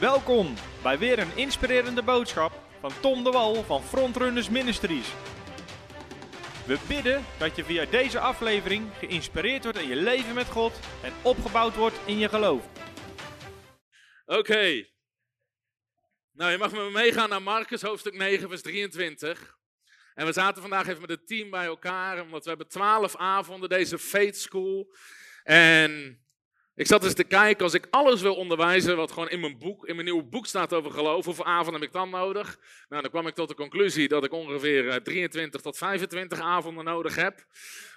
[0.00, 5.12] Welkom bij weer een inspirerende boodschap van Tom de Wal van Frontrunners Ministries.
[6.66, 11.12] We bidden dat je via deze aflevering geïnspireerd wordt in je leven met God en
[11.22, 12.68] opgebouwd wordt in je geloof.
[14.26, 14.86] Oké.
[16.32, 19.56] Nou, je mag met me meegaan naar Marcus, hoofdstuk 9, vers 23.
[20.14, 23.68] En we zaten vandaag even met het team bij elkaar, omdat we hebben twaalf avonden
[23.68, 24.94] deze Faith School.
[25.42, 26.22] En
[26.78, 29.86] ik zat eens te kijken, als ik alles wil onderwijzen wat gewoon in mijn boek,
[29.86, 32.58] in mijn nieuwe boek staat over geloof, hoeveel avonden heb ik dan nodig?
[32.88, 37.14] Nou, dan kwam ik tot de conclusie dat ik ongeveer 23 tot 25 avonden nodig
[37.14, 37.44] heb.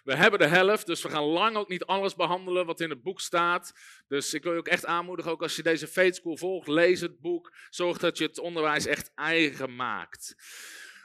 [0.03, 3.03] We hebben de helft, dus we gaan lang ook niet alles behandelen wat in het
[3.03, 3.73] boek staat.
[4.07, 7.01] Dus ik wil je ook echt aanmoedigen, ook als je deze Faith School volgt, lees
[7.01, 7.53] het boek.
[7.69, 10.35] Zorg dat je het onderwijs echt eigen maakt.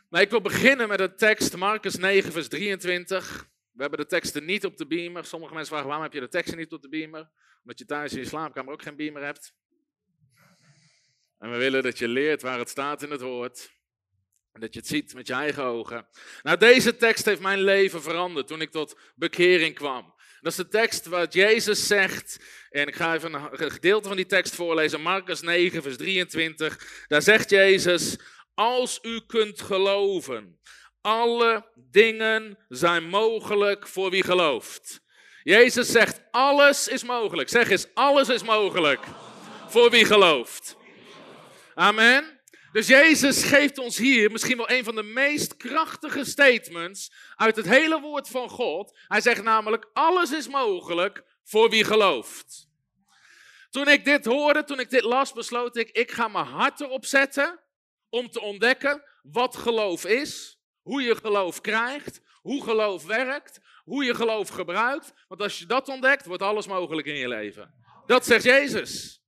[0.08, 3.54] Maar ik wil beginnen met een tekst, Marcus 9, vers 23.
[3.76, 5.24] We hebben de teksten niet op de beamer.
[5.24, 7.30] Sommige mensen vragen, waarom heb je de teksten niet op de beamer?
[7.62, 9.54] Omdat je thuis in je slaapkamer ook geen beamer hebt.
[11.38, 13.70] En we willen dat je leert waar het staat in het woord.
[14.52, 16.08] En dat je het ziet met je eigen ogen.
[16.42, 20.14] Nou, deze tekst heeft mijn leven veranderd toen ik tot bekering kwam.
[20.40, 22.44] Dat is de tekst wat Jezus zegt.
[22.70, 25.00] En ik ga even een gedeelte van die tekst voorlezen.
[25.00, 27.04] Marcus 9, vers 23.
[27.06, 28.16] Daar zegt Jezus:
[28.54, 30.60] Als u kunt geloven,
[31.06, 35.00] alle dingen zijn mogelijk voor wie gelooft.
[35.42, 37.48] Jezus zegt, alles is mogelijk.
[37.48, 39.00] Zeg eens, alles is mogelijk
[39.68, 40.76] voor wie gelooft.
[41.74, 42.40] Amen.
[42.72, 47.66] Dus Jezus geeft ons hier misschien wel een van de meest krachtige statements uit het
[47.66, 48.98] hele woord van God.
[49.08, 52.68] Hij zegt namelijk, alles is mogelijk voor wie gelooft.
[53.70, 57.04] Toen ik dit hoorde, toen ik dit las, besloot ik, ik ga mijn hart erop
[57.04, 57.60] zetten
[58.08, 60.55] om te ontdekken wat geloof is,
[60.86, 65.12] hoe je geloof krijgt, hoe geloof werkt, hoe je geloof gebruikt.
[65.28, 67.74] Want als je dat ontdekt, wordt alles mogelijk in je leven.
[68.06, 69.22] Dat zegt Jezus.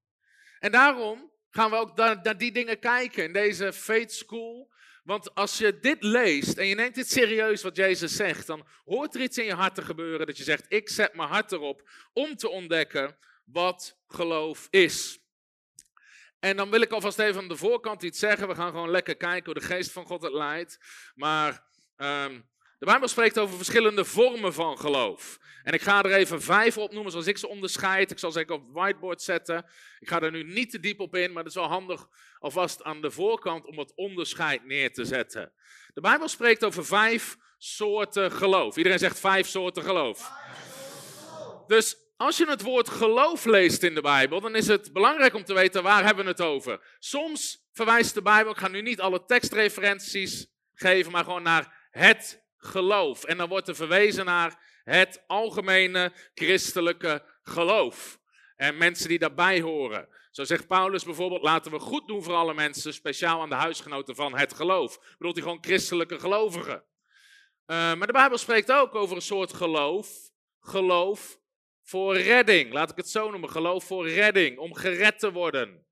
[0.58, 4.72] En daarom gaan we ook naar, die dingen kijken in deze Faith School.
[5.04, 9.14] Want als je dit leest en je neemt dit serieus wat Jezus zegt, dan hoort
[9.14, 11.88] er iets in je hart te gebeuren dat je zegt, ik zet mijn hart erop
[12.12, 15.20] om te ontdekken wat geloof is.
[16.40, 18.48] En dan wil ik alvast even aan de voorkant iets zeggen.
[18.48, 20.78] We gaan gewoon lekker kijken hoe de geest van God het leidt.
[21.14, 21.66] Maar
[21.96, 25.38] um, de Bijbel spreekt over verschillende vormen van geloof.
[25.62, 28.10] En ik ga er even vijf opnoemen zoals ik ze onderscheid.
[28.10, 29.66] Ik zal ze op het whiteboard zetten.
[29.98, 32.82] Ik ga er nu niet te diep op in, maar het is wel handig alvast
[32.82, 35.52] aan de voorkant om het onderscheid neer te zetten.
[35.94, 38.76] De Bijbel spreekt over vijf soorten geloof.
[38.76, 40.30] Iedereen zegt vijf soorten geloof.
[41.66, 45.44] Dus als je het woord geloof leest in de Bijbel, dan is het belangrijk om
[45.44, 46.96] te weten waar hebben we het over.
[46.98, 52.44] Soms verwijst de Bijbel, ik ga nu niet alle tekstreferenties geven, maar gewoon naar het
[52.56, 53.24] geloof.
[53.24, 58.18] En dan wordt er verwezen naar het algemene christelijke geloof.
[58.56, 60.08] En mensen die daarbij horen.
[60.30, 64.14] Zo zegt Paulus bijvoorbeeld, laten we goed doen voor alle mensen, speciaal aan de huisgenoten
[64.14, 64.98] van het geloof.
[65.18, 66.84] Bedoelt hij gewoon christelijke gelovigen.
[67.66, 70.08] Uh, maar de Bijbel spreekt ook over een soort geloof.
[70.60, 71.38] Geloof
[71.88, 72.72] voor redding.
[72.72, 73.50] Laat ik het zo noemen.
[73.50, 74.58] Geloof voor redding.
[74.58, 75.86] Om gered te worden.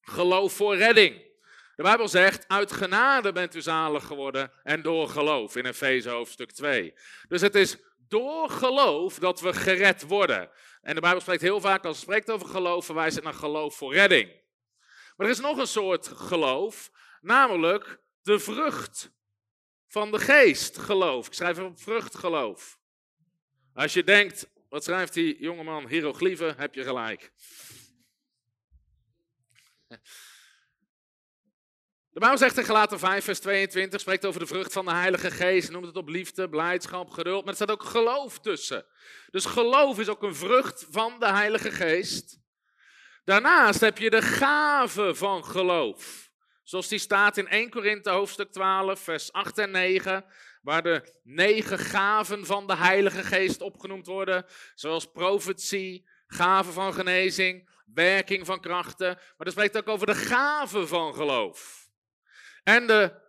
[0.00, 1.30] Geloof voor redding.
[1.76, 6.52] De Bijbel zegt, uit genade bent u zalig geworden en door geloof in Efeze hoofdstuk
[6.52, 6.94] 2.
[7.28, 7.76] Dus het is
[8.08, 10.50] door geloof dat we gered worden.
[10.80, 13.76] En de Bijbel spreekt heel vaak, als het spreekt over geloof, verwijst het naar geloof
[13.76, 14.30] voor redding.
[15.16, 19.12] Maar er is nog een soort geloof, namelijk de vrucht
[19.86, 21.26] van de geest geloof.
[21.26, 22.78] Ik schrijf op vrucht geloof.
[23.74, 27.32] Als je denkt, wat schrijft die jongeman, hieroglyphen, heb je gelijk.
[32.08, 35.30] De Bijbel zegt in Galaten 5, vers 22, spreekt over de vrucht van de Heilige
[35.30, 38.86] Geest, noemt het op liefde, blijdschap, geduld, maar er staat ook geloof tussen.
[39.30, 42.38] Dus geloof is ook een vrucht van de Heilige Geest.
[43.24, 46.30] Daarnaast heb je de gave van geloof.
[46.62, 50.24] Zoals die staat in 1 Korinthe hoofdstuk 12, vers 8 en 9,
[50.62, 57.70] waar de negen gaven van de Heilige Geest opgenoemd worden, zoals profetie, gave van genezing,
[57.94, 61.88] werking van krachten, maar dat spreekt ook over de gave van geloof.
[62.62, 63.20] En de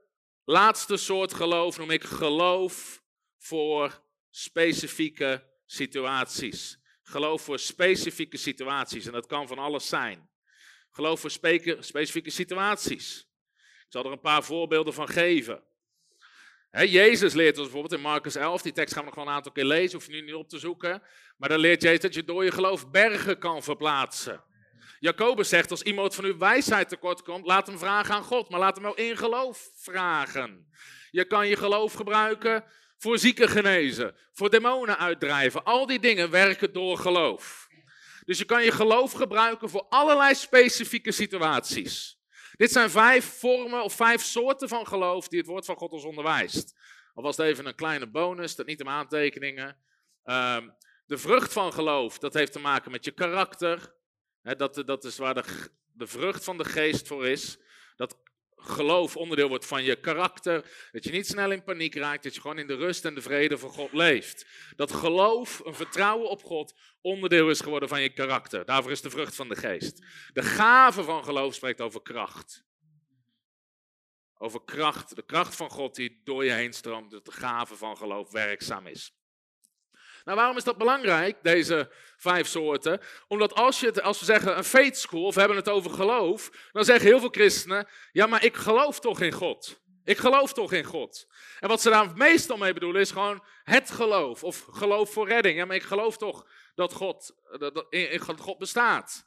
[0.43, 3.03] laatste soort geloof noem ik geloof
[3.37, 6.81] voor specifieke situaties.
[7.03, 9.05] Geloof voor specifieke situaties.
[9.05, 10.29] En dat kan van alles zijn.
[10.91, 11.29] Geloof voor
[11.79, 13.27] specifieke situaties.
[13.59, 15.63] Ik zal er een paar voorbeelden van geven.
[16.81, 19.51] Jezus leert ons bijvoorbeeld in Marcus 11, die tekst gaan we nog wel een aantal
[19.51, 21.01] keer lezen, hoef je nu niet op te zoeken.
[21.37, 24.43] Maar dan leert Jezus dat je door je geloof bergen kan verplaatsen.
[24.99, 28.59] Jacobus zegt, als iemand van uw wijsheid tekort komt, laat hem vragen aan God, maar
[28.59, 30.67] laat hem wel in geloof vragen.
[31.11, 32.63] Je kan je geloof gebruiken
[32.97, 35.63] voor zieken genezen, voor demonen uitdrijven.
[35.63, 37.67] Al die dingen werken door geloof.
[38.25, 42.21] Dus je kan je geloof gebruiken voor allerlei specifieke situaties.
[42.55, 46.03] Dit zijn vijf vormen of vijf soorten van geloof die het woord van God ons
[46.03, 46.75] onderwijst.
[47.13, 49.77] was het even een kleine bonus, dat niet om aantekeningen.
[50.23, 50.69] Ehm,
[51.05, 53.93] de vrucht van geloof, dat heeft te maken met je karakter.
[54.41, 57.59] dat, dat is waar de, de vrucht van de geest voor is.
[57.95, 58.17] Dat
[58.63, 60.89] geloof onderdeel wordt van je karakter.
[60.91, 62.23] Dat je niet snel in paniek raakt.
[62.23, 64.45] Dat je gewoon in de rust en de vrede van God leeft.
[64.75, 68.65] Dat geloof, een vertrouwen op God, onderdeel is geworden van je karakter.
[68.65, 70.05] Daarvoor is de vrucht van de geest.
[70.33, 72.65] De gave van geloof spreekt over kracht.
[74.37, 77.11] Over kracht, de kracht van God die door je heen stroomt.
[77.11, 79.22] Dat de gave van geloof werkzaam is.
[80.23, 83.01] Nou, waarom is dat belangrijk, deze vijf soorten?
[83.27, 85.91] Omdat als, je het, als we zeggen een faith school, of we hebben het over
[85.91, 89.81] geloof, dan zeggen heel veel christenen, ja, maar ik geloof toch in God.
[90.03, 91.27] Ik geloof toch in God.
[91.59, 95.57] En wat ze daar meestal mee bedoelen is gewoon het geloof, of geloof voor redding.
[95.57, 99.25] Ja, maar ik geloof toch dat God, dat, dat God bestaat.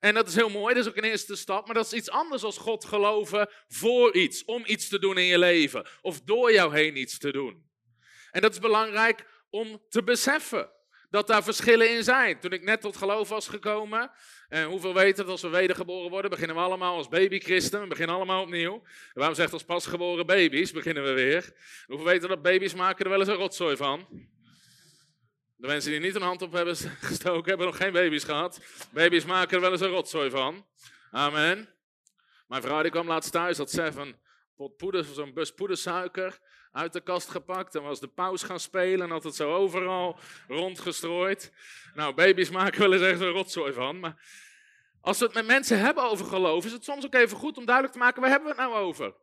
[0.00, 2.10] En dat is heel mooi, dat is ook een eerste stap, maar dat is iets
[2.10, 6.52] anders dan God geloven voor iets, om iets te doen in je leven, of door
[6.52, 7.70] jou heen iets te doen.
[8.30, 10.70] En dat is belangrijk om te beseffen
[11.10, 12.40] dat daar verschillen in zijn.
[12.40, 14.10] Toen ik net tot geloof was gekomen,
[14.48, 18.16] en hoeveel weten dat als we wedergeboren worden, beginnen we allemaal als babychristen, we beginnen
[18.16, 18.82] allemaal opnieuw.
[19.12, 21.52] waarom zegt als pasgeboren baby's, beginnen we weer.
[21.86, 24.06] Hoeveel weten dat baby's maken er wel eens een rotzooi van?
[25.56, 26.76] De mensen die niet een hand op hebben
[27.10, 28.60] gestoken, hebben nog geen baby's gehad.
[28.90, 30.66] Baby's maken er wel eens een rotzooi van.
[31.10, 31.68] Amen.
[32.46, 34.20] Mijn vrouw die kwam laatst thuis, had zeven
[34.56, 36.40] pot poeder, zo'n bus poedersuiker
[36.74, 40.18] uit de kast gepakt en was de paus gaan spelen en had het zo overal
[40.48, 41.52] rondgestrooid.
[41.94, 44.00] Nou, baby's maken wel eens echt een rotzooi van.
[44.00, 44.16] Maar
[45.00, 47.64] als we het met mensen hebben over geloof, is het soms ook even goed om
[47.64, 49.14] duidelijk te maken, waar hebben we het nou over?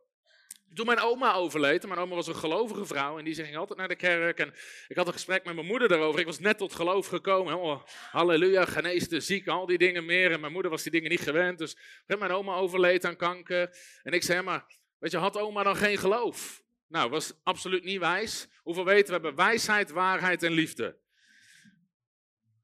[0.74, 3.88] Toen mijn oma overleed, mijn oma was een gelovige vrouw en die ging altijd naar
[3.88, 4.38] de kerk.
[4.38, 4.54] En
[4.88, 6.20] ik had een gesprek met mijn moeder daarover.
[6.20, 7.58] Ik was net tot geloof gekomen.
[7.58, 10.32] Oh, halleluja, genees de ziek, al die dingen meer.
[10.32, 11.58] En mijn moeder was die dingen niet gewend.
[11.58, 11.76] Dus
[12.06, 13.76] mijn oma overleed aan kanker.
[14.02, 14.64] En ik zei, maar
[14.98, 16.61] weet je, had oma dan geen geloof?
[16.92, 18.48] Nou, was absoluut niet wijs.
[18.62, 20.96] Hoeveel weten we hebben wijsheid, waarheid en liefde?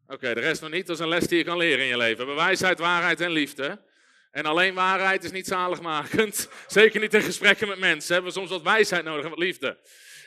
[0.07, 0.87] Oké, de rest nog niet.
[0.87, 2.17] Dat is een les die je kan leren in je leven.
[2.17, 3.83] We hebben wijsheid, waarheid en liefde.
[4.31, 6.49] En alleen waarheid is niet zaligmakend.
[6.67, 8.09] Zeker niet in gesprekken met mensen.
[8.09, 9.67] We hebben soms wat wijsheid nodig en wat liefde.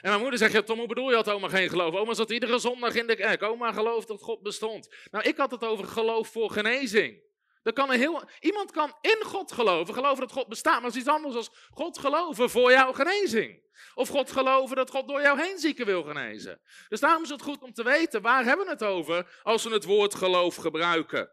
[0.02, 1.96] En mijn moeder zegt, ja, Tom, hoe bedoel je had oma geen geloof?
[1.96, 3.44] Oma zat iedere zondag in de kerk.
[3.44, 4.96] Oma gelooft dat God bestond.
[5.12, 7.22] Nou, ik had het over geloof voor genezing.
[7.64, 11.10] Kan heel, iemand kan in God geloven, geloven dat God bestaat, maar dat is iets
[11.10, 13.70] anders dan God geloven voor jouw genezing.
[13.94, 16.62] Of God geloven dat God door jou heen zieken wil genezen.
[16.88, 19.70] Dus daarom is het goed om te weten, waar hebben we het over als we
[19.70, 21.32] het woord geloof gebruiken?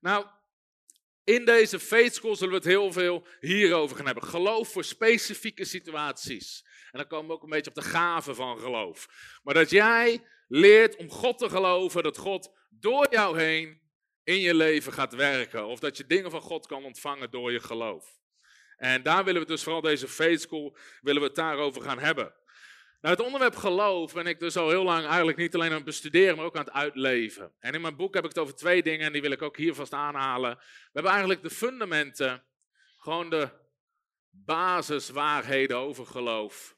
[0.00, 0.26] Nou,
[1.24, 4.24] in deze faith school zullen we het heel veel hierover gaan hebben.
[4.24, 6.64] Geloof voor specifieke situaties.
[6.90, 9.08] En dan komen we ook een beetje op de gave van geloof.
[9.42, 13.80] Maar dat jij leert om God te geloven, dat God door jou heen
[14.30, 15.66] in je leven gaat werken.
[15.66, 18.18] Of dat je dingen van God kan ontvangen door je geloof.
[18.76, 22.34] En daar willen we dus vooral deze faith school, willen we het daarover gaan hebben.
[23.00, 25.84] Nou, het onderwerp geloof ben ik dus al heel lang eigenlijk niet alleen aan het
[25.84, 27.52] bestuderen, maar ook aan het uitleven.
[27.58, 29.56] En in mijn boek heb ik het over twee dingen en die wil ik ook
[29.56, 30.56] hier vast aanhalen.
[30.56, 32.44] We hebben eigenlijk de fundamenten,
[32.96, 33.48] gewoon de
[34.30, 36.76] basiswaarheden over geloof.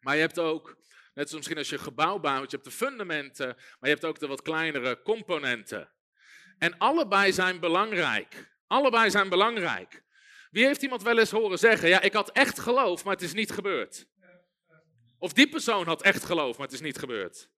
[0.00, 0.76] Maar je hebt ook,
[1.14, 4.18] net zoals misschien als je gebouw bouwt, je hebt de fundamenten, maar je hebt ook
[4.18, 5.93] de wat kleinere componenten.
[6.58, 8.52] En allebei zijn belangrijk.
[8.66, 10.02] Allebei zijn belangrijk.
[10.50, 13.32] Wie heeft iemand wel eens horen zeggen: Ja, ik had echt geloof, maar het is
[13.32, 14.06] niet gebeurd?
[15.18, 17.50] Of die persoon had echt geloof, maar het is niet gebeurd.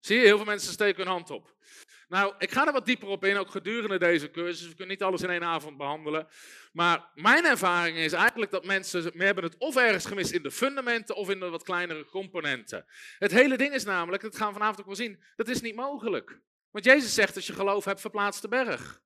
[0.00, 1.54] Zie je, heel veel mensen steken hun hand op.
[2.08, 4.68] Nou, ik ga er wat dieper op in, ook gedurende deze cursus.
[4.68, 6.28] We kunnen niet alles in één avond behandelen.
[6.72, 10.50] Maar mijn ervaring is eigenlijk dat mensen meer hebben het of ergens gemist in de
[10.50, 12.84] fundamenten of in de wat kleinere componenten.
[13.18, 15.74] Het hele ding is namelijk, dat gaan we vanavond ook wel zien, dat is niet
[15.74, 16.40] mogelijk.
[16.76, 19.02] Want Jezus zegt, als je geloof hebt, verplaatst de berg.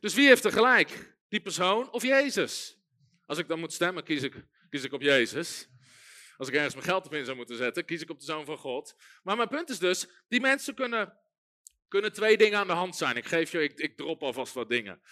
[0.00, 1.16] Dus wie heeft er gelijk?
[1.28, 2.78] Die persoon of Jezus?
[3.26, 5.68] Als ik dan moet stemmen, kies ik, kies ik op Jezus.
[6.36, 8.44] Als ik ergens mijn geld op in zou moeten zetten, kies ik op de Zoon
[8.44, 8.94] van God.
[9.22, 11.18] Maar mijn punt is dus, die mensen kunnen,
[11.88, 13.16] kunnen twee dingen aan de hand zijn.
[13.16, 15.02] Ik geef je, ik, ik drop alvast wat dingen.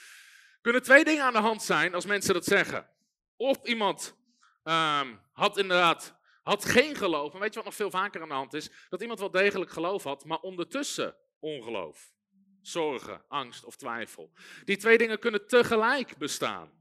[0.60, 2.90] Kunnen twee dingen aan de hand zijn als mensen dat zeggen.
[3.36, 4.16] Of iemand
[4.64, 7.32] um, had inderdaad had geen geloof.
[7.32, 8.70] Maar weet je wat nog veel vaker aan de hand is?
[8.88, 12.14] Dat iemand wel degelijk geloof had, maar ondertussen ongeloof.
[12.60, 14.32] Zorgen, angst of twijfel.
[14.64, 16.74] Die twee dingen kunnen tegelijk bestaan.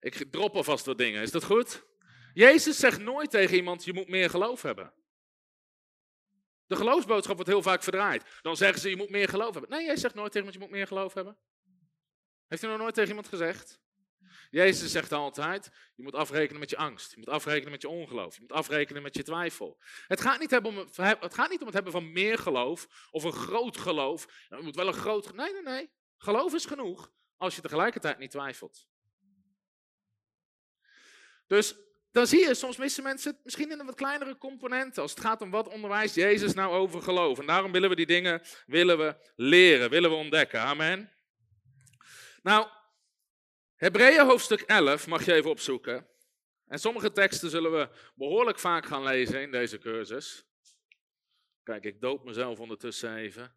[0.00, 1.86] Ik drop alvast wat dingen, is dat goed?
[2.34, 4.94] Jezus zegt nooit tegen iemand, je moet meer geloof hebben.
[6.66, 8.38] De geloofsboodschap wordt heel vaak verdraaid.
[8.42, 9.70] Dan zeggen ze, je moet meer geloof hebben.
[9.70, 11.38] Nee, Jezus zegt nooit tegen iemand, je moet meer geloof hebben.
[12.46, 13.80] Heeft hij nog nooit tegen iemand gezegd?
[14.50, 17.10] Jezus zegt altijd, je moet afrekenen met je angst.
[17.10, 18.34] Je moet afrekenen met je ongeloof.
[18.34, 19.80] Je moet afrekenen met je twijfel.
[20.06, 23.32] Het gaat niet, om, het, gaat niet om het hebben van meer geloof of een
[23.32, 24.46] groot geloof.
[24.48, 25.34] Je moet wel een groot...
[25.34, 25.90] Nee, nee, nee.
[26.16, 28.86] Geloof is genoeg als je tegelijkertijd niet twijfelt.
[31.46, 31.76] Dus
[32.12, 35.02] dan zie je, soms missen mensen het misschien in een wat kleinere componenten.
[35.02, 37.38] Als het gaat om wat onderwijst Jezus nou over geloof.
[37.38, 40.60] En daarom willen we die dingen willen we leren, willen we ontdekken.
[40.60, 41.12] Amen.
[42.42, 42.68] Nou,
[43.78, 46.08] Hebreeën hoofdstuk 11 mag je even opzoeken.
[46.66, 50.46] En sommige teksten zullen we behoorlijk vaak gaan lezen in deze cursus.
[51.62, 53.54] Kijk, ik doop mezelf ondertussen even.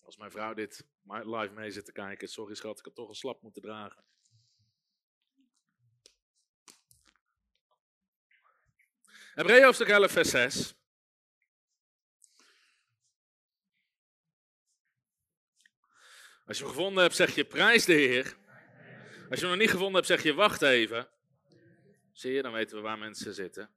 [0.00, 3.14] Als mijn vrouw dit live mee zit te kijken, sorry schat, ik had toch een
[3.14, 4.04] slap moeten dragen.
[9.34, 10.77] Hebreeën hoofdstuk 11, vers 6.
[16.48, 18.36] Als je hem gevonden hebt, zeg je prijs de Heer.
[19.30, 21.08] Als je hem nog niet gevonden hebt, zeg je wacht even.
[22.12, 23.70] Zie je, dan weten we waar mensen zitten.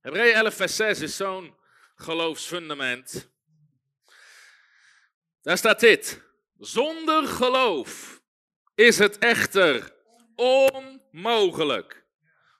[0.00, 1.56] Hebreeën 11, vers 6 is zo'n
[1.94, 3.30] geloofsfundament.
[5.42, 6.22] Daar staat dit.
[6.58, 8.22] Zonder geloof
[8.74, 9.94] is het echter
[10.34, 12.06] onmogelijk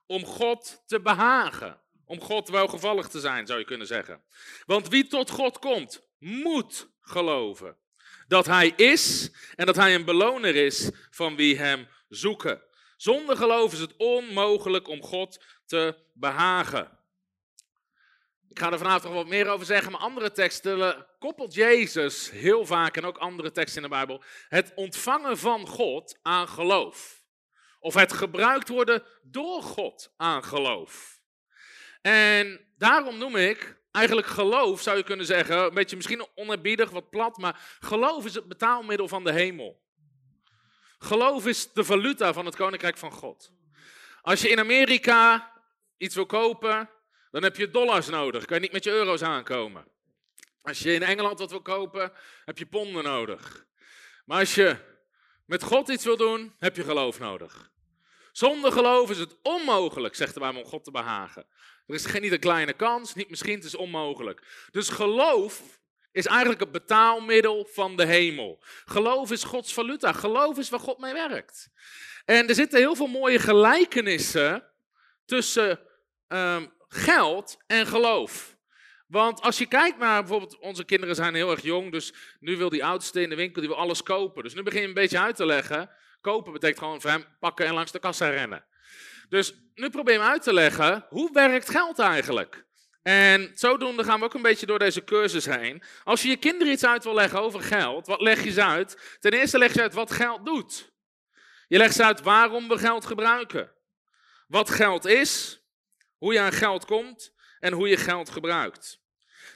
[0.07, 1.81] om God te behagen.
[2.05, 4.25] Om God welgevallig te zijn, zou je kunnen zeggen.
[4.67, 7.76] Want wie tot God komt, moet geloven.
[8.28, 12.62] Dat hij is en dat hij een beloner is van wie hem zoeken.
[12.96, 16.99] Zonder geloof is het onmogelijk om God te behagen.
[18.49, 22.66] Ik ga er vanavond nog wat meer over zeggen, maar andere teksten koppelt Jezus heel
[22.66, 27.25] vaak en ook andere teksten in de Bijbel het ontvangen van God aan geloof.
[27.80, 31.20] Of het gebruikt worden door God aan geloof.
[32.02, 37.11] En daarom noem ik eigenlijk geloof, zou je kunnen zeggen, een beetje misschien onerbiedig, wat
[37.11, 39.85] plat, maar geloof is het betaalmiddel van de hemel.
[40.99, 43.53] Geloof is de valuta van het koninkrijk van God.
[44.21, 45.53] Als je in Amerika
[45.97, 46.91] iets wil kopen,
[47.31, 48.45] dan heb je dollars nodig.
[48.45, 49.87] Kan je niet met je euro's aankomen.
[50.62, 52.12] Als je in Engeland wat wil kopen,
[52.45, 53.67] heb je ponden nodig.
[54.25, 54.76] Maar als je
[55.45, 57.71] met God iets wil doen, heb je geloof nodig.
[58.33, 61.47] Zonder geloof is het onmogelijk, zegt de Bijbel, om God te behagen.
[61.87, 64.69] Er is geen, niet een kleine kans, niet misschien, het is onmogelijk.
[64.71, 65.62] Dus geloof
[66.12, 68.62] is eigenlijk het betaalmiddel van de hemel.
[68.85, 70.12] Geloof is Gods valuta.
[70.12, 71.71] Geloof is waar God mee werkt.
[72.25, 74.64] En er zitten heel veel mooie gelijkenissen
[75.25, 75.81] tussen
[76.28, 78.57] um, geld en geloof.
[79.07, 82.69] Want als je kijkt naar bijvoorbeeld, onze kinderen zijn heel erg jong, dus nu wil
[82.69, 84.43] die oudste in de winkel, die wil alles kopen.
[84.43, 85.90] Dus nu begin je een beetje uit te leggen.
[86.21, 88.64] Kopen betekent gewoon voor hem pakken en langs de kassa rennen.
[89.28, 92.64] Dus nu probeer uit te leggen, hoe werkt geld eigenlijk?
[93.02, 95.83] En zodoende gaan we ook een beetje door deze cursus heen.
[96.04, 99.16] Als je je kinderen iets uit wil leggen over geld, wat leg je ze uit?
[99.21, 100.92] Ten eerste leg je uit wat geld doet.
[101.68, 103.73] Je legt ze uit waarom we geld gebruiken.
[104.47, 105.61] Wat geld is,
[106.18, 109.00] hoe je aan geld komt en hoe je geld gebruikt.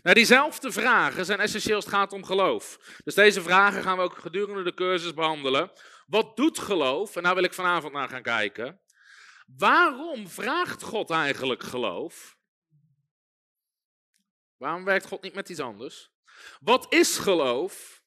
[0.03, 2.79] Nou, diezelfde vragen zijn essentieel als het gaat om geloof.
[3.05, 5.71] Dus deze vragen gaan we ook gedurende de cursus behandelen.
[6.07, 7.17] Wat doet geloof?
[7.17, 8.81] En daar wil ik vanavond naar gaan kijken.
[9.57, 12.39] Waarom vraagt God eigenlijk geloof?
[14.57, 16.13] Waarom werkt God niet met iets anders?
[16.61, 18.03] Wat is geloof?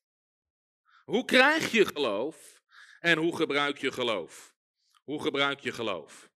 [1.04, 2.62] Hoe krijg je geloof?
[3.00, 4.56] En hoe gebruik je geloof?
[5.04, 6.32] Hoe gebruik je geloof?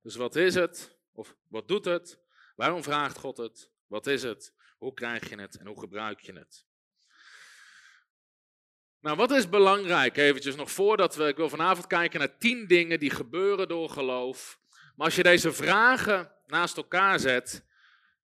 [0.00, 0.98] Dus wat is het?
[1.12, 2.18] Of wat doet het?
[2.56, 3.70] Waarom vraagt God het?
[3.86, 4.54] Wat is het?
[4.78, 6.66] Hoe krijg je het en hoe gebruik je het?
[9.04, 10.16] Nou, wat is belangrijk?
[10.16, 11.26] Eventjes nog voordat we.
[11.26, 14.58] Ik wil vanavond kijken naar tien dingen die gebeuren door geloof.
[14.96, 17.64] Maar als je deze vragen naast elkaar zet,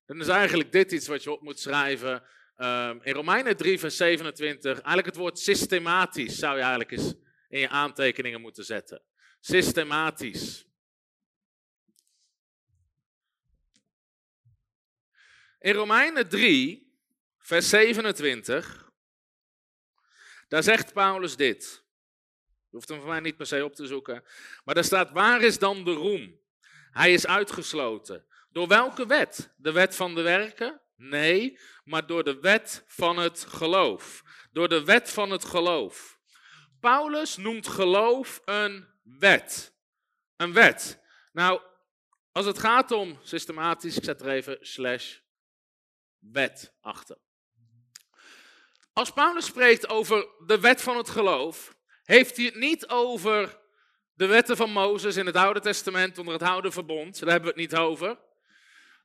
[0.07, 2.23] dan is eigenlijk dit iets wat je op moet schrijven.
[2.57, 7.15] Um, in Romeinen 3, vers 27, eigenlijk het woord systematisch zou je eigenlijk eens
[7.49, 9.03] in je aantekeningen moeten zetten.
[9.41, 10.67] Systematisch.
[15.59, 16.93] In Romeinen 3,
[17.39, 18.90] vers 27,
[20.51, 21.85] daar zegt Paulus dit.
[22.69, 24.25] Je hoeft hem voor mij niet per se op te zoeken.
[24.65, 26.41] Maar daar staat, waar is dan de roem?
[26.91, 28.27] Hij is uitgesloten.
[28.51, 29.55] Door welke wet?
[29.57, 30.81] De wet van de werken?
[30.97, 34.23] Nee, maar door de wet van het geloof.
[34.53, 36.19] Door de wet van het geloof.
[36.81, 39.75] Paulus noemt geloof een wet.
[40.37, 41.03] Een wet.
[41.33, 41.61] Nou,
[42.33, 45.19] als het gaat om systematisch, ik zet er even slash
[46.19, 47.19] wet achter.
[49.01, 53.59] Als Paulus spreekt over de wet van het geloof, heeft hij het niet over
[54.15, 57.21] de wetten van Mozes in het Oude Testament onder het Oude Verbond.
[57.21, 58.19] Daar hebben we het niet over.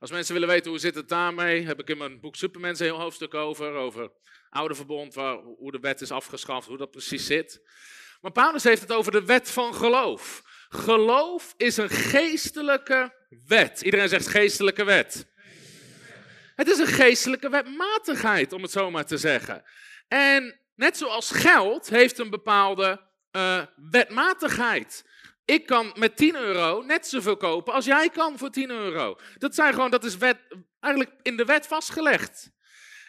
[0.00, 2.92] Als mensen willen weten hoe zit het daarmee, heb ik in mijn boek Supermensen een
[2.92, 3.72] heel hoofdstuk over.
[3.72, 4.10] Over
[4.50, 7.60] oude verbond, waar, hoe de wet is afgeschaft, hoe dat precies zit.
[8.20, 10.42] Maar Paulus heeft het over de wet van geloof.
[10.68, 13.14] Geloof is een geestelijke
[13.46, 13.80] wet.
[13.80, 15.34] Iedereen zegt geestelijke wet.
[16.56, 19.62] Het is een geestelijke wetmatigheid, om het zo maar te zeggen.
[20.08, 23.00] En net zoals geld heeft een bepaalde
[23.32, 25.04] uh, wetmatigheid.
[25.44, 29.18] Ik kan met 10 euro net zoveel kopen als jij kan voor 10 euro.
[29.38, 30.38] Dat, zijn gewoon, dat is wet,
[30.80, 32.50] eigenlijk in de wet vastgelegd.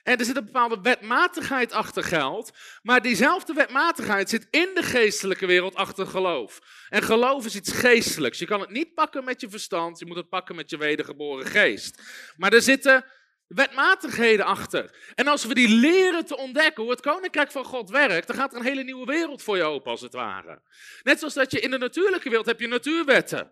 [0.03, 2.51] En er zit een bepaalde wetmatigheid achter geld.
[2.81, 6.59] Maar diezelfde wetmatigheid zit in de geestelijke wereld achter geloof.
[6.89, 8.39] En geloof is iets geestelijks.
[8.39, 11.45] Je kan het niet pakken met je verstand, je moet het pakken met je wedergeboren
[11.45, 12.01] geest.
[12.37, 13.05] Maar er zitten
[13.47, 15.11] wetmatigheden achter.
[15.15, 18.51] En als we die leren te ontdekken hoe het koninkrijk van God werkt, dan gaat
[18.51, 20.61] er een hele nieuwe wereld voor je open, als het ware.
[21.03, 23.51] Net zoals dat je in de natuurlijke wereld heb je natuurwetten.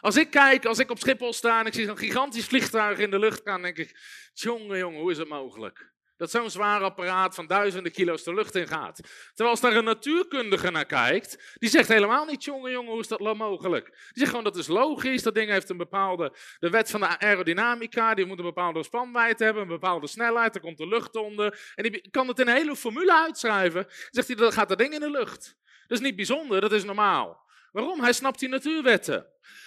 [0.00, 3.10] Als ik kijk, als ik op Schiphol sta en ik zie een gigantisch vliegtuig in
[3.10, 4.00] de lucht gaan, denk ik,
[4.32, 5.92] jongen, jongen, hoe is het mogelijk?
[6.16, 9.00] Dat zo'n zwaar apparaat van duizenden kilo's de lucht in gaat.
[9.26, 13.08] Terwijl als daar een natuurkundige naar kijkt, die zegt helemaal niet, jongen, jongen, hoe is
[13.08, 13.86] dat mogelijk?
[13.86, 17.18] Die zegt gewoon, dat is logisch, dat ding heeft een bepaalde, de wet van de
[17.18, 21.72] aerodynamica, die moet een bepaalde spanwijdte hebben, een bepaalde snelheid, er komt de lucht onder.
[21.74, 23.86] En die kan het in een hele formule uitschrijven.
[24.10, 25.56] Zegt hij, dan gaat dat ding in de lucht.
[25.86, 27.42] Dat is niet bijzonder, dat is normaal.
[27.72, 28.00] Waarom?
[28.00, 29.26] Hij snapt die natuurwetten.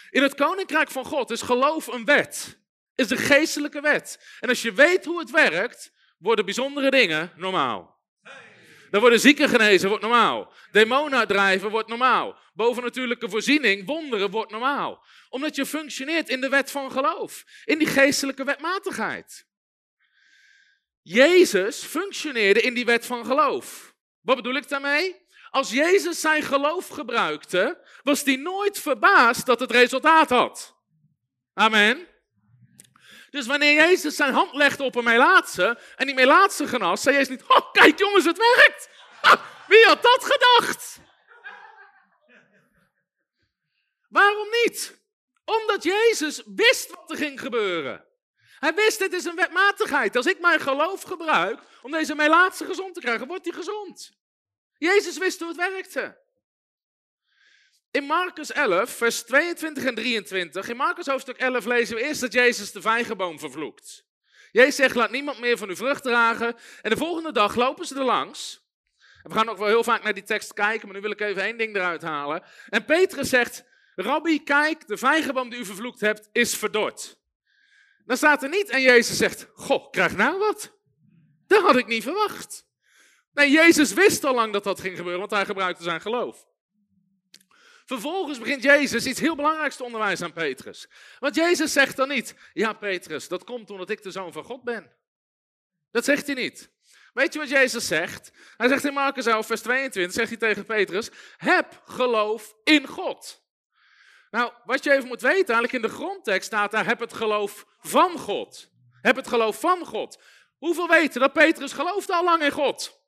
[0.10, 2.60] In het koninkrijk van God is geloof een wet.
[2.96, 4.38] Is de geestelijke wet.
[4.40, 7.96] En als je weet hoe het werkt, worden bijzondere dingen normaal.
[8.90, 10.54] Dan worden zieken genezen, wordt normaal.
[10.72, 12.40] Demonen uitdrijven, wordt normaal.
[12.54, 15.06] Bovennatuurlijke voorziening, wonderen, wordt normaal.
[15.30, 17.44] Omdat je functioneert in de wet van geloof.
[17.66, 19.48] In die geestelijke wetmatigheid.
[21.02, 23.96] Jezus functioneerde in die wet van geloof.
[24.22, 25.26] Wat bedoel ik daarmee?
[25.50, 30.76] Als Jezus zijn geloof gebruikte, was hij nooit verbaasd dat het resultaat had.
[31.54, 32.08] Amen.
[33.30, 37.30] Dus wanneer Jezus zijn hand legde op een melaatse en die melaatse genas, zei Jezus
[37.30, 38.90] niet, oh kijk jongens, het werkt.
[39.68, 41.00] wie had dat gedacht?
[44.10, 45.00] Waarom niet?
[45.46, 48.06] Omdat Jezus wist wat er ging gebeuren.
[48.60, 50.16] Hij wist, dit is een wetmatigheid.
[50.16, 54.12] Als ik mijn geloof gebruik om deze melaatse gezond te krijgen, wordt hij gezond.
[54.78, 56.18] Jezus wist hoe het werkte.
[57.92, 62.34] In Marcus 11, vers 22 en 23, in Marcus hoofdstuk 11 lezen we eerst dat
[62.34, 64.06] Jezus de vijgenboom vervloekt.
[64.52, 66.56] Jezus zegt, laat niemand meer van uw vrucht dragen.
[66.82, 68.66] En de volgende dag lopen ze er langs.
[69.24, 71.42] We gaan ook wel heel vaak naar die tekst kijken, maar nu wil ik even
[71.42, 72.44] één ding eruit halen.
[72.70, 77.20] En Petrus zegt, Rabbi, kijk, de vijgenboom die u vervloekt hebt, is verdord.
[78.06, 80.78] Dan staat er niet en Jezus zegt, goh, krijg nou wat.
[81.48, 82.68] Dat had ik niet verwacht.
[83.34, 86.46] Nee, Jezus wist al lang dat dat ging gebeuren, want hij gebruikte zijn geloof.
[87.88, 90.88] Vervolgens begint Jezus iets heel belangrijks te onderwijzen aan Petrus.
[91.20, 94.64] Want Jezus zegt dan niet, ja Petrus, dat komt omdat ik de zoon van God
[94.64, 94.92] ben.
[95.92, 96.70] Dat zegt hij niet.
[97.14, 98.32] Weet je wat Jezus zegt?
[98.58, 103.44] Hij zegt in Marcus 11, vers 22, zegt hij tegen Petrus, heb geloof in God.
[104.32, 107.66] Nou, wat je even moet weten, eigenlijk in de grondtekst staat daar, heb het geloof
[107.80, 108.70] van God.
[109.02, 110.24] Heb het geloof van God.
[110.58, 113.02] Hoeveel weten dat Petrus gelooft al lang in God?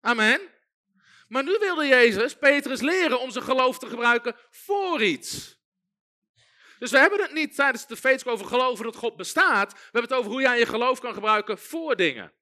[0.00, 0.53] Amen.
[1.28, 5.58] Maar nu wilde Jezus Petrus leren om zijn geloof te gebruiken voor iets.
[6.78, 9.72] Dus we hebben het niet tijdens de feest over geloven dat God bestaat.
[9.72, 12.32] We hebben het over hoe jij je geloof kan gebruiken voor dingen.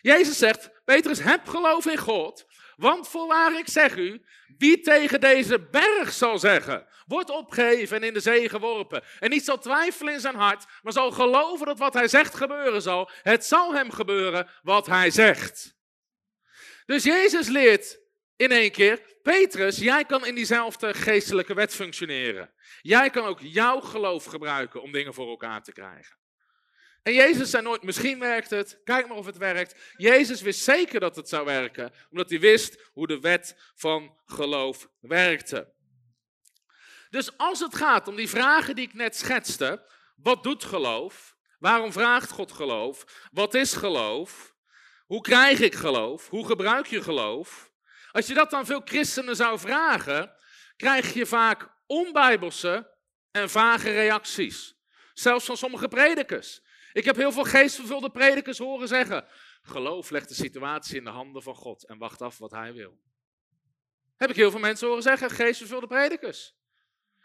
[0.00, 2.46] Jezus zegt, Petrus, heb geloof in God.
[2.76, 4.24] Want voorwaar ik zeg u,
[4.58, 9.04] wie tegen deze berg zal zeggen, wordt opgeheven en in de zee geworpen.
[9.18, 12.82] En niet zal twijfelen in zijn hart, maar zal geloven dat wat hij zegt gebeuren
[12.82, 13.10] zal.
[13.22, 15.73] Het zal hem gebeuren wat hij zegt.
[16.84, 18.00] Dus Jezus leert
[18.36, 22.54] in één keer, Petrus, jij kan in diezelfde geestelijke wet functioneren.
[22.80, 26.16] Jij kan ook jouw geloof gebruiken om dingen voor elkaar te krijgen.
[27.02, 29.92] En Jezus zei nooit, misschien werkt het, kijk maar of het werkt.
[29.96, 34.88] Jezus wist zeker dat het zou werken, omdat hij wist hoe de wet van geloof
[35.00, 35.72] werkte.
[37.10, 41.36] Dus als het gaat om die vragen die ik net schetste, wat doet geloof?
[41.58, 43.28] Waarom vraagt God geloof?
[43.32, 44.53] Wat is geloof?
[45.14, 46.28] Hoe krijg ik geloof?
[46.28, 47.72] Hoe gebruik je geloof?
[48.12, 50.34] Als je dat dan veel christenen zou vragen,
[50.76, 52.96] krijg je vaak onbijbelse
[53.30, 54.76] en vage reacties.
[55.12, 56.62] Zelfs van sommige predikers.
[56.92, 59.26] Ik heb heel veel geestvervulde predikers horen zeggen:
[59.62, 62.98] geloof legt de situatie in de handen van God en wacht af wat hij wil.
[64.16, 66.54] Heb ik heel veel mensen horen zeggen, geestvervulde predikers.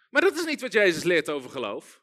[0.09, 2.01] Maar dat is niet wat Jezus leert over geloof.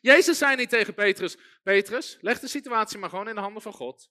[0.00, 3.72] Jezus zei niet tegen Petrus: Petrus, leg de situatie maar gewoon in de handen van
[3.72, 4.10] God.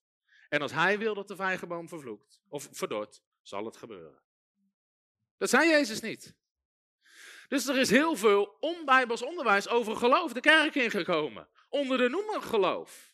[0.52, 4.22] En als hij wil dat de vijgenboom vervloekt of verdort, zal het gebeuren.
[5.38, 6.36] Dat zei Jezus niet.
[7.48, 11.48] Dus er is heel veel onbijbels onderwijs over geloof de kerk ingekomen.
[11.70, 13.14] Onder de noemer geloof.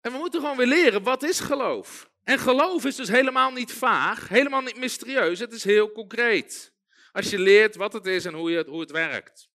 [0.00, 2.10] En we moeten gewoon weer leren, wat is geloof?
[2.24, 6.72] En geloof is dus helemaal niet vaag, helemaal niet mysterieus, het is heel concreet.
[7.12, 9.48] Als je leert wat het is en hoe, je, hoe het werkt.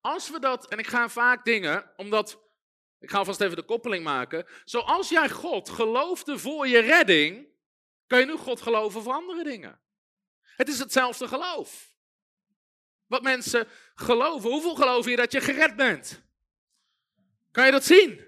[0.00, 2.42] Als we dat, en ik ga vaak dingen, omdat,
[3.02, 4.46] ik ga alvast even de koppeling maken.
[4.64, 7.46] Zoals jij God geloofde voor je redding,
[8.06, 9.80] kan je nu God geloven voor andere dingen.
[10.42, 11.90] Het is hetzelfde geloof.
[13.06, 14.50] Wat mensen geloven.
[14.50, 16.22] Hoeveel geloven je dat je gered bent?
[17.50, 18.26] Kan je dat zien?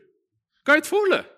[0.63, 1.31] Kan je het voelen?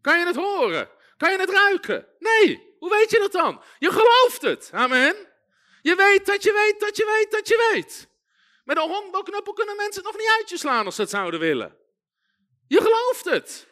[0.00, 0.88] Kan je het horen?
[1.16, 2.06] Kan je het ruiken?
[2.18, 2.76] Nee.
[2.78, 3.62] Hoe weet je dat dan?
[3.78, 4.70] Je gelooft het.
[4.72, 5.16] Amen.
[5.82, 8.08] Je weet dat je weet dat je weet dat je weet.
[8.64, 11.76] Met een honkbalknuppel kunnen mensen het nog niet uit slaan als ze het zouden willen.
[12.72, 13.66] Je gelooft het.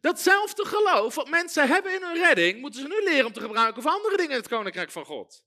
[0.00, 3.82] Datzelfde geloof wat mensen hebben in hun redding, moeten ze nu leren om te gebruiken
[3.82, 5.44] voor andere dingen in het koninkrijk van God.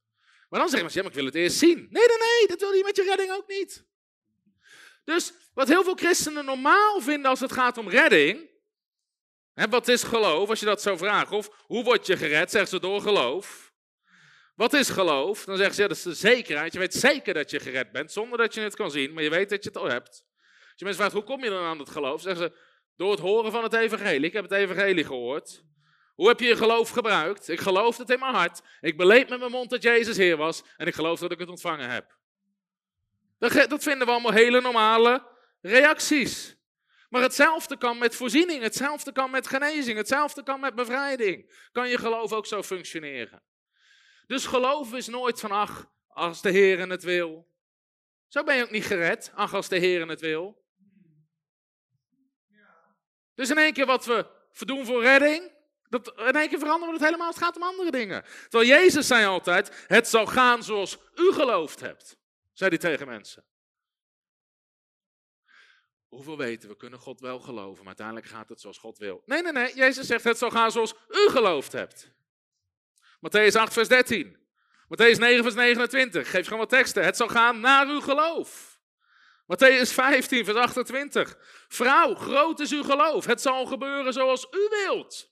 [0.50, 1.78] Maar dan zeggen ze, ja, maar ik wil het eerst zien.
[1.78, 3.86] Nee, nee, nee, dat wil je met je redding ook niet.
[5.04, 8.50] Dus wat heel veel christenen normaal vinden als het gaat om redding,
[9.54, 12.70] hè, wat is geloof, als je dat zou vragen, of hoe word je gered, zeggen
[12.70, 13.74] ze door geloof.
[14.56, 15.46] Wat is geloof?
[15.46, 16.74] Dan zeggen ze, dat is de zekerheid.
[16.74, 19.30] Je weet zeker dat je gered bent, zonder dat je het kan zien, maar je
[19.30, 20.26] weet dat je het al hebt.
[20.84, 22.22] Mensen vraagt, hoe kom je dan aan het geloof?
[22.22, 22.58] Zeggen ze,
[22.96, 24.26] door het horen van het evangelie.
[24.26, 25.64] Ik heb het evangelie gehoord.
[26.16, 27.48] Hoe heb je je geloof gebruikt?
[27.48, 28.62] Ik geloof het in mijn hart.
[28.82, 30.64] Ik beleed met mijn mond dat Jezus Heer was.
[30.78, 32.18] En ik geloof dat ik het ontvangen heb.
[33.40, 35.28] Dat, dat vinden we allemaal hele normale
[35.62, 36.56] reacties.
[37.10, 41.68] Maar hetzelfde kan met voorziening, hetzelfde kan met genezing, hetzelfde kan met bevrijding.
[41.72, 43.44] Kan je geloof ook zo functioneren?
[44.28, 47.48] Dus geloof is nooit van, ach, als de Heer het wil.
[48.28, 50.63] Zo ben je ook niet gered, ach, als de Heer het wil.
[53.36, 55.52] Dus in één keer wat we verdoen voor redding,
[55.90, 57.28] dat, in één keer veranderen we het helemaal.
[57.28, 58.24] Het gaat om andere dingen.
[58.50, 62.18] Terwijl Jezus zei altijd, het zal gaan zoals u geloofd hebt.
[62.54, 63.46] Zei hij tegen mensen.
[66.08, 69.24] Hoeveel weten we kunnen God wel geloven, maar uiteindelijk gaat het zoals God wil.
[69.26, 69.76] Nee, nee, nee.
[69.76, 72.12] Jezus zegt, het zal gaan zoals u geloofd hebt.
[73.18, 74.38] Matthäus 8, vers 13.
[74.84, 76.30] Matthäus 9, vers 29.
[76.30, 77.04] Geef gewoon wat teksten.
[77.04, 78.73] Het zal gaan naar uw geloof.
[79.46, 81.38] Matthäus 15, vers 28.
[81.68, 83.26] Vrouw, groot is uw geloof.
[83.26, 85.32] Het zal gebeuren zoals u wilt.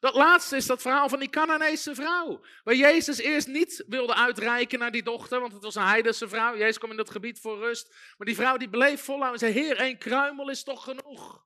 [0.00, 2.44] Dat laatste is dat verhaal van die Canaanese vrouw.
[2.64, 6.56] Waar Jezus eerst niet wilde uitreiken naar die dochter, want het was een heidense vrouw.
[6.56, 7.94] Jezus kwam in dat gebied voor rust.
[8.16, 11.44] Maar die vrouw die bleef volhouden en zei, Heer, één kruimel is toch genoeg.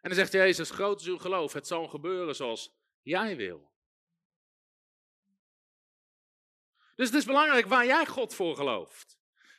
[0.00, 1.52] En dan zegt Jezus, groot is uw geloof.
[1.52, 3.72] Het zal gebeuren zoals jij wil.
[6.94, 9.17] Dus het is belangrijk waar jij God voor gelooft.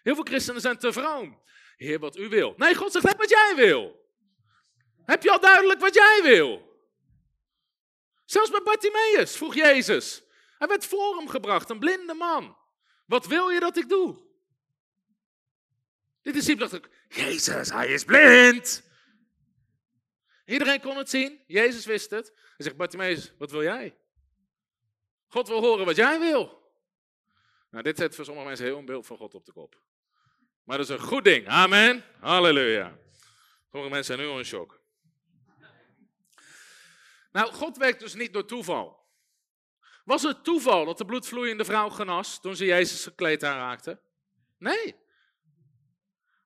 [0.09, 1.41] Heel veel christenen zijn te vroom.
[1.77, 2.53] Heer, wat u wil.
[2.57, 4.09] Nee, God zegt net wat jij wil.
[5.05, 6.77] Heb je al duidelijk wat jij wil?
[8.25, 10.23] Zelfs bij Bartimaeus vroeg Jezus.
[10.57, 12.57] Hij werd voor hem gebracht, een blinde man.
[13.05, 14.17] Wat wil je dat ik doe?
[16.21, 18.83] De discipelen dachten, Jezus, hij is blind.
[20.45, 22.27] Iedereen kon het zien, Jezus wist het.
[22.35, 23.97] Hij zegt, Bartimaeus, wat wil jij?
[25.27, 26.71] God wil horen wat jij wil.
[27.69, 29.87] Nou, dit zet voor sommige mensen heel een beeld van God op de kop.
[30.69, 31.47] Maar dat is een goed ding.
[31.47, 32.03] Amen.
[32.19, 32.97] Halleluja.
[33.71, 34.81] Sommige mensen zijn nu al in shock.
[37.31, 39.07] Nou, God werkt dus niet door toeval.
[40.05, 43.99] Was het toeval dat de bloedvloeiende vrouw genas toen ze Jezus gekleed aanraakte?
[44.57, 44.95] Nee.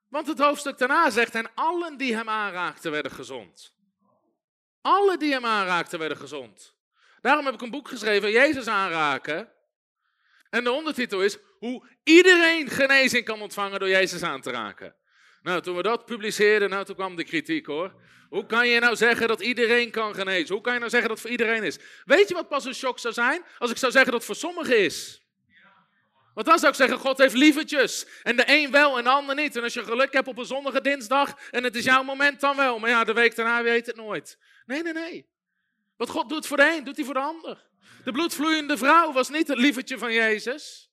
[0.09, 3.75] Want het hoofdstuk daarna zegt, en allen die hem aanraakten werden gezond.
[4.81, 6.75] Alle die hem aanraakten werden gezond.
[7.21, 9.52] Daarom heb ik een boek geschreven, Jezus aanraken.
[10.53, 14.95] En de ondertitel is hoe iedereen genezing kan ontvangen door Jezus aan te raken.
[15.41, 17.93] Nou, toen we dat publiceerden, nou, toen kwam de kritiek hoor.
[18.29, 20.53] Hoe kan je nou zeggen dat iedereen kan genezen?
[20.53, 21.79] Hoe kan je nou zeggen dat voor iedereen is?
[22.05, 23.41] Weet je wat pas een shock zou zijn?
[23.57, 25.21] Als ik zou zeggen dat het voor sommigen is.
[26.33, 28.07] Want dan zou ik zeggen, God heeft lievertjes.
[28.23, 29.55] En de een wel en de ander niet.
[29.55, 32.55] En als je geluk hebt op een zonnige dinsdag en het is jouw moment, dan
[32.55, 32.79] wel.
[32.79, 34.37] Maar ja, de week daarna weet het nooit.
[34.65, 35.31] Nee, nee, nee.
[35.95, 37.69] Wat God doet voor de een, doet hij voor de ander.
[38.03, 40.91] De bloedvloeiende vrouw was niet het lievertje van Jezus.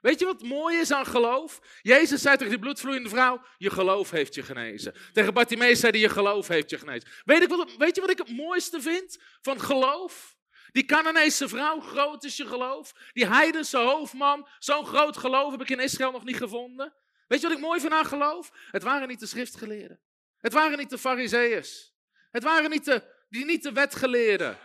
[0.00, 1.60] Weet je wat mooi is aan geloof?
[1.82, 4.94] Jezus zei tegen die bloedvloeiende vrouw, je geloof heeft je genezen.
[5.12, 7.08] Tegen Bartimaeus zei hij, je geloof heeft je genezen.
[7.24, 10.36] Weet, ik wat, weet je wat ik het mooiste vind van geloof?
[10.72, 12.92] Die Canaanese vrouw, groot is je geloof.
[13.12, 16.94] Die heidense hoofdman, zo'n groot geloof heb ik in Israël nog niet gevonden.
[17.26, 18.50] Weet je wat ik mooi vind aan geloof?
[18.70, 20.00] Het waren niet de schriftgeleerden.
[20.38, 21.94] Het waren niet de fariseeërs.
[22.30, 24.58] Het waren niet de, die, niet de wetgeleerden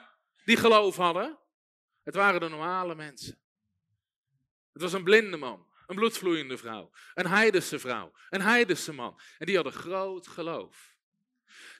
[0.45, 1.39] die geloof hadden.
[2.03, 3.41] Het waren de normale mensen.
[4.73, 9.19] Het was een blinde man, een bloedvloeiende vrouw, een heidense vrouw, een heidense man.
[9.37, 10.95] En die hadden groot geloof.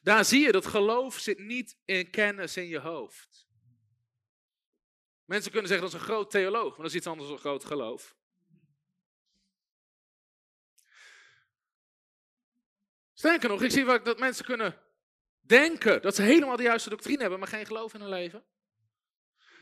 [0.02, 3.50] Daar zie je dat geloof zit niet in kennis in je hoofd.
[5.26, 7.65] Mensen kunnen zeggen dat is een groot theoloog, maar dat is iets anders dan groot
[7.65, 8.15] geloof.
[13.13, 14.82] Sterker nog, ik zie vaak dat mensen kunnen
[15.52, 18.44] denken dat ze helemaal de juiste doctrine hebben, maar geen geloof in hun leven.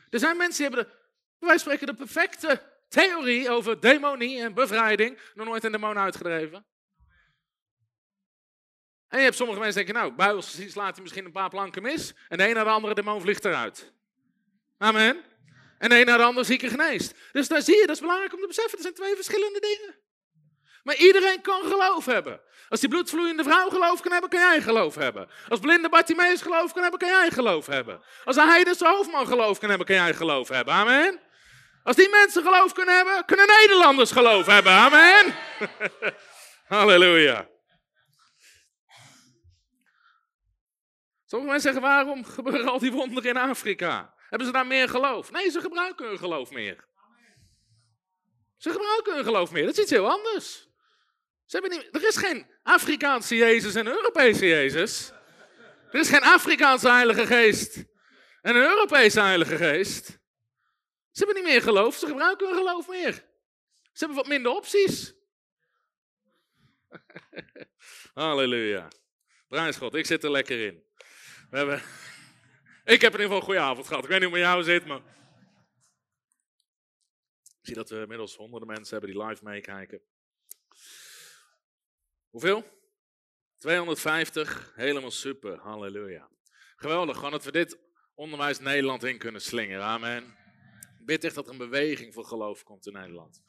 [0.09, 0.93] Er zijn mensen die hebben,
[1.39, 6.65] de, wij spreken, de perfecte theorie over demonie en bevrijding, nog nooit een demon uitgedreven.
[9.07, 11.81] En je hebt sommige mensen die denken, nou, bijbels slaat hij misschien een paar planken
[11.81, 13.93] mis, en de een naar de andere demon vliegt eruit.
[14.77, 15.23] Amen.
[15.77, 17.13] En de een naar de andere zieke geneest.
[17.31, 19.95] Dus daar zie je, dat is belangrijk om te beseffen, er zijn twee verschillende dingen.
[20.83, 22.41] Maar iedereen kan geloof hebben.
[22.69, 25.29] Als die bloedvloeiende vrouw geloof kan hebben, kan jij geloof hebben.
[25.47, 28.01] Als blinde Bartimeus geloof kan hebben, kan jij geloof hebben.
[28.23, 30.73] Als een heidense hoofdman geloof kan hebben, kan jij geloof hebben.
[30.73, 31.19] Amen.
[31.83, 34.71] Als die mensen geloof kunnen hebben, kunnen Nederlanders geloof hebben.
[34.71, 35.35] Amen.
[36.67, 37.49] Halleluja.
[41.25, 44.13] Sommige mensen zeggen, waarom gebeuren al die wonderen in Afrika?
[44.29, 45.31] Hebben ze daar meer geloof?
[45.31, 46.87] Nee, ze gebruiken hun geloof meer.
[48.57, 49.65] Ze gebruiken hun geloof meer.
[49.65, 50.68] Dat is iets heel anders.
[51.49, 55.11] Ze hebben niet, er is geen Afrikaanse Jezus en Europese Jezus.
[55.91, 57.75] Er is geen Afrikaanse Heilige Geest
[58.41, 60.05] en een Europese Heilige Geest.
[61.11, 63.13] Ze hebben niet meer geloof, ze gebruiken hun geloof meer.
[63.91, 65.13] Ze hebben wat minder opties.
[68.13, 68.87] Halleluja.
[69.47, 70.83] Prijs God, ik zit er lekker in.
[71.49, 71.81] We hebben...
[72.83, 74.03] Ik heb in ieder geval een goede avond gehad.
[74.03, 75.01] Ik weet niet hoe het met jou zit, maar...
[77.45, 80.01] Ik zie dat we inmiddels honderden mensen hebben die live meekijken.
[82.29, 82.77] Hoeveel?
[83.57, 84.71] 250.
[84.75, 85.57] Helemaal super.
[85.57, 86.29] Halleluja.
[86.75, 87.15] Geweldig.
[87.15, 87.77] Gewoon dat we dit
[88.15, 89.83] onderwijs Nederland in kunnen slingeren.
[89.83, 90.37] Amen.
[90.99, 93.43] Bid echt dat er een beweging voor geloof komt in Nederland.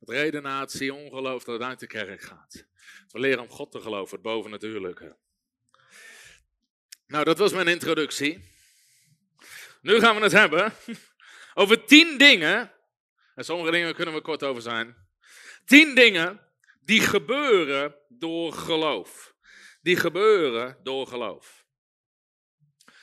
[0.00, 2.66] Dat redenatie, ongeloof, dat het uit de kerk gaat.
[3.08, 5.16] We leren om God te geloven, het bovennatuurlijke.
[7.06, 8.44] Nou, dat was mijn introductie.
[9.82, 10.72] Nu gaan we het hebben
[11.54, 12.72] over tien dingen.
[13.34, 14.96] En sommige dingen kunnen we kort over zijn.
[15.64, 16.49] Tien dingen
[16.90, 19.34] die gebeuren door geloof.
[19.82, 21.66] Die gebeuren door geloof.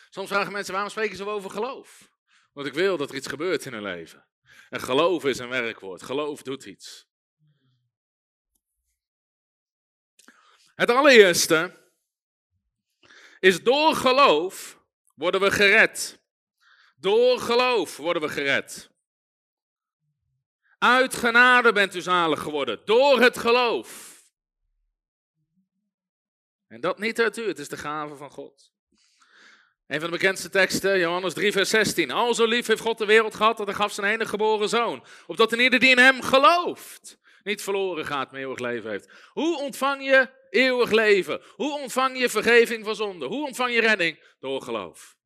[0.10, 2.12] Soms vragen mensen, waarom spreken ze over geloof?
[2.54, 4.28] Want ik wil dat er iets gebeurt in hun leven.
[4.70, 6.04] En geloof is een werkwoord.
[6.04, 7.08] Geloof doet iets.
[10.76, 11.90] Het allereerste
[13.40, 14.80] is door geloof
[15.16, 16.20] worden we gered.
[16.96, 18.90] Door geloof worden we gered.
[20.78, 24.22] Uit genade bent u zalig geworden, door het geloof.
[26.68, 28.72] En dat niet uit u, het is de gave van God.
[29.88, 32.12] Een van de bekendste teksten, Johannes 3, vers 16.
[32.12, 35.06] Al zo lief heeft God de wereld gehad dat hij gaf zijn enige geboren zoon.
[35.28, 39.10] Opdat een ieder die in hem gelooft, niet verloren gaat, maar eeuwig leven heeft.
[39.28, 41.42] Hoe ontvang je eeuwig leven?
[41.56, 43.26] Hoe ontvang je vergeving van zonde?
[43.26, 44.24] Hoe ontvang je redding?
[44.40, 45.18] Door geloof.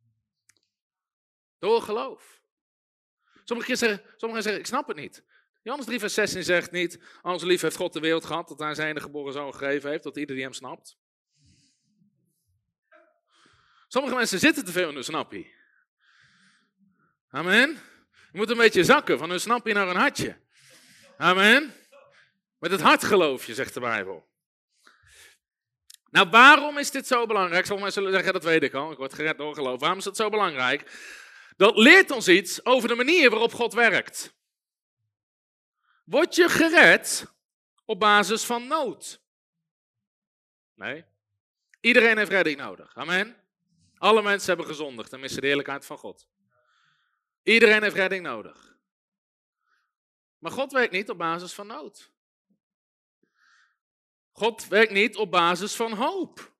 [1.59, 2.41] Door geloof.
[3.43, 5.23] Sommigen zeggen, sommigen zeggen, ik snap het niet.
[5.63, 8.73] Johannes 3, vers 16 zegt niet, als lief heeft God de wereld gehad, dat hij
[8.73, 10.97] zijn enige geboren zoon gegeven heeft, dat ieder die hem snapt.
[13.87, 15.53] Sommige mensen zitten te veel in hun snappie.
[17.29, 17.69] Amen.
[18.31, 20.41] Je moet een beetje zakken van hun snappie naar een hartje.
[21.17, 21.73] Amen.
[22.59, 24.29] Met het hart geloof je, zegt de Bijbel.
[26.09, 27.65] Nou, waarom is dit zo belangrijk?
[27.65, 29.79] Sommige mensen zullen zeggen, dat weet ik al, ik word gered door geloof.
[29.79, 30.91] Waarom is het zo belangrijk?
[31.57, 34.33] Dat leert ons iets over de manier waarop God werkt.
[36.03, 37.25] Word je gered
[37.85, 39.21] op basis van nood?
[40.73, 41.05] Nee.
[41.79, 42.95] Iedereen heeft redding nodig.
[42.95, 43.35] Amen.
[43.97, 46.27] Alle mensen hebben gezondigd en missen de eerlijkheid van God.
[47.43, 48.77] Iedereen heeft redding nodig.
[50.37, 52.11] Maar God werkt niet op basis van nood.
[54.31, 56.53] God werkt niet op basis van hoop.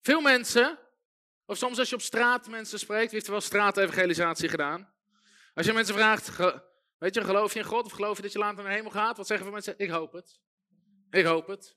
[0.00, 0.78] Veel mensen,
[1.44, 4.92] of soms als je op straat mensen spreekt, wie heeft er wel straatevangelisatie gedaan?
[5.54, 6.30] Als je mensen vraagt,
[6.98, 8.90] weet je, geloof je in God of geloof je dat je later naar de hemel
[8.90, 9.16] gaat?
[9.16, 9.78] Wat zeggen veel mensen?
[9.78, 10.40] Ik hoop het.
[11.10, 11.76] Ik hoop het.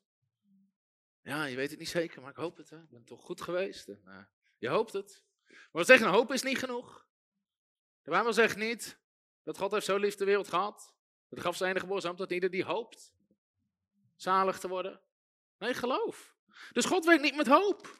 [1.22, 2.70] Ja, je weet het niet zeker, maar ik hoop het.
[2.70, 2.78] Hè.
[2.78, 3.88] Ik ben toch goed geweest.
[3.88, 4.24] En, uh,
[4.58, 5.24] je hoopt het.
[5.48, 7.08] Maar wat zeggen, hoop is niet genoeg.
[8.02, 9.00] De Bijbel zegt niet
[9.44, 10.96] dat God heeft zo lief de wereld gehad.
[11.30, 13.14] Dat gaf zijn enige geboren dat ieder die hoopt
[14.16, 15.02] zalig te worden.
[15.58, 16.36] Nee, geloof.
[16.72, 18.00] Dus God werkt niet met hoop.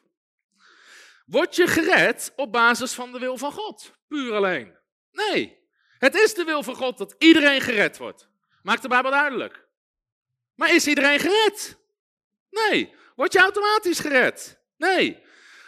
[1.26, 3.92] Word je gered op basis van de wil van God?
[4.08, 4.78] Puur alleen.
[5.10, 5.61] Nee,
[6.02, 8.28] het is de wil van God dat iedereen gered wordt.
[8.62, 9.66] Maakt de Bijbel duidelijk.
[10.54, 11.76] Maar is iedereen gered?
[12.50, 12.94] Nee.
[13.16, 14.60] Word je automatisch gered?
[14.76, 15.22] Nee.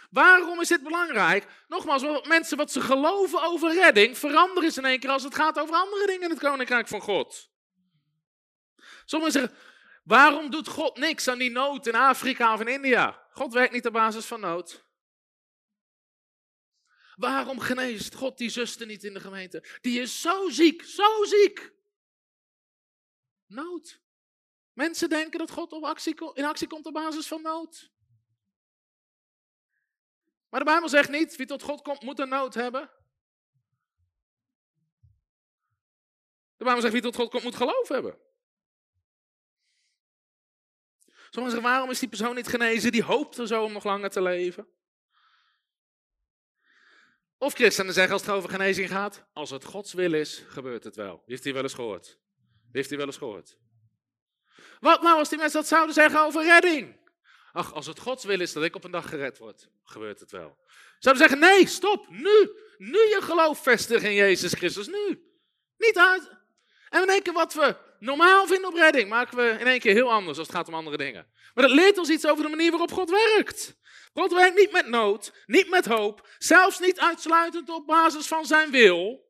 [0.09, 1.45] Waarom is dit belangrijk?
[1.67, 5.35] Nogmaals, wat mensen wat ze geloven over redding veranderen ze in één keer als het
[5.35, 7.49] gaat over andere dingen in het koninkrijk van God.
[9.05, 9.57] Sommigen zeggen,
[10.03, 13.23] waarom doet God niks aan die nood in Afrika of in India?
[13.31, 14.84] God werkt niet op basis van nood.
[17.15, 19.63] Waarom geneest God die zuster niet in de gemeente?
[19.81, 21.73] Die is zo ziek, zo ziek.
[23.45, 24.01] Nood.
[24.73, 27.91] Mensen denken dat God op actie, in actie komt op basis van nood.
[30.49, 32.89] Maar de Bijbel zegt niet, wie tot God komt moet een nood hebben.
[36.57, 38.19] De Bijbel zegt, wie tot God komt moet geloof hebben.
[41.29, 42.91] Sommigen zeggen, waarom is die persoon niet genezen?
[42.91, 44.67] Die hoopt er zo om nog langer te leven.
[47.37, 50.95] Of christenen zeggen als het over genezing gaat, als het Gods wil is, gebeurt het
[50.95, 51.23] wel.
[51.25, 52.19] Heeft hij wel eens gehoord?
[52.71, 53.57] Heeft hij wel eens gehoord?
[54.79, 57.03] Wat nou als die mensen dat zouden zeggen over redding?
[57.53, 60.31] Ach, als het Gods wil is dat ik op een dag gered word, gebeurt het
[60.31, 60.57] wel.
[60.99, 62.51] Zouden zeggen, nee, stop, nu.
[62.77, 65.31] Nu je geloof vestigen in Jezus Christus, nu.
[65.77, 66.29] Niet uit.
[66.89, 70.11] En één keer wat we normaal vinden op redding, maken we in één keer heel
[70.11, 71.27] anders als het gaat om andere dingen.
[71.53, 73.75] Maar dat leert ons iets over de manier waarop God werkt.
[74.13, 78.71] God werkt niet met nood, niet met hoop, zelfs niet uitsluitend op basis van zijn
[78.71, 79.29] wil.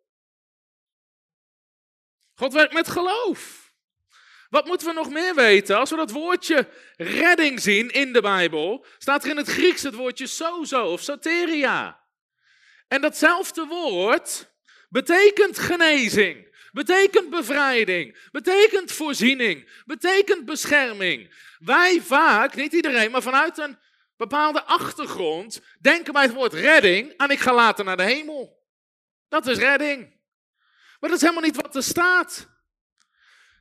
[2.35, 3.65] God werkt met geloof.
[4.49, 5.77] Wat moeten we nog meer weten?
[5.77, 9.95] Als we dat woordje redding zien in de Bijbel, staat er in het Grieks het
[9.95, 12.03] woordje sozo of soteria.
[12.87, 14.53] En datzelfde woord
[14.89, 21.33] betekent genezing, betekent bevrijding, betekent voorziening, betekent bescherming.
[21.59, 23.77] Wij vaak, niet iedereen, maar vanuit een
[24.17, 28.63] bepaalde achtergrond, denken bij het woord redding aan ik ga later naar de hemel.
[29.29, 30.13] Dat is redding.
[30.99, 32.47] Maar dat is helemaal niet wat er staat.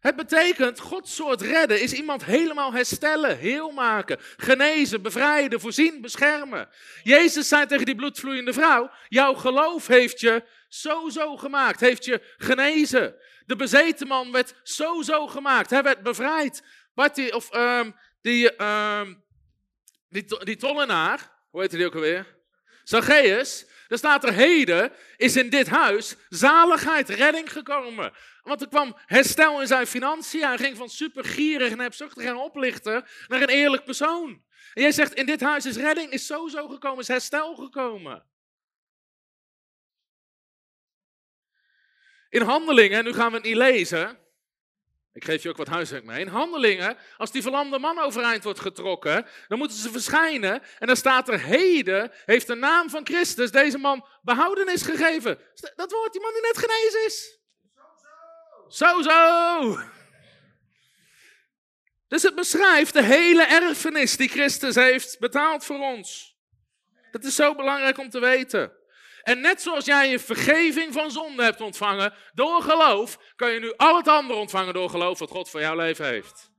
[0.00, 6.68] Het betekent, Gods soort redden is iemand helemaal herstellen, heel maken, genezen, bevrijden, voorzien, beschermen.
[7.02, 10.42] Jezus zei tegen die bloedvloeiende vrouw, jouw geloof heeft je
[10.80, 13.16] zo zo gemaakt, heeft je genezen.
[13.46, 16.62] De bezeten man werd zo zo gemaakt, hij werd bevrijd.
[16.94, 19.24] Bartie, of um, die, um,
[20.08, 22.36] die, die tollenaar, hoe heet die ook alweer?
[22.84, 28.12] Zacchaeus, er staat er heden, is in dit huis zaligheid, redding gekomen.
[28.42, 30.46] Want er kwam herstel in zijn financiën.
[30.46, 34.42] Hij ging van supergierig en hebzuchtig en oplichter naar een eerlijk persoon.
[34.74, 38.24] En jij zegt, in dit huis is redding, is sowieso gekomen, is herstel gekomen.
[42.34, 44.18] In handelingen, nu gaan we het niet lezen,
[45.12, 46.20] ik geef je ook wat huiswerk mee.
[46.20, 50.62] In handelingen, als die verlamde man overeind wordt getrokken, dan moeten ze verschijnen.
[50.78, 55.38] En dan staat er heden, heeft de naam van Christus deze man behoudenis gegeven.
[55.76, 57.38] Dat woord, die man die net genezen is.
[58.68, 59.78] Zo, zo.
[62.08, 66.36] Dus het beschrijft de hele erfenis die Christus heeft betaald voor ons.
[67.10, 68.72] Dat is zo belangrijk om te weten.
[69.24, 73.72] En net zoals jij je vergeving van zonde hebt ontvangen door geloof, kan je nu
[73.76, 76.52] al het andere ontvangen door geloof wat God voor jouw leven heeft.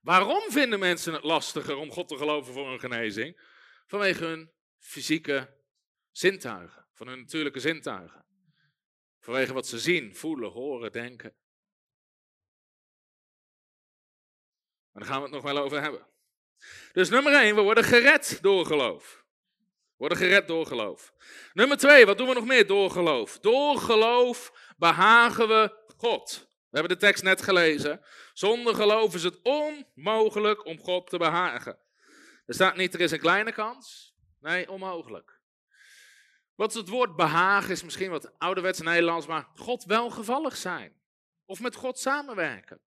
[0.00, 3.40] Waarom vinden mensen het lastiger om God te geloven voor hun genezing?
[3.86, 5.58] Vanwege hun fysieke
[6.10, 8.26] zintuigen, van hun natuurlijke zintuigen.
[9.20, 11.36] Vanwege wat ze zien, voelen, horen, denken.
[14.92, 16.11] Maar daar gaan we het nog wel over hebben.
[16.92, 19.24] Dus nummer 1, we worden gered door geloof.
[19.58, 21.12] We worden gered door geloof.
[21.52, 23.38] Nummer 2, wat doen we nog meer door geloof?
[23.38, 26.46] Door geloof behagen we God.
[26.48, 28.00] We hebben de tekst net gelezen.
[28.32, 31.78] Zonder geloof is het onmogelijk om God te behagen.
[32.46, 34.14] Er staat niet, er is een kleine kans.
[34.40, 35.40] Nee, onmogelijk.
[36.54, 37.70] Wat is het woord behagen?
[37.70, 41.00] Is misschien wat ouderwets Nederlands, maar God welgevallig zijn.
[41.44, 42.80] Of met God samenwerken.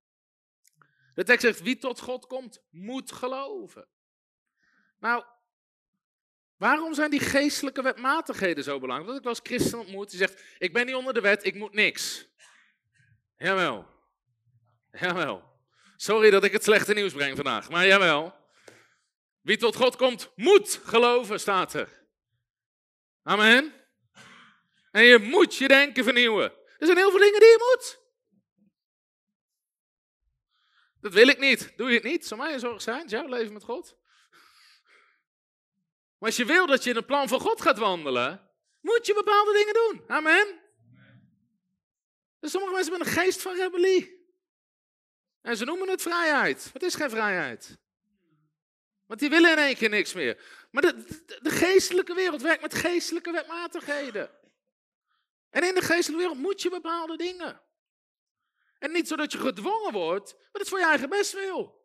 [1.16, 3.88] De tekst zegt, wie tot God komt, moet geloven.
[5.00, 5.24] Nou,
[6.58, 9.10] waarom zijn die geestelijke wetmatigheden zo belangrijk?
[9.10, 11.74] Dat ik was christen ontmoet, die zegt, ik ben niet onder de wet, ik moet
[11.74, 12.28] niks.
[13.38, 13.86] Jawel.
[14.92, 15.54] Jawel.
[15.96, 18.36] Sorry dat ik het slechte nieuws breng vandaag, maar jawel.
[19.42, 22.08] Wie tot God komt, moet geloven, staat er.
[23.24, 23.74] Amen.
[24.92, 26.52] En je moet je denken vernieuwen.
[26.78, 28.05] Er zijn heel veel dingen die je moet.
[31.06, 31.74] Dat wil ik niet.
[31.76, 32.26] Doe je het niet?
[32.26, 33.08] Zou mij een zorg zijn?
[33.08, 33.98] jouw leven met God.
[36.18, 39.14] Maar als je wil dat je in het plan van God gaat wandelen, moet je
[39.14, 40.04] bepaalde dingen doen.
[40.08, 40.62] Amen.
[42.40, 44.28] Dus sommige mensen hebben een geest van rebellie.
[45.42, 46.70] En ze noemen het vrijheid.
[46.74, 47.78] Het is geen vrijheid.
[49.06, 50.44] Want die willen in één keer niks meer.
[50.72, 51.06] Maar de,
[51.42, 54.30] de, geestelijke wereld werkt met geestelijke wetmatigheden.
[55.50, 57.62] En in de geestelijke wereld moet je bepaalde dingen.
[58.80, 61.84] En niet zodat je gedwongen wordt, maar dat is voor je eigen best wil.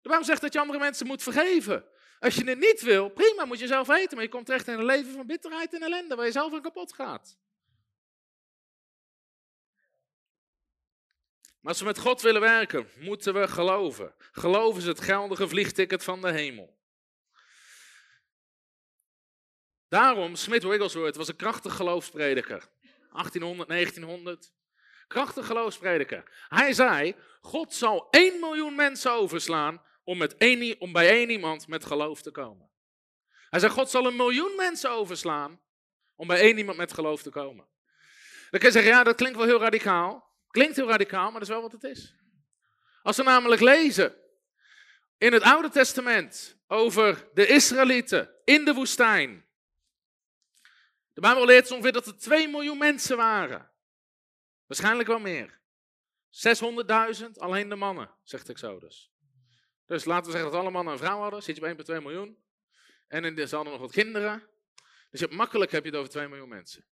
[0.00, 1.86] De Bijbel zegt dat je andere mensen moet vergeven.
[2.18, 4.14] Als je het niet wil, prima, moet je zelf weten.
[4.14, 6.62] Maar je komt terecht in een leven van bitterheid en ellende, waar je zelf aan
[6.62, 7.38] kapot gaat.
[11.60, 14.14] Maar als we met God willen werken, moeten we geloven.
[14.32, 16.80] Geloven is het geldige vliegticket van de hemel.
[19.88, 22.68] Daarom, Smith Wigglesworth was een krachtig geloofsprediker.
[23.12, 24.52] 1800, 1900.
[25.12, 26.46] Krachtig geloofsprediker.
[26.48, 31.68] Hij zei, God zal 1 miljoen mensen overslaan om, met één, om bij één iemand
[31.68, 32.70] met geloof te komen.
[33.50, 35.60] Hij zei, God zal een miljoen mensen overslaan
[36.16, 37.66] om bij één iemand met geloof te komen.
[38.50, 40.30] Dan kun je zeggen, ja, dat klinkt wel heel radicaal.
[40.50, 42.14] Klinkt heel radicaal, maar dat is wel wat het is.
[43.02, 44.16] Als we namelijk lezen
[45.18, 49.46] in het Oude Testament over de Israëlieten in de woestijn.
[51.12, 53.71] De Bijbel leert ongeveer dat er 2 miljoen mensen waren.
[54.72, 55.60] Waarschijnlijk wel meer.
[57.24, 59.12] 600.000, alleen de mannen, zegt Exodus.
[59.86, 62.44] Dus laten we zeggen dat alle mannen een vrouw hadden, zit je bij 1,2 miljoen.
[63.08, 64.48] En ze hadden nog wat kinderen.
[65.10, 66.86] Dus je hebt, makkelijk heb je het over 2 miljoen mensen.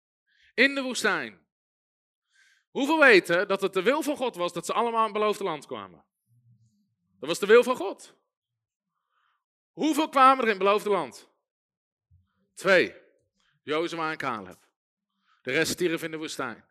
[0.53, 1.47] In de woestijn.
[2.69, 5.43] Hoeveel weten dat het de wil van God was dat ze allemaal in het beloofde
[5.43, 6.05] land kwamen?
[7.19, 8.15] Dat was de wil van God.
[9.71, 11.29] Hoeveel kwamen er in het beloofde land?
[12.53, 12.95] Twee.
[13.63, 14.67] Jozua en Caleb.
[15.41, 16.68] De rest stierf in de woestijn.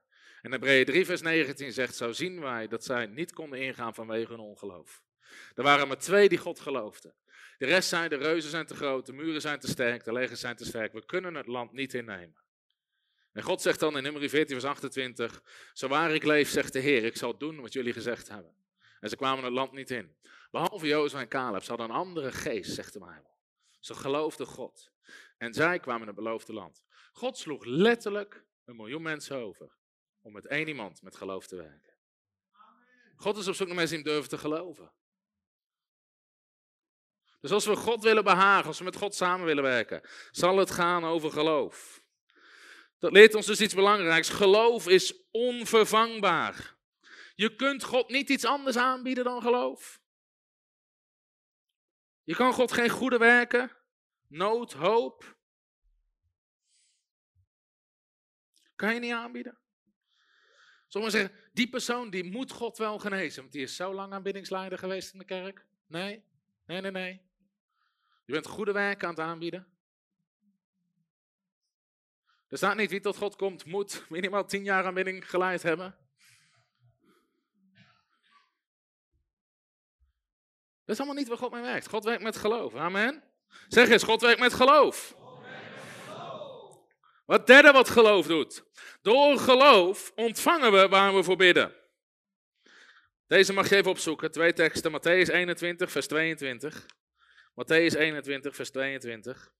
[0.48, 4.32] En Hebreeën 3 vers 19 zegt, zo zien wij dat zij niet konden ingaan vanwege
[4.32, 5.02] hun ongeloof.
[5.54, 7.14] Er waren maar twee die God geloofden.
[7.58, 10.40] De rest zijn, de reuzen zijn te groot, de muren zijn te sterk, de legers
[10.40, 10.92] zijn te sterk.
[10.92, 12.42] We kunnen het land niet innemen.
[13.32, 15.42] En God zegt dan in nummer 14 vers 28,
[15.72, 18.54] zo waar ik leef, zegt de Heer, ik zal doen wat jullie gezegd hebben.
[19.00, 20.16] En ze kwamen het land niet in.
[20.50, 23.36] Behalve Jozef en Caleb, ze hadden een andere geest, zegt de Bijbel.
[23.80, 24.90] Ze geloofden God.
[25.38, 26.84] En zij kwamen in het beloofde land.
[27.12, 29.76] God sloeg letterlijk een miljoen mensen over
[30.20, 31.96] om met één iemand met geloof te werken.
[33.16, 34.92] God is op zoek naar mensen die hem durven te geloven.
[37.40, 40.70] Dus als we God willen behagen, als we met God samen willen werken, zal het
[40.70, 42.02] gaan over geloof.
[42.98, 44.28] Dat leert ons dus iets belangrijks.
[44.28, 46.76] Geloof is onvervangbaar.
[47.34, 50.00] Je kunt God niet iets anders aanbieden dan geloof.
[52.22, 53.76] Je kan God geen goede werken,
[54.26, 55.36] nood, hoop.
[58.74, 59.58] Kan je niet aanbieden.
[60.88, 64.78] Sommigen zeggen, die persoon die moet God wel genezen, want die is zo lang aanbiddingsleider
[64.78, 65.66] geweest in de kerk.
[65.86, 66.22] Nee,
[66.66, 67.20] nee, nee, nee.
[68.24, 69.66] Je bent goede werken aan het aanbieden.
[72.48, 75.96] Er staat niet wie tot God komt, moet minimaal tien jaar aanbidding geleid hebben.
[80.84, 81.88] Dat is allemaal niet waar God mee werkt.
[81.88, 82.74] God werkt met geloof.
[82.74, 83.22] Amen.
[83.68, 85.16] Zeg eens, God werkt met geloof.
[87.28, 88.64] Wat derde wat geloof doet.
[89.02, 91.74] Door geloof ontvangen we waar we voor bidden.
[93.26, 94.30] Deze mag je even opzoeken.
[94.30, 94.92] Twee teksten.
[94.92, 96.86] Matthäus 21, vers 22.
[97.50, 99.52] Matthäus 21, vers 22.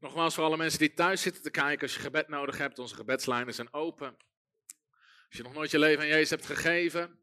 [0.00, 2.94] Nogmaals, voor alle mensen die thuis zitten te kijken, als je gebed nodig hebt, onze
[2.94, 4.16] gebedslijnen zijn open.
[5.28, 7.20] Als je nog nooit je leven aan Jezus hebt gegeven,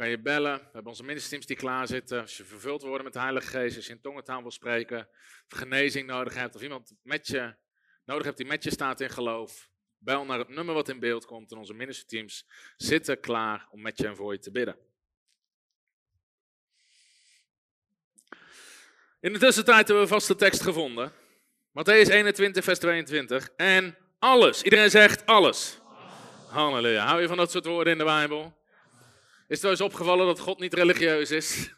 [0.00, 0.58] kan je bellen.
[0.58, 2.20] We hebben onze ministerteams die klaar zitten.
[2.20, 5.08] Als je vervuld wordt met de Heilige Geest, als je in tongentaal wil spreken,
[5.50, 7.54] of genezing nodig hebt, of iemand met je
[8.04, 11.24] nodig hebt die met je staat in geloof, bel naar het nummer wat in beeld
[11.24, 12.46] komt en onze ministerteams
[12.76, 14.76] zitten klaar om met je en voor je te bidden.
[19.20, 21.12] In de tussentijd hebben we vast de tekst gevonden.
[21.68, 23.50] Matthäus 21, vers 22.
[23.56, 24.62] En alles.
[24.62, 25.78] Iedereen zegt alles.
[26.48, 27.06] Halleluja.
[27.06, 28.58] Hou je van dat soort woorden in de Bijbel?
[29.50, 31.70] Is eens opgevallen dat God niet religieus is?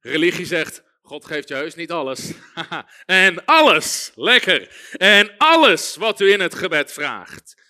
[0.00, 2.32] Religie zegt, God geeft je heus niet alles.
[3.06, 4.90] en alles, lekker.
[4.96, 7.62] En alles wat u in het gebed vraagt.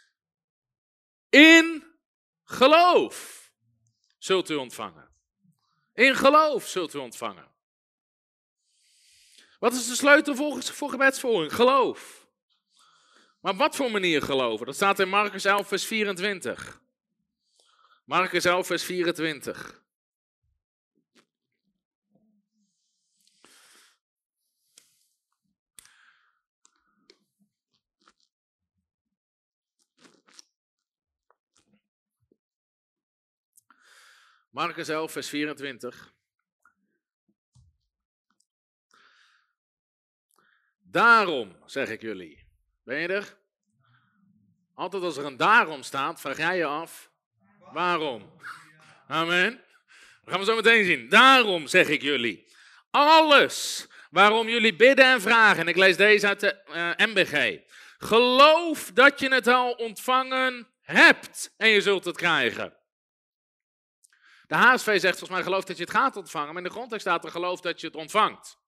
[1.28, 1.84] In
[2.44, 3.50] geloof
[4.18, 5.10] zult u ontvangen.
[5.94, 7.50] In geloof zult u ontvangen.
[9.58, 11.54] Wat is de sleutel voor, voor gebedsvolging?
[11.54, 12.26] Geloof.
[13.40, 14.66] Maar wat voor manier geloven?
[14.66, 16.80] Dat staat in Marcus 11, vers 24.
[18.12, 19.82] Marcus 11, vers 24.
[34.50, 36.14] Marcus 11, vers 24.
[40.80, 42.46] Daarom, zeg ik jullie.
[42.82, 43.38] Ben je er?
[44.74, 47.11] Altijd als er een daarom staat, vraag jij je af,
[47.72, 48.32] waarom?
[49.08, 49.60] Amen.
[50.24, 51.08] Dat gaan we zo meteen zien.
[51.08, 52.46] Daarom zeg ik jullie.
[52.90, 55.60] Alles waarom jullie bidden en vragen.
[55.60, 57.60] En ik lees deze uit de eh, MBG.
[57.98, 62.76] Geloof dat je het al ontvangen hebt en je zult het krijgen.
[64.46, 66.48] De HSV zegt volgens mij geloof dat je het gaat ontvangen.
[66.48, 68.58] Maar in de grondtekst staat er geloof dat je het ontvangt.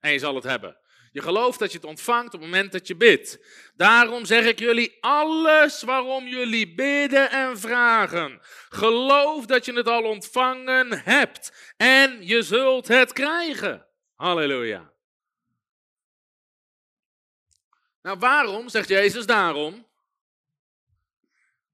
[0.00, 0.76] En je zal het hebben.
[1.14, 3.38] Je gelooft dat je het ontvangt op het moment dat je bidt.
[3.74, 8.40] Daarom zeg ik jullie alles waarom jullie bidden en vragen.
[8.68, 13.86] Geloof dat je het al ontvangen hebt en je zult het krijgen.
[14.14, 14.92] Halleluja.
[18.02, 19.86] Nou, waarom, zegt Jezus daarom?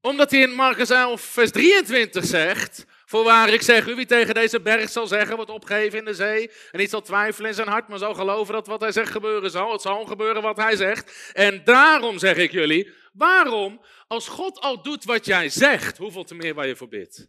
[0.01, 4.61] Omdat hij in Marcus 11, vers 23 zegt: Voorwaar ik zeg u, wie tegen deze
[4.61, 6.51] berg zal zeggen, wordt opgeheven in de zee.
[6.71, 9.51] En niet zal twijfelen in zijn hart, maar zal geloven dat wat hij zegt gebeuren
[9.51, 9.73] zal.
[9.73, 11.33] Het zal gebeuren wat hij zegt.
[11.33, 13.81] En daarom zeg ik jullie, waarom?
[14.07, 17.29] Als God al doet wat jij zegt, hoeveel te meer waar je voor bidt?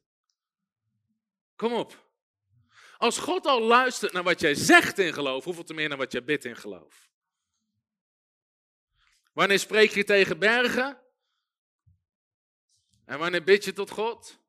[1.55, 2.09] Kom op.
[2.97, 6.11] Als God al luistert naar wat jij zegt in geloof, hoeveel te meer naar wat
[6.11, 7.09] jij bidt in geloof?
[9.33, 11.01] Wanneer spreek je tegen bergen?
[13.05, 14.40] En wanneer bid je tot God?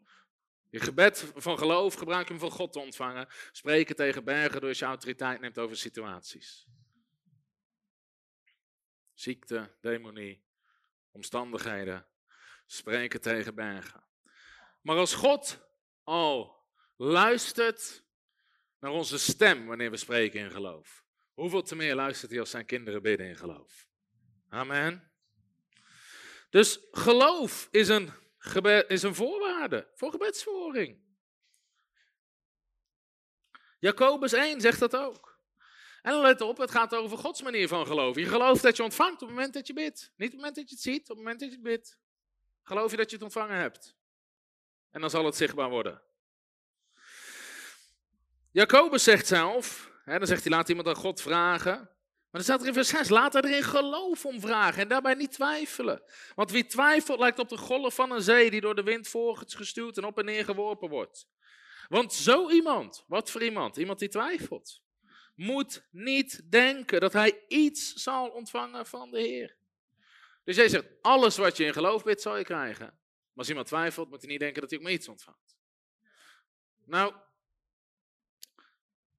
[0.72, 3.28] Je gebed van geloof gebruik je hem van God te ontvangen.
[3.50, 6.66] Spreken tegen bergen door je autoriteit neemt over situaties.
[9.14, 10.44] Ziekte, demonie,
[11.10, 12.06] omstandigheden.
[12.66, 14.04] Spreken tegen bergen.
[14.80, 15.58] Maar als God
[16.02, 16.64] al
[16.96, 18.04] luistert
[18.78, 21.04] naar onze stem wanneer we spreken in geloof.
[21.34, 23.86] Hoeveel te meer luistert hij als zijn kinderen bidden in geloof?
[24.48, 25.12] Amen.
[26.50, 28.21] Dus geloof is een
[28.88, 31.00] is een voorwaarde voor gebedsvoering.
[33.78, 35.40] Jacobus 1 zegt dat ook.
[36.02, 38.22] En let op, het gaat over Gods manier van geloven.
[38.22, 40.12] Je gelooft dat je ontvangt op het moment dat je bidt.
[40.16, 41.98] Niet op het moment dat je het ziet, op het moment dat je het bidt.
[42.62, 43.96] Geloof je dat je het ontvangen hebt.
[44.90, 46.02] En dan zal het zichtbaar worden.
[48.50, 51.90] Jacobus zegt zelf, hè, dan zegt hij, laat iemand aan God vragen.
[52.32, 55.14] Maar dan staat er in vers 6, laat er in geloof om vragen en daarbij
[55.14, 56.02] niet twijfelen.
[56.34, 59.96] Want wie twijfelt lijkt op de golf van een zee die door de wind voortgestuwd
[59.96, 61.26] en op en neer geworpen wordt.
[61.88, 63.76] Want zo iemand, wat voor iemand?
[63.76, 64.82] Iemand die twijfelt,
[65.34, 69.56] moet niet denken dat hij iets zal ontvangen van de Heer.
[70.44, 72.86] Dus jij zegt, alles wat je in geloof bidt, zal je krijgen.
[72.86, 75.56] Maar als iemand twijfelt, moet hij niet denken dat hij ook maar iets ontvangt.
[76.84, 77.14] Nou,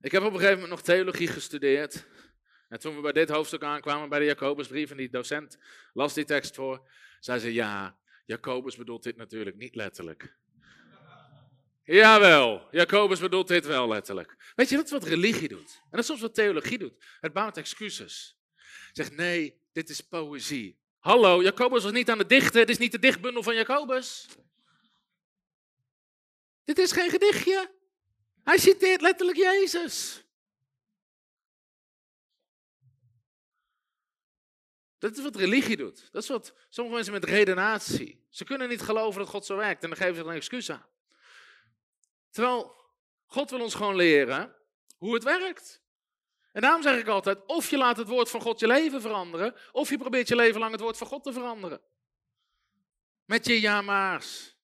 [0.01, 2.05] ik heb op een gegeven moment nog theologie gestudeerd.
[2.69, 5.57] En toen we bij dit hoofdstuk aankwamen, bij de Jacobusbrief, en die docent
[5.93, 6.89] las die tekst voor,
[7.19, 10.35] zei ze, ja, Jacobus bedoelt dit natuurlijk niet letterlijk.
[11.83, 14.53] Jawel, Jacobus bedoelt dit wel letterlijk.
[14.55, 15.79] Weet je, dat is wat religie doet.
[15.83, 16.93] En dat is soms wat theologie doet.
[17.19, 18.37] Het bouwt excuses.
[18.91, 20.79] Zegt, nee, dit is poëzie.
[20.99, 24.27] Hallo, Jacobus was niet aan het dichten, dit is niet de dichtbundel van Jacobus.
[26.63, 27.71] Dit is geen gedichtje.
[28.43, 30.22] Hij citeert letterlijk Jezus.
[35.03, 36.09] Dat is wat religie doet.
[36.11, 38.25] Dat is wat sommige mensen met redenatie.
[38.29, 40.71] Ze kunnen niet geloven dat God zo werkt en dan geven ze er een excuus
[40.71, 40.85] aan.
[42.29, 42.75] Terwijl
[43.25, 44.55] God wil ons gewoon leren
[44.97, 45.81] hoe het werkt.
[46.51, 49.55] En daarom zeg ik altijd, of je laat het woord van God je leven veranderen,
[49.71, 51.81] of je probeert je leven lang het woord van God te veranderen.
[53.25, 54.57] Met je ja-maars.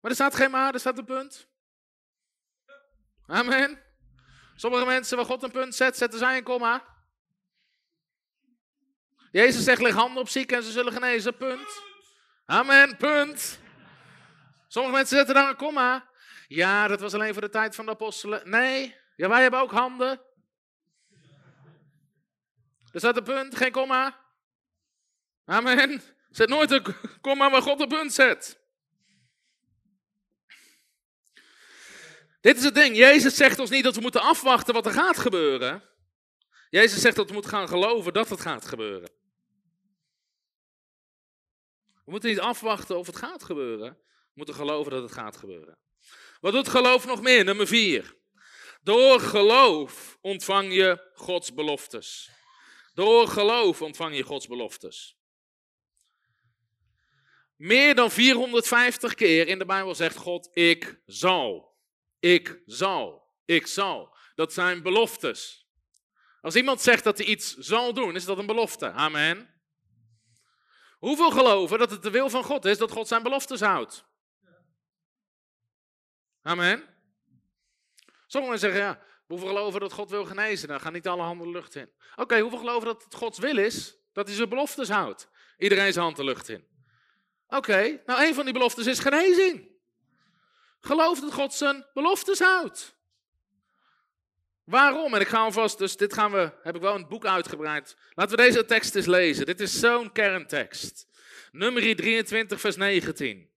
[0.00, 1.48] Maar er staat geen maar, er staat een punt.
[3.26, 3.82] Amen.
[4.54, 6.97] Sommige mensen waar God een punt zet, zetten zij een komma.
[9.32, 11.36] Jezus zegt, leg handen op zieken en ze zullen genezen.
[11.36, 11.82] Punt.
[12.46, 13.58] Amen, punt.
[14.68, 16.08] Sommige mensen zetten daar een komma.
[16.48, 18.50] Ja, dat was alleen voor de tijd van de apostelen.
[18.50, 20.20] Nee, ja, wij hebben ook handen.
[22.92, 24.18] Er staat een punt, geen komma.
[25.44, 26.02] Amen.
[26.30, 28.60] Zet nooit een komma waar God een punt zet.
[32.40, 32.96] Dit is het ding.
[32.96, 35.82] Jezus zegt ons niet dat we moeten afwachten wat er gaat gebeuren.
[36.70, 39.17] Jezus zegt dat we moeten gaan geloven dat het gaat gebeuren.
[42.08, 43.92] We moeten niet afwachten of het gaat gebeuren.
[44.08, 45.78] We moeten geloven dat het gaat gebeuren.
[46.40, 47.44] Wat doet geloof nog meer?
[47.44, 48.16] Nummer vier.
[48.82, 52.30] Door geloof ontvang je Gods beloftes.
[52.94, 55.18] Door geloof ontvang je Gods beloftes.
[57.56, 61.76] Meer dan 450 keer in de Bijbel zegt God: Ik zal.
[62.18, 63.32] Ik zal.
[63.44, 64.16] Ik zal.
[64.34, 65.68] Dat zijn beloftes.
[66.40, 68.90] Als iemand zegt dat hij iets zal doen, is dat een belofte.
[68.90, 69.57] Amen.
[70.98, 74.04] Hoeveel geloven dat het de wil van God is dat God zijn beloftes houdt?
[76.42, 76.84] Amen.
[78.26, 80.68] Sommigen zeggen, ja, hoeveel geloven dat God wil genezen?
[80.68, 81.90] Dan gaan niet alle handen de lucht in.
[82.16, 85.28] Oké, hoeveel geloven dat het Gods wil is dat hij zijn beloftes houdt?
[85.58, 86.66] Iedereen zijn hand de lucht in.
[87.48, 89.68] Oké, nou een van die beloftes is genezing.
[90.80, 92.97] Geloof dat God zijn beloftes houdt.
[94.68, 95.14] Waarom?
[95.14, 97.96] En ik ga alvast, dus dit gaan we, heb ik wel een boek uitgebreid.
[98.14, 99.46] Laten we deze tekst eens lezen.
[99.46, 101.06] Dit is zo'n kerntekst.
[101.52, 103.50] Nummer 23, vers 19.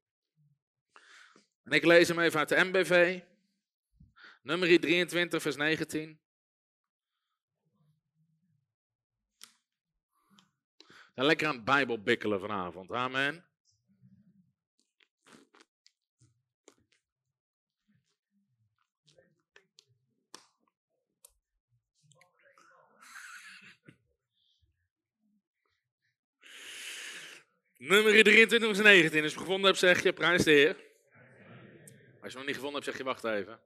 [1.64, 3.20] En ik lees hem even uit de MBV.
[4.42, 6.20] Nummer 23, vers 19.
[11.14, 12.92] zijn lekker aan het Bijbel bikkelen vanavond.
[12.92, 13.51] Amen.
[27.82, 29.24] Nummer 23 vers 19.
[29.24, 30.76] Als je gevonden hebt, zeg je prijs de Heer.
[32.22, 33.60] Als je nog niet gevonden hebt, zeg je wacht even.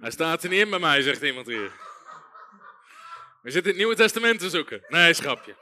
[0.00, 1.72] Hij staat er niet in bij mij, zegt iemand hier.
[3.42, 4.84] We zitten het Nieuwe Testament te zoeken.
[4.88, 5.56] Nee, schapje.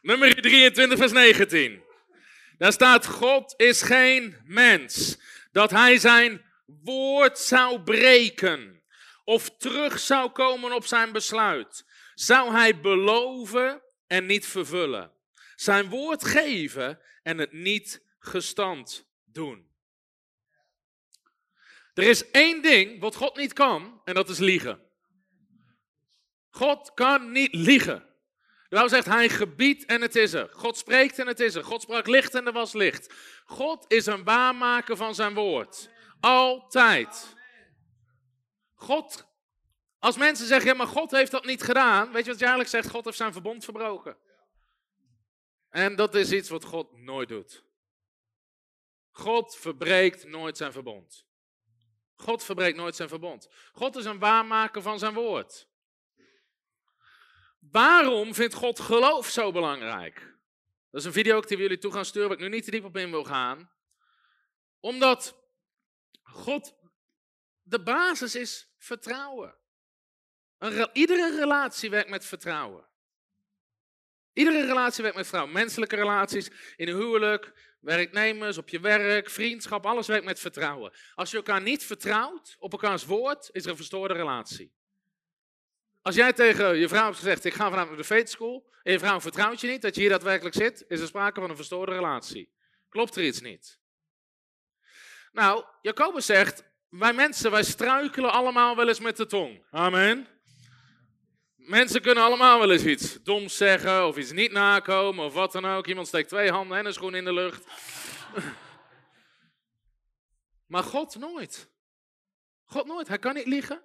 [0.00, 1.82] Nummer 23, vers 19.
[2.58, 5.20] Daar staat: God is geen mens
[5.52, 8.79] dat hij zijn woord zou breken
[9.30, 11.84] of terug zou komen op zijn besluit.
[12.14, 15.12] Zou hij beloven en niet vervullen?
[15.54, 19.70] Zijn woord geven en het niet gestand doen.
[21.94, 24.80] Er is één ding wat God niet kan en dat is liegen.
[26.50, 28.08] God kan niet liegen.
[28.68, 30.48] Bijbel zegt, hij gebiedt en het is er.
[30.52, 31.64] God spreekt en het is er.
[31.64, 33.14] God sprak licht en er was licht.
[33.44, 35.90] God is een waarmaker van zijn woord.
[36.20, 37.38] Altijd.
[38.80, 39.26] God,
[39.98, 42.12] als mensen zeggen, maar God heeft dat niet gedaan.
[42.12, 42.90] Weet je wat je zegt?
[42.90, 44.16] God heeft zijn verbond verbroken.
[45.68, 47.64] En dat is iets wat God nooit doet.
[49.10, 51.26] God verbreekt nooit zijn verbond.
[52.14, 53.48] God verbreekt nooit zijn verbond.
[53.72, 55.68] God is een waarmaker van zijn woord.
[57.58, 60.14] Waarom vindt God geloof zo belangrijk?
[60.90, 62.70] Dat is een video die we jullie toe gaan sturen, waar ik nu niet te
[62.70, 63.70] diep op in wil gaan.
[64.80, 65.38] Omdat
[66.22, 66.79] God,
[67.70, 69.54] de basis is vertrouwen.
[70.92, 72.88] Iedere relatie werkt met vertrouwen.
[74.32, 75.60] Iedere relatie werkt met vertrouwen.
[75.60, 80.92] Menselijke relaties, in een huwelijk, werknemers, op je werk, vriendschap, alles werkt met vertrouwen.
[81.14, 84.72] Als je elkaar niet vertrouwt op elkaars woord, is er een verstoorde relatie.
[86.02, 88.92] Als jij tegen je vrouw hebt gezegd, ik ga vanavond naar de faith school, en
[88.92, 91.56] je vrouw vertrouwt je niet dat je hier daadwerkelijk zit, is er sprake van een
[91.56, 92.52] verstoorde relatie.
[92.88, 93.78] Klopt er iets niet?
[95.32, 99.62] Nou, Jacobus zegt, wij mensen, wij struikelen allemaal wel eens met de tong.
[99.70, 100.26] Amen.
[101.56, 105.64] Mensen kunnen allemaal wel eens iets doms zeggen of iets niet nakomen of wat dan
[105.64, 105.86] ook.
[105.86, 107.64] Iemand steekt twee handen en een schoen in de lucht.
[110.66, 111.70] Maar God nooit.
[112.64, 113.08] God nooit.
[113.08, 113.84] Hij kan niet liegen.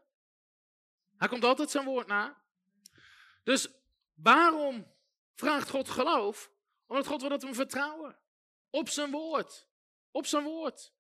[1.17, 2.41] Hij komt altijd zijn woord na.
[3.43, 3.67] Dus
[4.13, 4.93] waarom
[5.33, 6.51] vraagt God geloof?
[6.87, 8.19] Omdat God wil dat we hem vertrouwen.
[8.69, 9.67] Op zijn woord.
[10.11, 10.94] Op zijn woord.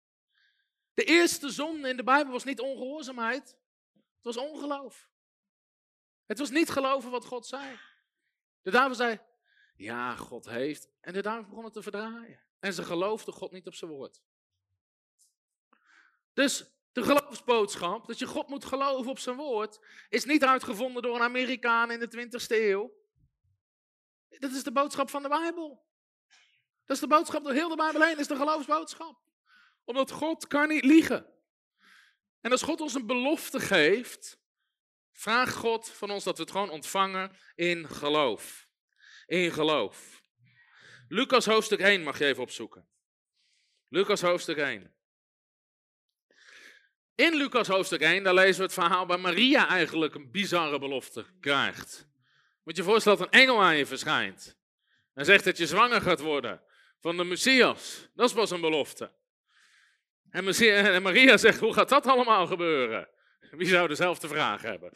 [0.95, 3.57] De eerste zonde in de Bijbel was niet ongehoorzaamheid.
[3.93, 5.09] Het was ongeloof.
[6.25, 7.79] Het was niet geloven wat God zei.
[8.61, 9.19] De duivel zei,
[9.75, 10.89] ja, God heeft.
[11.01, 12.43] En de duivel begon het te verdraaien.
[12.59, 14.21] En ze geloofden God niet op zijn woord.
[16.33, 19.79] Dus de geloofsboodschap, dat je God moet geloven op zijn woord,
[20.09, 22.93] is niet uitgevonden door een Amerikaan in de 20ste eeuw.
[24.29, 25.85] Dat is de boodschap van de Bijbel.
[26.85, 29.24] Dat is de boodschap door heel de Bijbel heen, is de geloofsboodschap.
[29.85, 31.25] Omdat God kan niet liegen.
[32.41, 34.39] En als God ons een belofte geeft,
[35.17, 38.67] Vraag God van ons dat we het gewoon ontvangen in geloof.
[39.25, 40.21] In geloof.
[41.07, 42.87] Lucas hoofdstuk 1 mag je even opzoeken.
[43.89, 44.93] Lucas hoofdstuk 1.
[47.15, 51.25] In Lucas hoofdstuk 1, daar lezen we het verhaal waar Maria eigenlijk een bizarre belofte
[51.39, 52.07] krijgt.
[52.63, 54.57] Moet je je voorstellen dat een engel aan je verschijnt.
[55.13, 56.61] En zegt dat je zwanger gaat worden
[56.99, 58.07] van de Messias.
[58.13, 59.11] Dat is pas een belofte.
[60.35, 63.07] En Maria zegt, hoe gaat dat allemaal gebeuren?
[63.51, 64.91] Wie zou dezelfde vraag hebben?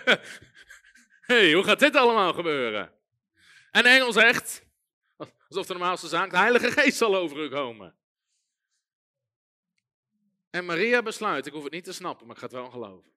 [1.32, 2.92] hey, hoe gaat dit allemaal gebeuren?
[3.70, 4.64] En de engel zegt,
[5.48, 7.96] alsof de normaalste zaak, de Heilige Geest zal over u komen.
[10.50, 13.12] En Maria besluit, ik hoef het niet te snappen, maar ik ga het wel geloven.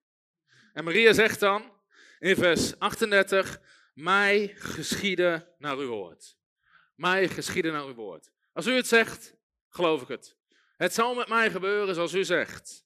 [0.74, 1.72] En Maria zegt dan
[2.20, 3.62] in vers 38,
[3.93, 6.38] mij geschieden naar uw woord.
[6.95, 8.32] Mij geschieden naar uw woord.
[8.54, 9.36] Als u het zegt,
[9.70, 10.39] geloof ik het.
[10.80, 12.86] Het zal met mij gebeuren zoals u zegt.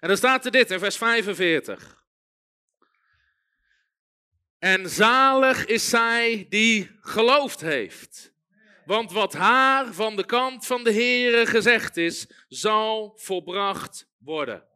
[0.00, 2.04] En dan staat er dit in vers 45.
[4.58, 8.32] En zalig is zij die geloofd heeft.
[8.84, 14.66] Want wat haar van de kant van de Heere gezegd is, zal volbracht worden.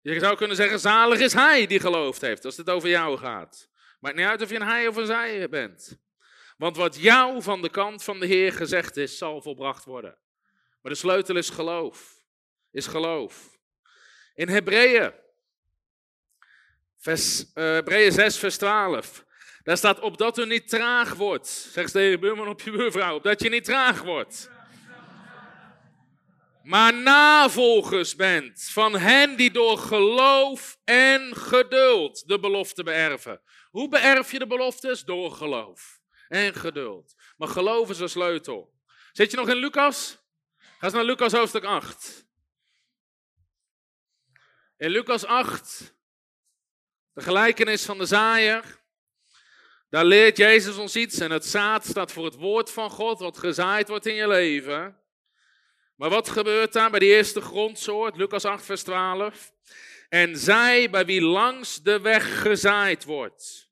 [0.00, 3.68] Je zou kunnen zeggen, zalig is hij die geloofd heeft, als het over jou gaat.
[4.00, 6.03] Maakt niet uit of je een hij of een zij bent.
[6.56, 10.18] Want wat jou van de kant van de Heer gezegd is, zal volbracht worden.
[10.82, 12.14] Maar de sleutel is geloof
[12.74, 13.58] is geloof.
[14.34, 15.12] In Hebreeën,
[16.98, 19.24] vers, uh, Hebreeën 6, vers 12.
[19.62, 21.48] Daar staat, opdat u niet traag wordt.
[21.48, 24.50] Zeg eens tegen je buurman op je buurvrouw, opdat je niet traag wordt.
[26.62, 33.40] maar navolgers bent van hen die door geloof en geduld de belofte beërven.
[33.70, 35.04] Hoe beërf je de beloftes?
[35.04, 36.02] Door geloof
[36.34, 37.14] en geduld.
[37.36, 38.72] Maar geloof is een sleutel.
[39.12, 40.18] Zit je nog in Lucas?
[40.58, 42.26] Ga eens naar Lucas hoofdstuk 8.
[44.76, 45.94] In Lucas 8,
[47.12, 48.82] de gelijkenis van de zaaier.
[49.90, 53.38] Daar leert Jezus ons iets en het zaad staat voor het woord van God wat
[53.38, 54.98] gezaaid wordt in je leven.
[55.96, 59.52] Maar wat gebeurt daar bij die eerste grondsoort, Lucas 8, vers 12?
[60.08, 63.63] En zij bij wie langs de weg gezaaid wordt,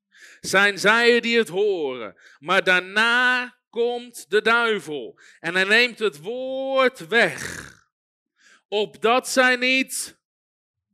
[0.46, 2.16] zijn zij die het horen.
[2.38, 7.72] Maar daarna komt de duivel en hij neemt het woord weg,
[8.68, 10.18] opdat zij niet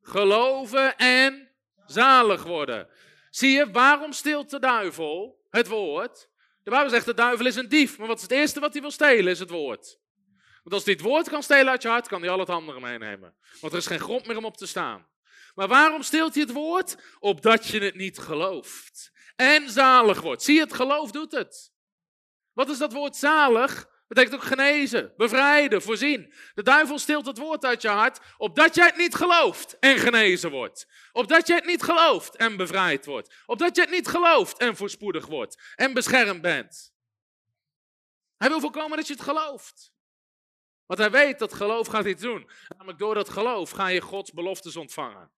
[0.03, 1.51] geloven en
[1.87, 2.89] zalig worden.
[3.31, 6.29] Zie je, waarom stilt de duivel het woord?
[6.63, 8.83] De Bijbel zegt de duivel is een dief, maar wat is het eerste wat hij
[8.83, 9.99] wil stelen is het woord.
[10.63, 12.81] Want als hij het woord kan stelen uit je hart, kan hij al het andere
[12.81, 13.35] meenemen.
[13.61, 15.07] Want er is geen grond meer om op te staan.
[15.55, 16.97] Maar waarom steelt hij het woord?
[17.19, 19.13] Opdat je het niet gelooft.
[19.41, 20.43] En zalig wordt.
[20.43, 21.73] Zie je, het geloof doet het.
[22.53, 23.89] Wat is dat woord zalig?
[24.09, 26.35] Betekent ook genezen, bevrijden, voorzien.
[26.55, 30.51] De duivel steelt het woord uit je hart, opdat jij het niet gelooft en genezen
[30.51, 30.87] wordt.
[31.13, 33.35] Opdat jij het niet gelooft en bevrijd wordt.
[33.47, 36.93] Opdat je het niet gelooft en voorspoedig wordt en beschermd bent.
[38.37, 39.93] Hij wil voorkomen dat je het gelooft.
[40.87, 42.51] Want hij weet dat geloof gaat iets doen.
[42.69, 45.31] Namelijk door dat geloof ga je Gods beloftes ontvangen.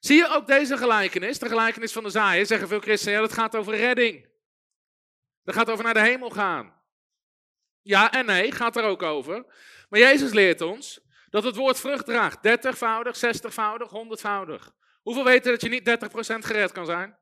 [0.00, 3.32] Zie je ook deze gelijkenis, de gelijkenis van de zaaien, zeggen veel christenen, ja dat
[3.32, 4.28] gaat over redding.
[5.44, 6.74] Dat gaat over naar de hemel gaan.
[7.82, 9.44] Ja en nee, gaat er ook over.
[9.88, 12.38] Maar Jezus leert ons dat het woord vrucht draagt.
[12.38, 14.74] 30voudig, 60voudig, 100voudig.
[15.02, 15.88] Hoeveel weten dat je niet
[16.34, 17.18] 30% gered kan zijn?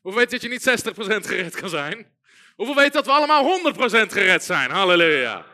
[0.00, 2.16] Hoeveel weten dat je niet 60% gered kan zijn?
[2.54, 4.70] Hoeveel weten dat we allemaal 100% gered zijn?
[4.70, 5.46] Halleluja.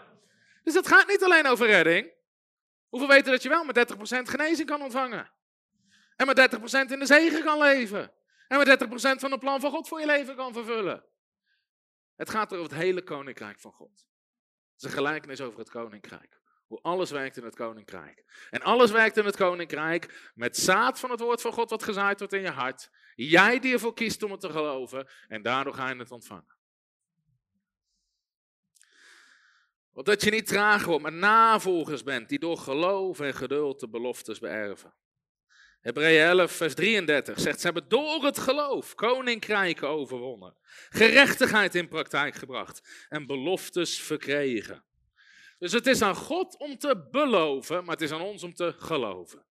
[0.65, 2.13] Dus het gaat niet alleen over redding.
[2.89, 5.31] Hoeveel weten dat je wel met 30% genezing kan ontvangen?
[6.17, 6.57] En met
[6.89, 8.13] 30% in de zegen kan leven?
[8.49, 8.89] En met 30%
[9.21, 11.05] van het plan van God voor je leven kan vervullen?
[12.17, 14.07] Het gaat over het hele koninkrijk van God.
[14.73, 16.41] Het is een gelijkenis over het koninkrijk.
[16.67, 18.47] Hoe alles werkt in het koninkrijk.
[18.51, 22.19] En alles werkt in het koninkrijk met zaad van het woord van God wat gezaaid
[22.19, 22.91] wordt in je hart.
[23.15, 26.57] Jij die ervoor kiest om het te geloven en daardoor ga je het ontvangen.
[29.93, 34.39] Opdat je niet traag wordt, maar navolgers bent die door geloof en geduld de beloftes
[34.39, 34.95] beërven.
[35.83, 40.57] Hebreeën 11, vers 33 zegt, ze hebben door het geloof koninkrijken overwonnen,
[40.89, 44.85] gerechtigheid in praktijk gebracht en beloftes verkregen.
[45.59, 48.73] Dus het is aan God om te beloven, maar het is aan ons om te
[48.73, 49.47] geloven.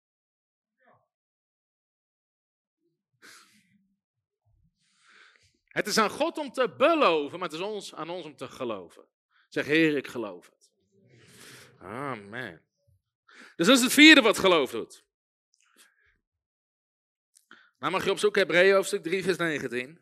[5.68, 8.49] Het is aan God om te beloven, maar het is ons, aan ons om te
[8.49, 9.05] geloven.
[9.49, 10.70] Zeg, Heer, ik geloof het.
[11.79, 12.62] Amen.
[13.57, 15.07] Dus dat is het vierde wat geloof doet.
[17.79, 20.01] Nou mag je opzoeken Hebreeën hoofdstuk 3 vers 19.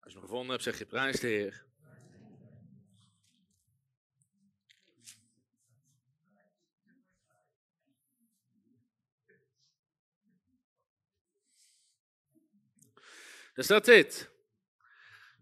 [0.00, 1.64] Als je hem gevonden hebt, zeg je prijs de Heer.
[13.56, 14.30] Dus dat dit.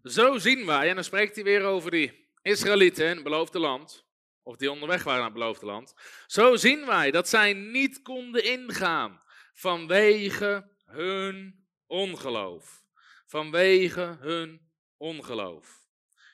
[0.03, 4.05] Zo zien wij, en dan spreekt hij weer over die Israëlieten in het beloofde land,
[4.43, 5.93] of die onderweg waren naar het beloofde land.
[6.27, 9.21] Zo zien wij dat zij niet konden ingaan
[9.53, 12.83] vanwege hun ongeloof.
[13.25, 15.83] Vanwege hun ongeloof.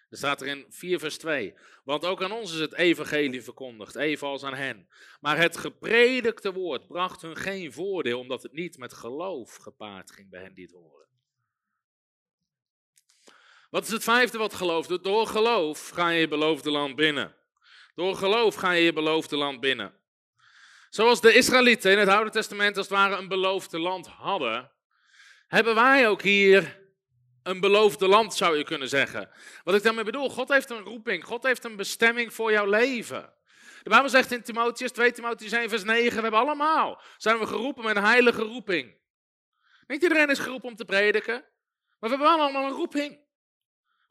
[0.10, 1.54] Er staat er in 4 vers 2.
[1.84, 4.88] Want ook aan ons is het evangelie verkondigd, evenals aan hen.
[5.20, 10.30] Maar het gepredikte woord bracht hun geen voordeel, omdat het niet met geloof gepaard ging
[10.30, 11.11] bij hen die het horen.
[13.72, 15.04] Wat is het vijfde wat geloof doet?
[15.04, 17.36] Door geloof ga je je beloofde land binnen.
[17.96, 19.94] Door geloof ga je je beloofde land binnen.
[20.90, 24.72] Zoals de Israëlieten in het Oude Testament als het ware een beloofde land hadden,
[25.48, 26.80] hebben wij ook hier
[27.44, 29.30] een beloofde land, zou je kunnen zeggen.
[29.64, 33.34] Wat ik daarmee bedoel, God heeft een roeping, God heeft een bestemming voor jouw leven.
[33.84, 37.48] De Bijbel zegt in Timotheus, 2 Timotheus 1 vers 9, we hebben allemaal, zijn we
[37.48, 38.96] geroepen met een heilige roeping.
[39.88, 41.46] Niet iedereen is geroepen om te prediken,
[42.00, 43.30] maar we hebben allemaal een roeping.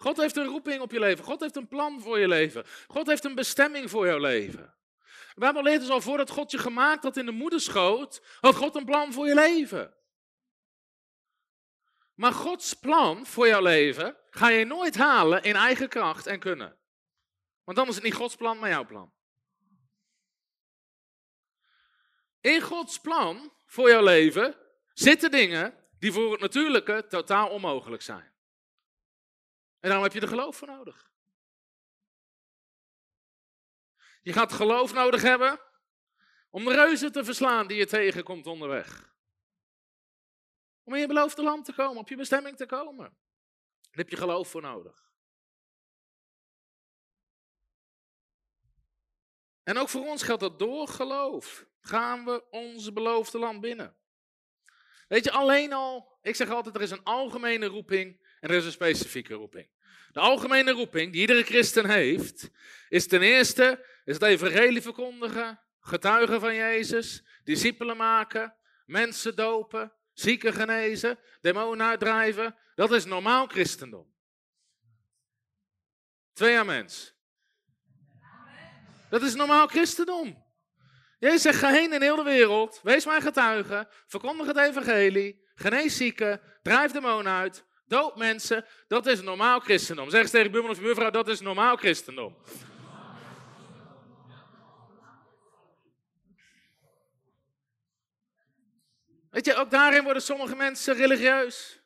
[0.00, 1.24] God heeft een roeping op je leven.
[1.24, 2.64] God heeft een plan voor je leven.
[2.86, 4.74] God heeft een bestemming voor jouw leven.
[5.34, 8.74] De Bijbel leert dus al voordat God je gemaakt had in de moederschoot, had God
[8.74, 9.94] een plan voor je leven.
[12.14, 16.78] Maar Gods plan voor jouw leven ga je nooit halen in eigen kracht en kunnen.
[17.64, 19.12] Want dan is het niet Gods plan, maar jouw plan.
[22.40, 24.56] In Gods plan voor jouw leven
[24.92, 28.29] zitten dingen die voor het natuurlijke totaal onmogelijk zijn.
[29.80, 31.10] En daarom heb je er geloof voor nodig.
[34.22, 35.60] Je gaat geloof nodig hebben
[36.50, 39.14] om de reuzen te verslaan die je tegenkomt onderweg.
[40.82, 43.18] Om in je beloofde land te komen, op je bestemming te komen.
[43.80, 45.10] Daar heb je geloof voor nodig.
[49.62, 53.96] En ook voor ons geldt dat door geloof gaan we ons beloofde land binnen.
[55.08, 58.64] Weet je, alleen al, ik zeg altijd, er is een algemene roeping en er is
[58.64, 59.68] een specifieke roeping.
[60.12, 62.50] De algemene roeping die iedere christen heeft,
[62.88, 68.54] is ten eerste is het evangelie verkondigen, getuigen van Jezus, discipelen maken,
[68.86, 72.56] mensen dopen, zieken genezen, demonen uitdrijven.
[72.74, 74.14] Dat is normaal christendom.
[76.32, 77.14] Twee amens.
[79.10, 80.48] Dat is normaal christendom.
[81.18, 85.96] Jezus zegt, ga heen in heel de wereld, wees mijn getuige, verkondig het evangelie, genees
[85.96, 88.64] zieken, drijf demonen uit, doop mensen.
[88.88, 90.10] Dat is normaal christendom.
[90.10, 92.36] Zeg eens tegen buurman of mevrouw, dat is normaal christendom.
[99.30, 101.80] Weet je, ook daarin worden sommige mensen religieus.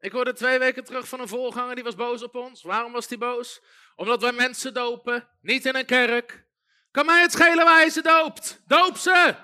[0.00, 2.62] Ik hoorde twee weken terug van een voorganger die was boos op ons.
[2.62, 3.60] Waarom was hij boos?
[3.96, 6.44] Omdat wij mensen dopen, niet in een kerk.
[6.90, 8.62] Kan mij het schelen waar je ze doopt?
[8.66, 9.34] Doop ze!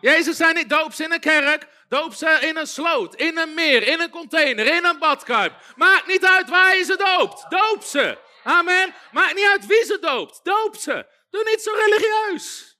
[0.00, 3.82] Jezus zei niet doop in een kerk, doop ze in een sloot, in een meer,
[3.82, 5.72] in een container, in een badkuip.
[5.76, 8.18] Maakt niet uit waar je ze doopt, doop ze.
[8.42, 8.94] Amen.
[9.10, 11.06] Maakt niet uit wie ze doopt, doop ze.
[11.30, 12.76] Doe niet zo religieus.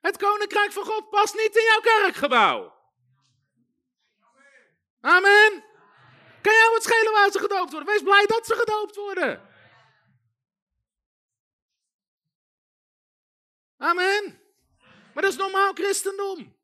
[0.00, 2.78] Het koninkrijk van God past niet in jouw kerkgebouw.
[5.00, 5.64] Amen.
[6.42, 7.88] Kan jou het schelen waar ze gedoopt worden?
[7.88, 9.48] Wees blij dat ze gedoopt worden.
[13.76, 14.40] Amen.
[15.14, 16.59] Maar dat is normaal christendom.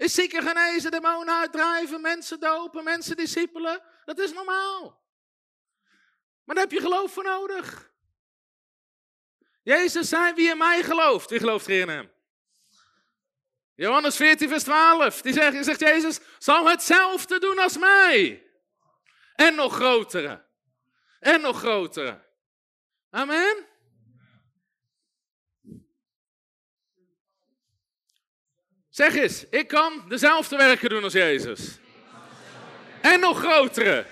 [0.00, 3.82] Is zieken genezen, demonen uitdrijven, mensen dopen, mensen discipelen.
[4.04, 5.02] Dat is normaal.
[6.44, 7.90] Maar daar heb je geloof voor nodig.
[9.62, 12.12] Jezus zei, wie in mij gelooft, wie gelooft er in hem?
[13.74, 15.22] Johannes 14, vers 12.
[15.22, 18.46] Die zegt, zegt Jezus, zal hetzelfde doen als mij.
[19.34, 20.46] En nog grotere.
[21.18, 22.24] En nog grotere.
[23.10, 23.66] Amen.
[28.90, 31.78] Zeg eens, ik kan dezelfde werken doen als Jezus.
[33.02, 34.06] En nog grotere.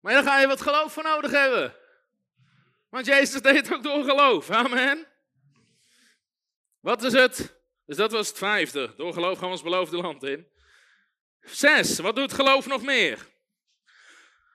[0.00, 1.74] Maar dan ga je wat geloof voor nodig hebben.
[2.88, 4.50] Want Jezus deed ook door geloof.
[4.50, 5.06] Amen.
[6.80, 7.60] Wat is het?
[7.86, 8.94] Dus dat was het vijfde.
[8.96, 10.48] Door geloof gaan we ons beloofde land in.
[11.40, 13.30] Zes, wat doet geloof nog meer?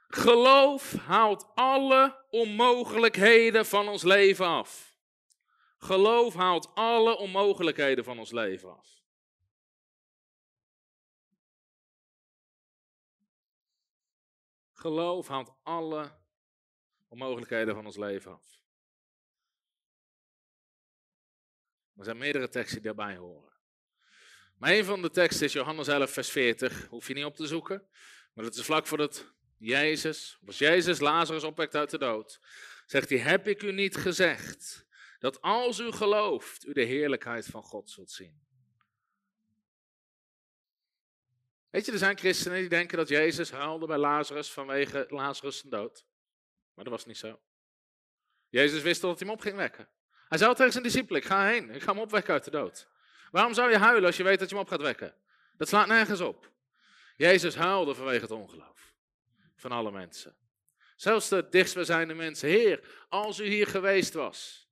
[0.08, 4.87] Geloof haalt alle onmogelijkheden van ons leven af.
[5.78, 8.98] Geloof haalt alle onmogelijkheden van ons leven af.
[14.74, 16.12] Geloof haalt alle
[17.08, 18.62] onmogelijkheden van ons leven af.
[21.96, 23.54] Er zijn meerdere teksten die daarbij horen.
[24.58, 26.88] Maar een van de teksten is Johannes 11, vers 40.
[26.88, 27.88] Hoef je niet op te zoeken.
[28.34, 32.40] Maar dat is vlak voordat Jezus, als Jezus Lazarus opwekt uit de dood,
[32.86, 34.87] zegt hij: Heb ik u niet gezegd
[35.20, 38.46] dat als u gelooft, u de heerlijkheid van God zult zien?
[41.70, 45.72] Weet je, er zijn christenen die denken dat Jezus huilde bij Lazarus vanwege Lazarus zijn
[45.72, 46.06] dood.
[46.74, 47.40] Maar dat was niet zo.
[48.50, 49.88] Jezus wist dat hij hem op ging wekken.
[50.28, 52.88] Hij zei tegen zijn discipelen, ik ga heen, ik ga hem opwekken uit de dood.
[53.32, 55.16] Waarom zou je huilen als je weet dat je hem op gaat wekken?
[55.58, 56.52] Dat slaat nergens op.
[57.18, 58.94] Jezus huilde vanwege het ongeloof
[59.56, 60.36] van alle mensen.
[60.96, 62.50] Zelfs de dichtstbijzijnde mensen.
[62.50, 64.67] Heer, als u hier geweest was.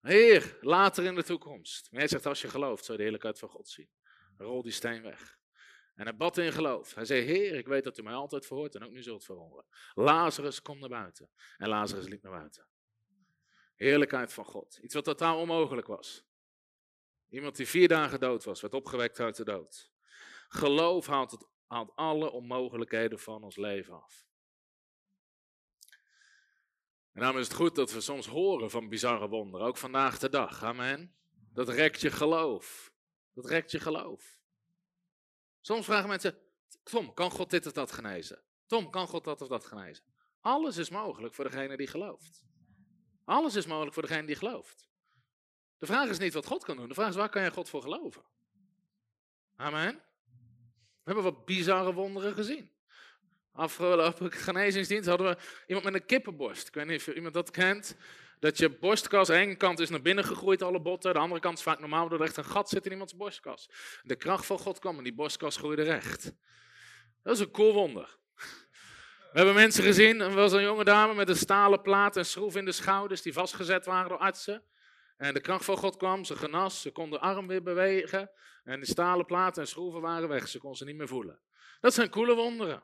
[0.00, 1.88] Heer, later in de toekomst.
[1.90, 3.90] Maar hij zegt, als je gelooft, zou je de heerlijkheid van God zien.
[4.36, 5.38] Rol die steen weg.
[5.94, 6.94] En hij bad in geloof.
[6.94, 9.66] Hij zei, Heer, ik weet dat u mij altijd verhoort en ook nu zult verhoren.
[9.94, 11.30] Lazarus, kom naar buiten.
[11.56, 12.66] En Lazarus liep naar buiten.
[13.74, 14.78] Heerlijkheid van God.
[14.82, 16.24] Iets wat totaal onmogelijk was.
[17.28, 19.90] Iemand die vier dagen dood was, werd opgewekt uit de dood.
[20.48, 24.25] Geloof haalt, het, haalt alle onmogelijkheden van ons leven af.
[27.16, 30.28] En daarom is het goed dat we soms horen van bizarre wonderen, ook vandaag de
[30.28, 30.62] dag.
[30.62, 31.14] Amen.
[31.52, 32.92] Dat rekt je geloof.
[33.34, 34.38] Dat rekt je geloof.
[35.60, 36.38] Soms vragen mensen,
[36.82, 38.42] Tom, kan God dit of dat genezen?
[38.66, 40.04] Tom, kan God dat of dat genezen?
[40.40, 42.44] Alles is mogelijk voor degene die gelooft.
[43.24, 44.88] Alles is mogelijk voor degene die gelooft.
[45.78, 46.88] De vraag is niet wat God kan doen.
[46.88, 48.22] De vraag is waar kan je God voor geloven?
[49.56, 49.94] Amen.
[51.02, 52.75] We hebben wat bizarre wonderen gezien.
[53.56, 55.36] Afgelopen genezingsdienst hadden we
[55.66, 56.68] iemand met een kippenborst.
[56.68, 57.96] Ik weet niet of iemand dat kent.
[58.40, 61.12] Dat je borstkas, ene kant is naar binnen gegroeid, alle botten.
[61.12, 63.70] De andere kant is vaak normaal, waardoor er echt een gat zit in iemands borstkas.
[64.02, 66.32] De kracht van God kwam en die borstkas groeide recht.
[67.22, 68.18] Dat is een cool wonder.
[69.32, 72.56] We hebben mensen gezien, er was een jonge dame met een stalen plaat en schroef
[72.56, 74.62] in de schouders die vastgezet waren door artsen.
[75.16, 78.30] En de kracht van God kwam, ze genas, ze kon de arm weer bewegen.
[78.64, 81.40] En de stalen platen en schroeven waren weg, ze kon ze niet meer voelen.
[81.80, 82.82] Dat zijn coole wonderen.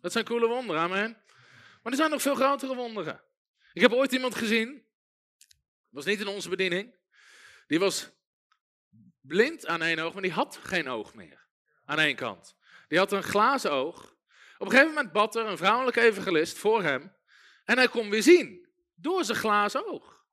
[0.00, 1.22] Dat zijn coole wonderen, amen.
[1.82, 3.22] Maar er zijn nog veel grotere wonderen.
[3.72, 4.86] Ik heb ooit iemand gezien,
[5.88, 6.94] was niet in onze bediening,
[7.66, 8.10] die was
[9.20, 11.46] blind aan één oog, maar die had geen oog meer.
[11.84, 12.56] Aan één kant.
[12.88, 14.16] Die had een glazen oog.
[14.58, 17.16] Op een gegeven moment bad er een vrouwelijke evangelist voor hem.
[17.64, 18.68] En hij kon weer zien.
[18.94, 20.24] Door zijn glazen oog.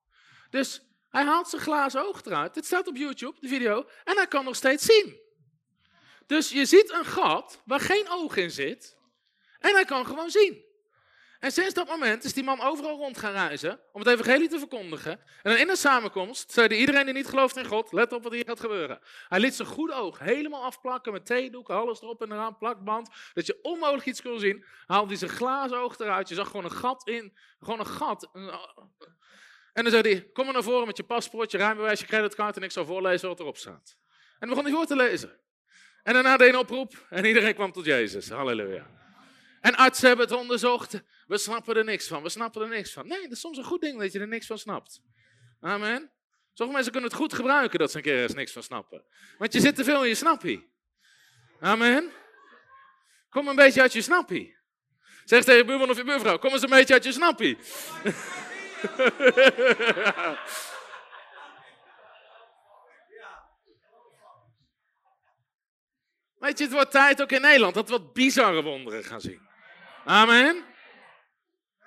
[0.49, 2.53] Dus hij haalt zijn glazen oog eruit.
[2.53, 3.89] Dit staat op YouTube, de video.
[4.03, 5.19] En hij kan nog steeds zien.
[6.25, 8.97] Dus je ziet een gat waar geen oog in zit.
[9.65, 10.63] En hij kan gewoon zien.
[11.39, 14.59] En sinds dat moment is die man overal rond gaan reizen om het evangelie te
[14.59, 15.19] verkondigen.
[15.43, 18.31] En in een samenkomst zei hij iedereen die niet gelooft in God, let op wat
[18.31, 18.99] hier gaat gebeuren.
[19.27, 23.09] Hij liet zijn goede oog helemaal afplakken met theedoeken, alles erop en eraan, plakband.
[23.33, 24.65] Dat je onmogelijk iets kon zien.
[24.85, 28.29] Haalde hij zijn glazen oog eruit, je zag gewoon een gat in, gewoon een gat.
[29.73, 32.57] En dan zei hij, kom maar naar voren met je paspoort, je rijbewijs, je creditcard
[32.57, 33.97] en ik zal voorlezen wat erop staat.
[34.39, 35.39] En dan begon hij voor te lezen.
[36.03, 38.29] En daarna deed een oproep en iedereen kwam tot Jezus.
[38.29, 39.03] Halleluja.
[39.65, 41.01] En artsen hebben het onderzocht.
[41.27, 42.23] We snappen er niks van.
[42.23, 43.07] We snappen er niks van.
[43.07, 45.01] Nee, dat is soms een goed ding dat je er niks van snapt.
[45.59, 46.11] Amen.
[46.53, 49.03] Sommige mensen kunnen het goed gebruiken dat ze een keer eens niks van snappen.
[49.37, 50.69] Want je zit te veel in je snappie.
[51.59, 52.11] Amen.
[53.29, 54.57] Kom een beetje uit je snappie.
[55.23, 57.57] Zeg tegen je buurman of je buurvrouw, kom eens een beetje uit je snappie.
[66.39, 69.53] Weet je, het wordt tijd ook in Nederland dat we wat bizarre wonderen gaan zien.
[70.07, 70.65] Amen.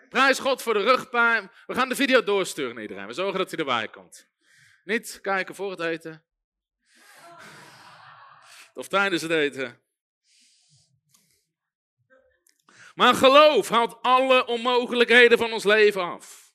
[0.08, 1.50] Prijs God voor de rugpijn.
[1.66, 3.06] We gaan de video doorsturen naar iedereen.
[3.06, 4.28] We zorgen dat hij erbij komt.
[4.84, 6.24] Niet kijken voor het eten.
[8.74, 9.80] Of tijdens het eten.
[12.94, 16.52] Maar geloof haalt alle onmogelijkheden van ons leven af.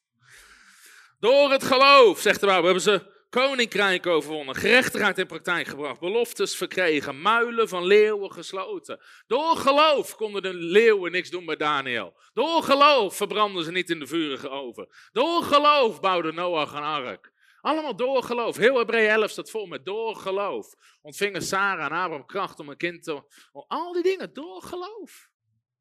[1.20, 6.56] Door het geloof, zegt de Bijbel, hebben ze koninkrijk overwonnen, gerechtigheid in praktijk gebracht, beloftes
[6.56, 9.00] verkregen, muilen van leeuwen gesloten.
[9.28, 12.18] Door geloof konden de leeuwen niks doen bij Daniel.
[12.34, 14.88] Door geloof verbrandden ze niet in de vurige oven.
[15.12, 17.32] Door geloof bouwde Noach een ark.
[17.62, 18.58] Allemaal door geloof.
[18.58, 20.76] Heel Hebreeën 11 staat vol met door geloof.
[21.02, 23.24] Ontvingen Sarah en Abraham kracht om een kind te...
[23.68, 25.30] Al die dingen, door geloof.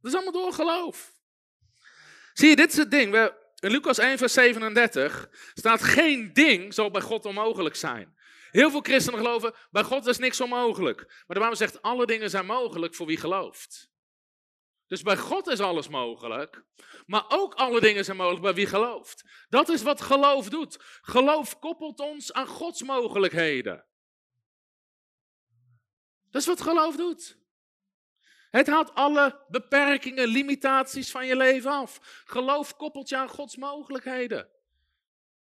[0.01, 1.13] Dat is allemaal door geloof.
[2.33, 3.13] Zie je, dit is het ding.
[3.13, 8.17] We, in Lucas 1, vers 37 staat: Geen ding zal bij God onmogelijk zijn.
[8.51, 10.99] Heel veel christenen geloven: bij God is niks onmogelijk.
[10.99, 13.91] Maar de Bijbel zegt: alle dingen zijn mogelijk voor wie gelooft.
[14.87, 16.65] Dus bij God is alles mogelijk,
[17.07, 19.47] maar ook alle dingen zijn mogelijk bij wie gelooft.
[19.49, 20.77] Dat is wat geloof doet.
[21.01, 23.87] Geloof koppelt ons aan Gods mogelijkheden.
[26.31, 27.42] Dat is wat geloof doet.
[28.53, 32.23] Het haalt alle beperkingen, limitaties van je leven af.
[32.25, 34.49] Geloof koppelt je aan Gods mogelijkheden.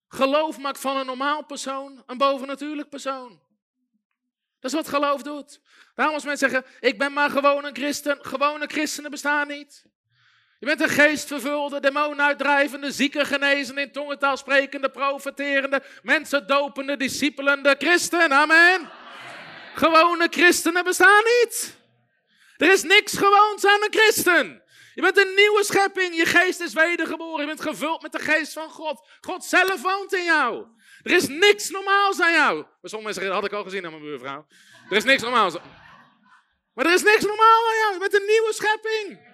[0.09, 3.40] Geloof maakt van een normaal persoon een bovennatuurlijk persoon.
[4.59, 5.61] Dat is wat geloof doet.
[5.94, 8.18] Daarom als mensen zeggen, ik ben maar gewoon een christen.
[8.20, 9.84] Gewone christenen bestaan niet.
[10.59, 17.74] Je bent een geestvervulde, demon uitdrijvende, zieke genezende, in tongentaal sprekende, profeterende, mensen dopende, discipelende
[17.78, 18.32] christen.
[18.32, 18.90] Amen.
[19.74, 21.79] Gewone christenen bestaan niet.
[22.61, 24.62] Er is niks gewoons aan een christen.
[24.94, 26.16] Je bent een nieuwe schepping.
[26.16, 27.40] Je geest is wedergeboren.
[27.40, 29.08] Je bent gevuld met de geest van God.
[29.20, 30.66] God zelf woont in jou.
[31.02, 32.56] Er is niks normaals aan jou.
[32.56, 34.46] Maar sommige mensen had ik al gezien aan mijn buurvrouw.
[34.90, 35.54] Er is niks normaals.
[36.74, 37.92] Maar er is niks normaal aan jou.
[37.92, 39.28] Je bent een nieuwe schepping.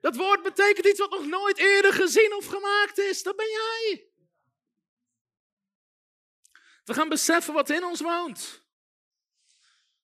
[0.00, 3.22] Dat woord betekent iets wat nog nooit eerder gezien of gemaakt is.
[3.22, 4.06] Dat ben jij.
[6.84, 8.66] We gaan beseffen wat in ons woont.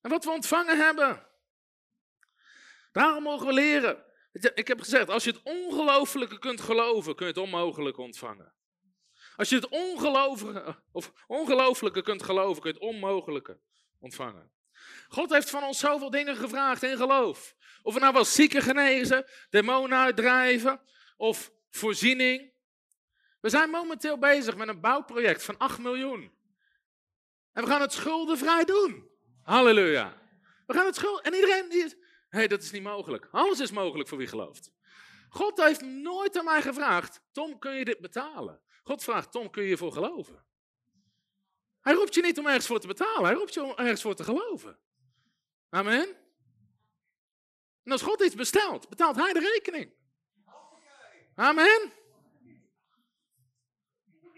[0.00, 1.23] En wat we ontvangen hebben.
[2.94, 4.04] Daarom mogen we leren.
[4.54, 8.54] Ik heb gezegd, als je het ongelofelijke kunt geloven, kun je het onmogelijke ontvangen.
[9.36, 13.60] Als je het ongelooflijke, of ongelooflijke kunt geloven, kun je het onmogelijke
[13.98, 14.52] ontvangen.
[15.08, 17.54] God heeft van ons zoveel dingen gevraagd in geloof.
[17.82, 20.80] Of we nou wel zieken genezen, demonen uitdrijven
[21.16, 22.52] of voorziening.
[23.40, 26.32] We zijn momenteel bezig met een bouwproject van 8 miljoen.
[27.52, 29.10] En we gaan het schuldenvrij doen.
[29.42, 30.22] Halleluja.
[30.66, 31.24] We gaan het schulden.
[31.24, 32.03] En iedereen die
[32.34, 33.28] hey, dat is niet mogelijk.
[33.30, 34.72] Alles is mogelijk voor wie gelooft.
[35.28, 38.60] God heeft nooit aan mij gevraagd, Tom, kun je dit betalen?
[38.82, 40.46] God vraagt, Tom, kun je hiervoor geloven?
[41.80, 44.14] Hij roept je niet om ergens voor te betalen, hij roept je om ergens voor
[44.14, 44.78] te geloven.
[45.68, 46.16] Amen.
[47.82, 49.92] En als God iets bestelt, betaalt hij de rekening.
[51.34, 51.92] Amen.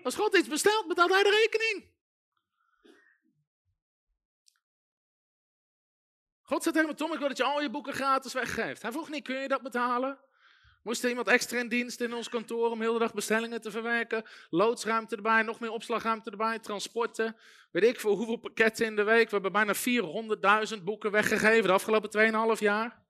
[0.03, 1.96] Als God iets bestelt, betaalt hij de rekening.
[6.47, 8.83] God zegt tegen Tom, ik wil dat je al je boeken gratis weggeeft.
[8.83, 10.19] Hij vroeg niet, kun je dat betalen?
[10.83, 13.71] Moest er iemand extra in dienst in ons kantoor om heel de dag bestellingen te
[13.71, 14.25] verwerken?
[14.51, 17.37] Loodsruimte erbij, nog meer opslagruimte erbij, transporten.
[17.71, 19.31] Weet ik voor hoeveel pakketten in de week.
[19.31, 19.75] We hebben bijna
[20.77, 23.05] 400.000 boeken weggegeven de afgelopen 2,5 jaar.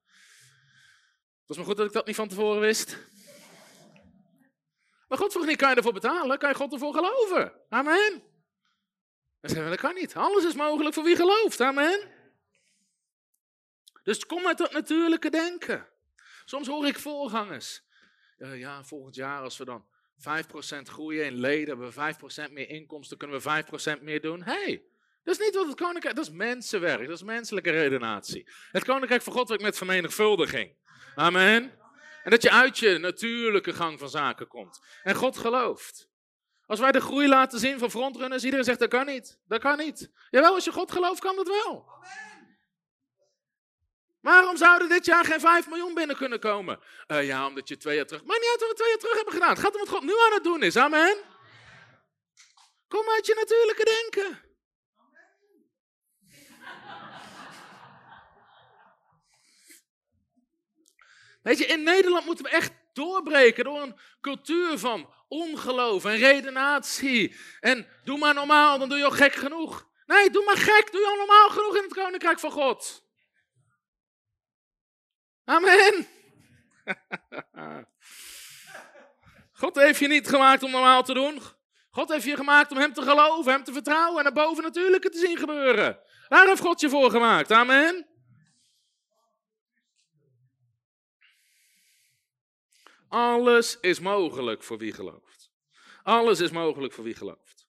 [1.39, 2.99] Het was maar goed dat ik dat niet van tevoren wist.
[5.09, 6.39] Maar God vroeg niet, kan je ervoor betalen?
[6.39, 7.53] Kan je God ervoor geloven?
[7.69, 8.23] Amen.
[9.41, 10.15] Dan zeggen dat kan niet.
[10.15, 11.61] Alles is mogelijk voor wie gelooft.
[11.61, 12.16] Amen.
[14.07, 15.87] Dus kom met dat natuurlijke denken.
[16.45, 17.83] Soms hoor ik voorgangers.
[18.39, 19.85] Uh, ja, volgend jaar als we dan
[20.19, 23.65] 5% groeien in leden, hebben we 5% meer inkomsten, kunnen we
[23.99, 24.43] 5% meer doen.
[24.43, 24.83] hey,
[25.25, 28.49] dat is niet wat het koninkrijk, dat is mensenwerk, dat is menselijke redenatie.
[28.71, 30.77] Het koninkrijk van God werkt met vermenigvuldiging.
[31.15, 31.79] Amen.
[32.23, 34.81] En dat je uit je natuurlijke gang van zaken komt.
[35.03, 36.09] En God gelooft.
[36.67, 39.39] Als wij de groei laten zien van frontrunners, iedereen zegt dat kan niet.
[39.49, 40.11] Dat kan niet.
[40.31, 41.87] Jawel, als je God gelooft, kan dat wel.
[44.27, 46.81] Waarom zouden dit jaar geen 5 miljoen binnen kunnen komen?
[47.09, 48.25] Uh, ja, omdat je twee jaar terug.
[48.25, 49.49] Maar niet uit wat we twee jaar terug hebben gedaan.
[49.49, 50.77] Het gaat om wat God nu aan het doen is.
[50.77, 51.17] Amen.
[52.89, 54.41] Kom uit je natuurlijke denken.
[61.43, 67.37] Weet je, in Nederland moeten we echt doorbreken door een cultuur van ongeloof en redenatie.
[67.61, 69.89] En doe maar normaal, dan doe je al gek genoeg.
[70.07, 73.06] Nee, doe maar gek, doe je al normaal genoeg in het koninkrijk van God.
[75.47, 76.07] Amen.
[79.53, 81.41] God heeft je niet gemaakt om normaal te doen.
[81.91, 85.09] God heeft je gemaakt om Hem te geloven, Hem te vertrouwen en naar boven natuurlijke
[85.09, 86.01] te zien gebeuren.
[86.29, 87.53] Daar heeft God je voor gemaakt.
[87.53, 88.07] Amen.
[93.09, 95.51] Alles is mogelijk voor wie gelooft.
[96.03, 97.69] Alles is mogelijk voor wie gelooft.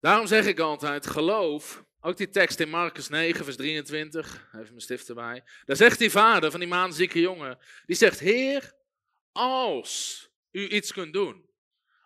[0.00, 4.80] Daarom zeg ik altijd: geloof ook die tekst in Marcus 9, vers 23, even mijn
[4.80, 5.44] stift erbij.
[5.64, 8.72] Daar zegt die vader van die maanzieke jongen, die zegt, Heer,
[9.32, 11.50] als u iets kunt doen,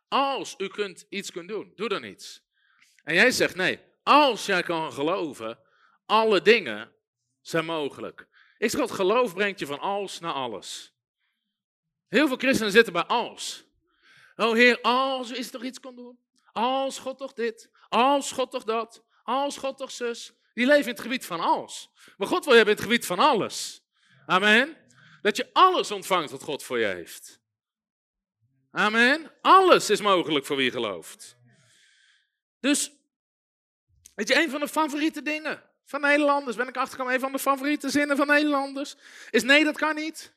[0.09, 2.43] als u kunt iets kunt doen, doe dan iets.
[3.05, 5.59] En jij zegt, nee, als jij kan geloven,
[6.07, 6.93] alle dingen
[7.41, 8.27] zijn mogelijk.
[8.59, 10.95] Ik zeg, geloof brengt je van als naar alles.
[12.09, 13.65] Heel veel christenen zitten bij als.
[14.37, 16.19] Oh Heer, als u iets toch iets kon doen.
[16.53, 17.71] Als God toch dit.
[17.89, 19.05] Als God toch dat.
[19.23, 20.33] Als God toch zus.
[20.55, 21.91] Die leven in het gebied van als.
[22.17, 23.83] Maar God wil je hebben in het gebied van alles.
[24.27, 24.77] Amen.
[25.23, 27.41] Dat je alles ontvangt wat God voor je heeft.
[28.71, 29.33] Amen.
[29.41, 31.37] Alles is mogelijk voor wie gelooft.
[32.61, 32.93] Dus,
[34.15, 37.39] weet je, een van de favoriete dingen van Nederlanders, ben ik achtergekomen, een van de
[37.39, 38.97] favoriete zinnen van Nederlanders,
[39.31, 40.35] is nee, dat kan niet.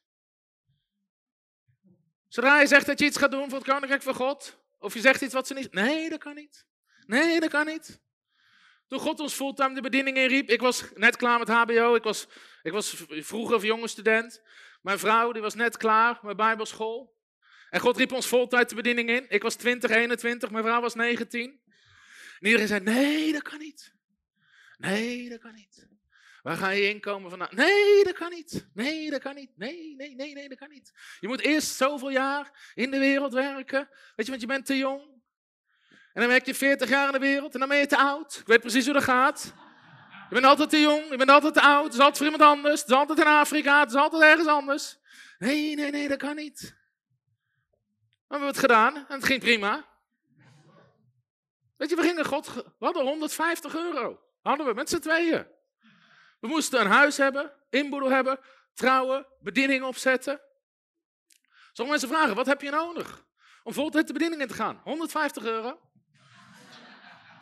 [2.27, 4.99] Zodra je zegt dat je iets gaat doen voor het koninkrijk van God, of je
[4.99, 6.65] zegt iets wat ze niet, nee, dat kan niet.
[7.05, 7.99] Nee, dat kan niet.
[8.87, 12.27] Toen God ons fulltime de bediening inriep, ik was net klaar met HBO, ik was,
[12.61, 14.41] ik was vroeger jonge student.
[14.81, 17.15] Mijn vrouw die was net klaar met bijbelschool.
[17.69, 19.25] En God riep ons fulltime de bediening in.
[19.29, 21.61] Ik was 20, 21, mijn vrouw was 19.
[22.39, 23.93] En iedereen zei, nee, dat kan niet.
[24.77, 25.87] Nee, dat kan niet.
[26.41, 27.55] Waar ga je inkomen vandaan?
[27.55, 28.67] Nee, dat kan niet.
[28.73, 29.51] Nee, dat kan niet.
[29.55, 30.91] Nee, nee, nee, nee, dat kan niet.
[31.19, 33.89] Je moet eerst zoveel jaar in de wereld werken.
[34.15, 35.14] Weet je, want je bent te jong.
[36.15, 38.37] En dan werk je 40 jaar in de wereld en dan ben je te oud.
[38.39, 39.53] Ik weet precies hoe dat gaat.
[40.29, 41.83] Je bent altijd te jong, je bent altijd te oud.
[41.83, 42.81] Het is altijd voor iemand anders.
[42.81, 44.97] Het is altijd in Afrika, het is altijd ergens anders.
[45.37, 46.75] Nee, nee, nee, dat kan niet.
[48.27, 49.85] Maar we hebben het gedaan en het ging prima.
[51.77, 52.53] Weet je, we gingen God.
[52.53, 54.19] We hadden 150 euro.
[54.41, 55.47] Hadden we met z'n tweeën.
[56.39, 58.39] We moesten een huis hebben, inboedel hebben,
[58.73, 60.41] trouwen, bediening opzetten.
[61.71, 63.25] Sommige mensen vragen: wat heb je nodig
[63.63, 64.81] om voltijd de bediening in te gaan?
[64.83, 65.79] 150 euro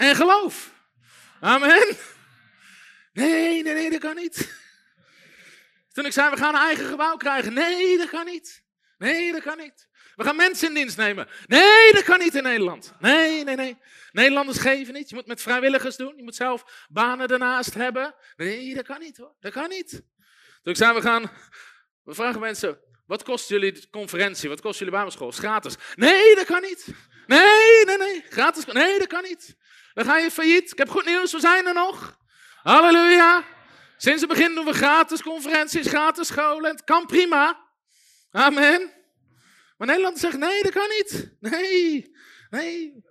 [0.03, 0.73] en geloof.
[1.39, 1.95] Amen.
[3.13, 4.61] Nee, nee, nee, dat kan niet.
[5.93, 7.53] Toen ik zei, we gaan een eigen gebouw krijgen.
[7.53, 8.63] Nee, dat kan niet.
[8.97, 9.87] Nee, dat kan niet.
[10.15, 11.27] We gaan mensen in dienst nemen.
[11.45, 12.93] Nee, dat kan niet in Nederland.
[12.99, 13.77] Nee, nee, nee.
[14.11, 15.09] Nederlanders geven niet.
[15.09, 16.13] Je moet met vrijwilligers doen.
[16.15, 18.15] Je moet zelf banen ernaast hebben.
[18.35, 19.35] Nee, dat kan niet hoor.
[19.39, 19.89] Dat kan niet.
[20.61, 21.31] Toen ik zei, we gaan...
[22.03, 24.49] We vragen mensen, wat kost jullie conferentie?
[24.49, 25.31] Wat kost jullie bijbelschool?
[25.31, 25.75] gratis.
[25.95, 26.87] Nee, dat kan niet.
[27.27, 28.25] Nee, nee, nee.
[28.29, 28.65] Gratis.
[28.65, 29.55] Nee, dat kan niet.
[29.93, 30.71] Dan ga je failliet.
[30.71, 32.17] Ik heb goed nieuws, we zijn er nog.
[32.63, 33.43] Halleluja.
[33.97, 36.71] Sinds het begin doen we gratis conferenties, gratis scholen.
[36.71, 37.67] Het kan prima.
[38.31, 38.91] Amen.
[39.77, 41.35] Maar Nederland zegt, nee, dat kan niet.
[41.39, 42.11] Nee,
[42.49, 43.03] nee.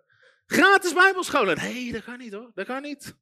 [0.47, 1.57] Gratis bijbelscholen.
[1.57, 2.51] Nee, dat kan niet hoor.
[2.55, 3.15] Dat kan niet.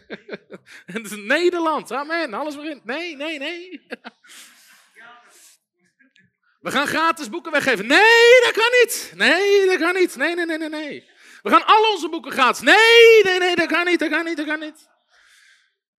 [0.92, 1.92] het is Nederland.
[1.92, 2.34] Amen.
[2.34, 2.80] Alles erin.
[2.84, 3.86] Nee, nee, nee.
[6.60, 7.86] We gaan gratis boeken weggeven.
[7.86, 9.12] Nee, dat kan niet.
[9.16, 10.16] Nee, dat kan niet.
[10.16, 11.10] Nee, nee, nee, nee, nee.
[11.42, 12.60] We gaan al onze boeken gratis.
[12.60, 14.88] Nee, nee, nee, dat kan niet, dat kan niet, dat kan niet.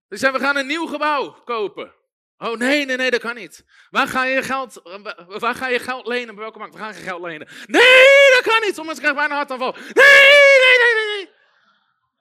[0.08, 1.94] Dus we gaan een nieuw gebouw kopen.
[2.38, 3.66] Oh nee, nee, nee, dat kan niet.
[3.90, 4.82] Waar ga je geld,
[5.28, 6.36] waar ga je geld lenen?
[6.36, 6.74] Bij welke bank?
[6.74, 7.48] We gaan geen geld lenen.
[7.66, 8.76] Nee, dat kan niet.
[8.76, 9.72] Sommige mensen krijgen bijna hartaanval.
[9.72, 11.26] Nee, nee, nee, nee, nee.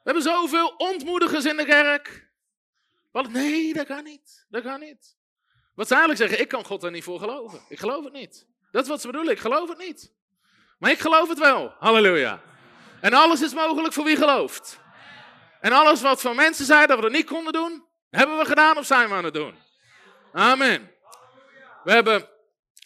[0.03, 2.29] We hebben zoveel ontmoedigers in de kerk.
[3.11, 3.29] Wat?
[3.29, 4.47] Nee, dat kan niet.
[4.49, 5.17] Dat kan niet.
[5.75, 7.61] Wat ze eigenlijk zeggen, ik kan God er niet voor geloven.
[7.69, 8.47] Ik geloof het niet.
[8.71, 10.13] Dat is wat ze bedoelen, ik geloof het niet.
[10.79, 11.75] Maar ik geloof het wel.
[11.79, 12.43] Halleluja.
[13.01, 14.81] En alles is mogelijk voor wie gelooft.
[15.61, 18.79] En alles wat van mensen zei dat we het niet konden doen, hebben we gedaan
[18.79, 19.55] of zijn we aan het doen.
[20.33, 20.91] Amen.
[21.85, 22.29] We hebben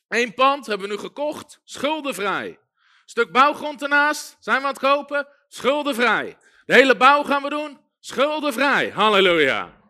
[0.09, 2.59] één pand, hebben we nu gekocht, schuldenvrij.
[3.05, 6.37] Stuk bouwgrond ernaast, zijn we aan het kopen, schuldenvrij.
[6.65, 8.91] De hele bouw gaan we doen, schuldenvrij.
[8.91, 9.81] Halleluja.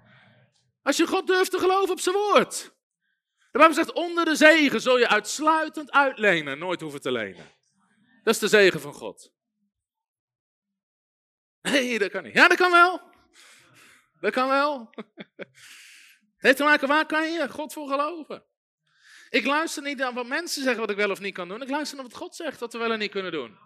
[0.83, 2.73] Als je God durft te geloven op zijn woord.
[3.51, 7.51] De Bijbel zegt, onder de zegen zul je uitsluitend uitlenen, nooit hoeven te lenen.
[8.23, 9.33] Dat is de zegen van God.
[11.63, 12.35] Nee, dat kan niet.
[12.35, 13.01] Ja, dat kan wel.
[14.21, 14.91] Dat kan wel.
[16.43, 18.45] Het heeft te maken, waar kan je God voor geloven?
[19.31, 21.63] Ik luister niet naar wat mensen zeggen wat ik wel of niet kan doen.
[21.63, 23.59] Ik luister naar wat God zegt wat we wel en niet kunnen doen.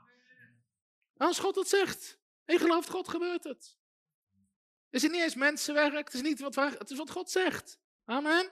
[1.16, 3.76] Als God het zegt en je gelooft God, gebeurt het.
[4.90, 7.78] Het is niet eens mensenwerk, het is, niet wat, het is wat God zegt.
[8.04, 8.50] Amen.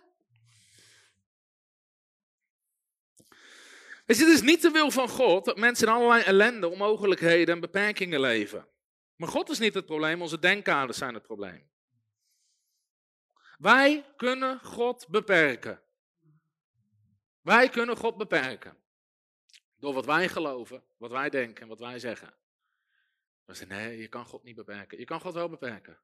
[4.07, 8.21] Het is niet de wil van God dat mensen in allerlei ellende, onmogelijkheden en beperkingen
[8.21, 8.69] leven.
[9.17, 11.71] Maar God is niet het probleem, onze denkkaders zijn het probleem.
[13.59, 15.83] Wij kunnen God beperken.
[17.41, 18.77] Wij kunnen God beperken.
[19.77, 22.35] Door wat wij geloven, wat wij denken en wat wij zeggen.
[23.45, 24.99] We zeggen, nee, je kan God niet beperken.
[24.99, 25.99] Je kan God wel beperken.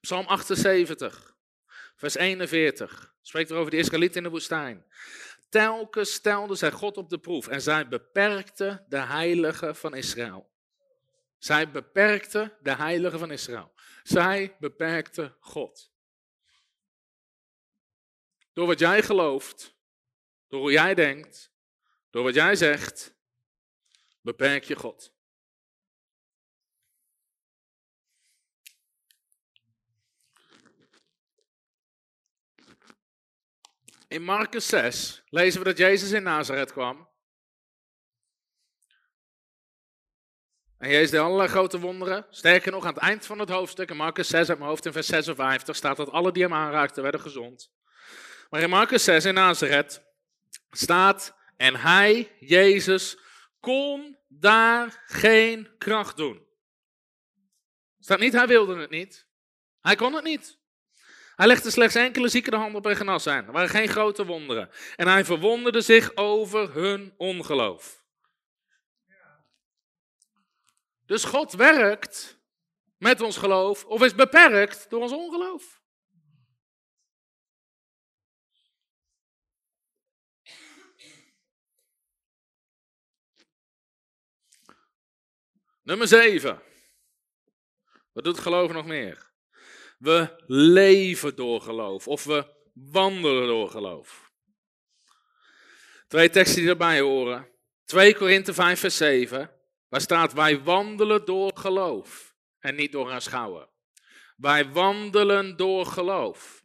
[0.00, 1.36] Psalm 78,
[1.96, 4.86] vers 41, spreekt er over de Israëlieten in de woestijn.
[5.48, 10.51] Telkens stelde zij God op de proef en zij beperkte de heilige van Israël.
[11.42, 13.74] Zij beperkte de heilige van Israël.
[14.02, 15.92] Zij beperkte God.
[18.52, 19.76] Door wat jij gelooft,
[20.48, 21.52] door hoe jij denkt,
[22.10, 23.14] door wat jij zegt,
[24.20, 25.14] beperk je God.
[34.08, 37.11] In Marcus 6 lezen we dat Jezus in Nazareth kwam.
[40.82, 42.26] En Jezus deed allerlei grote wonderen.
[42.30, 44.92] Sterker nog, aan het eind van het hoofdstuk, in Marcus 6 uit mijn hoofd in
[44.92, 47.70] vers 56, staat dat alle die hem aanraakten werden gezond.
[48.50, 50.02] Maar in Marcus 6 in Nazareth
[50.70, 53.18] staat, en hij, Jezus,
[53.60, 56.46] kon daar geen kracht doen.
[57.98, 59.26] Staat niet, hij wilde het niet.
[59.80, 60.58] Hij kon het niet.
[61.34, 63.46] Hij legde slechts enkele zieken de hand op en genas zijn.
[63.46, 64.70] Er waren geen grote wonderen.
[64.96, 68.01] En hij verwonderde zich over hun ongeloof.
[71.12, 72.38] Dus God werkt
[72.98, 75.80] met ons geloof of is beperkt door ons ongeloof.
[85.82, 86.62] Nummer 7.
[88.12, 89.32] Wat doet geloof nog meer?
[89.98, 94.30] We leven door geloof of we wandelen door geloof.
[96.08, 97.48] Twee teksten die erbij horen.
[97.84, 99.61] 2 Korinthe 5 vers 7.
[99.92, 103.68] Waar staat wij wandelen door geloof en niet door aanschouwen.
[104.36, 106.64] Wij wandelen door geloof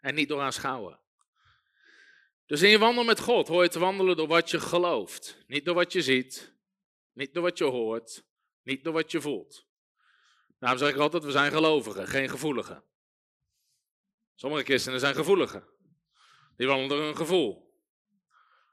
[0.00, 1.00] en niet door aanschouwen.
[2.46, 5.44] Dus in je wandel met God hoor je te wandelen door wat je gelooft.
[5.46, 6.54] Niet door wat je ziet,
[7.12, 8.24] niet door wat je hoort,
[8.62, 9.66] niet door wat je voelt.
[10.58, 12.84] Daarom zeg ik altijd, we zijn gelovigen, geen gevoeligen.
[14.34, 15.68] Sommige christenen zijn gevoeligen.
[16.56, 17.74] Die wandelen door hun gevoel.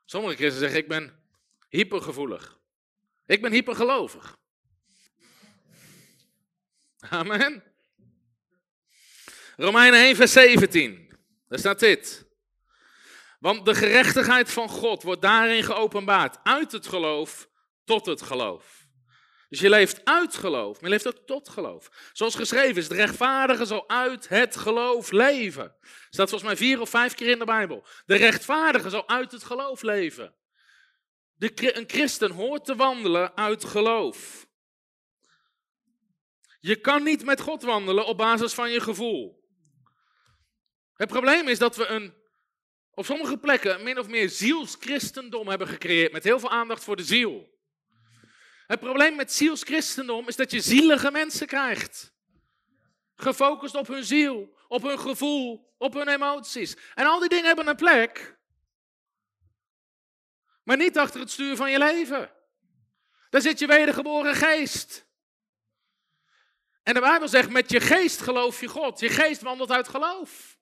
[0.06, 1.24] Sommige christenen zeggen, ik ben
[1.70, 2.64] hypergevoelig.
[3.26, 4.38] Ik ben hypergelovig.
[7.00, 7.64] Amen.
[9.58, 11.14] Romeinen 1, vers 17.
[11.48, 12.26] Daar staat dit.
[13.40, 16.38] Want de gerechtigheid van God wordt daarin geopenbaard.
[16.44, 17.50] Uit het geloof
[17.84, 18.86] tot het geloof.
[19.50, 22.10] Dus je leeft uit geloof, maar je leeft ook tot geloof.
[22.14, 25.76] Zoals geschreven is, de rechtvaardige zal uit het geloof leven.
[26.10, 27.86] Staat volgens mij vier of vijf keer in de Bijbel.
[28.06, 30.36] De rechtvaardige zal uit het geloof leven.
[31.36, 34.48] De, een christen hoort te wandelen uit geloof.
[36.60, 39.44] Je kan niet met God wandelen op basis van je gevoel.
[40.94, 42.14] Het probleem is dat we een,
[42.92, 47.04] op sommige plekken min of meer zielschristendom hebben gecreëerd met heel veel aandacht voor de
[47.04, 47.54] ziel.
[48.68, 52.14] Het probleem met zielschristendom is dat je zielige mensen krijgt.
[53.16, 56.78] Gefocust op hun ziel, op hun gevoel, op hun emoties.
[56.94, 58.38] En al die dingen hebben een plek.
[60.66, 62.32] Maar niet achter het stuur van je leven.
[63.30, 65.08] Daar zit je wedergeboren geest.
[66.84, 69.00] En de Bijbel zegt, met je geest geloof je God.
[69.00, 70.60] Je geest wandelt uit geloof.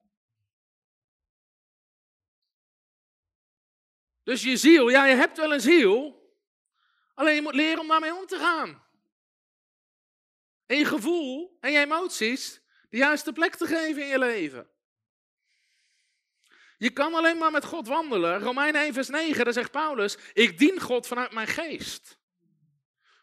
[4.24, 6.22] Dus je ziel, ja, je hebt wel een ziel.
[7.14, 8.88] Alleen je moet leren om daarmee om te gaan.
[10.66, 14.73] En je gevoel en je emoties de juiste plek te geven in je leven.
[16.78, 18.40] Je kan alleen maar met God wandelen.
[18.40, 22.22] Romeinen 1 vers 9, daar zegt Paulus, ik dien God vanuit mijn geest.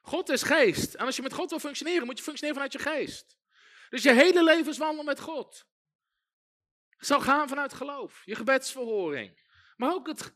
[0.03, 0.95] God is geest.
[0.95, 3.39] En als je met God wil functioneren, moet je functioneren vanuit je geest.
[3.89, 5.69] Dus je hele levenswandel met God
[6.99, 8.23] zal gaan vanuit geloof.
[8.25, 9.43] Je gebedsverhoring.
[9.77, 10.35] Maar ook het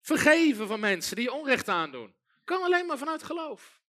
[0.00, 2.16] vergeven van mensen die je onrecht aandoen.
[2.44, 3.82] Kan alleen maar vanuit geloof.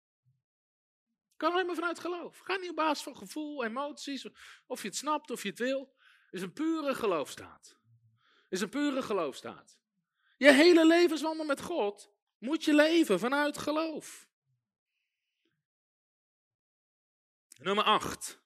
[1.38, 2.40] Kan alleen maar vanuit geloof.
[2.40, 4.28] Ga niet op basis van gevoel, emoties,
[4.66, 5.95] of je het snapt of je het wil.
[6.26, 7.78] Het is een pure geloofstaat.
[8.56, 9.77] Is een pure geloofstaat.
[10.38, 14.27] Je hele levenswandel met God moet je leven vanuit geloof.
[17.57, 18.40] Nummer 8.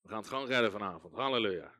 [0.00, 1.14] We gaan het gewoon redden vanavond.
[1.14, 1.74] Halleluja.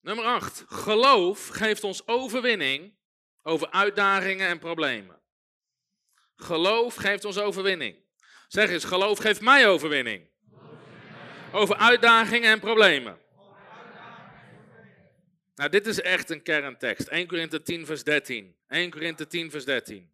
[0.00, 0.64] Nummer 8.
[0.66, 2.94] Geloof geeft ons overwinning
[3.42, 5.20] over uitdagingen en problemen.
[6.36, 7.96] Geloof geeft ons overwinning.
[8.48, 10.30] Zeg eens, geloof geeft mij overwinning.
[11.52, 13.20] Over uitdagingen en problemen.
[15.54, 17.08] Nou, dit is echt een kerntekst.
[17.08, 18.56] 1 Korinthe 10, vers 13.
[18.68, 20.10] 1 Korinthe 10, vers 13.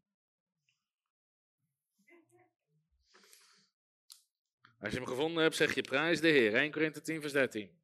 [4.81, 6.55] Als je hem gevonden hebt, zeg je prijs de Heer.
[6.55, 7.77] 1 Korinthe 10, vers 13.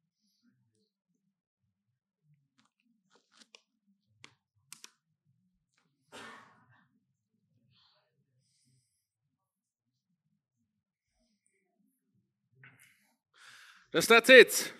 [13.89, 14.73] Daar staat dit.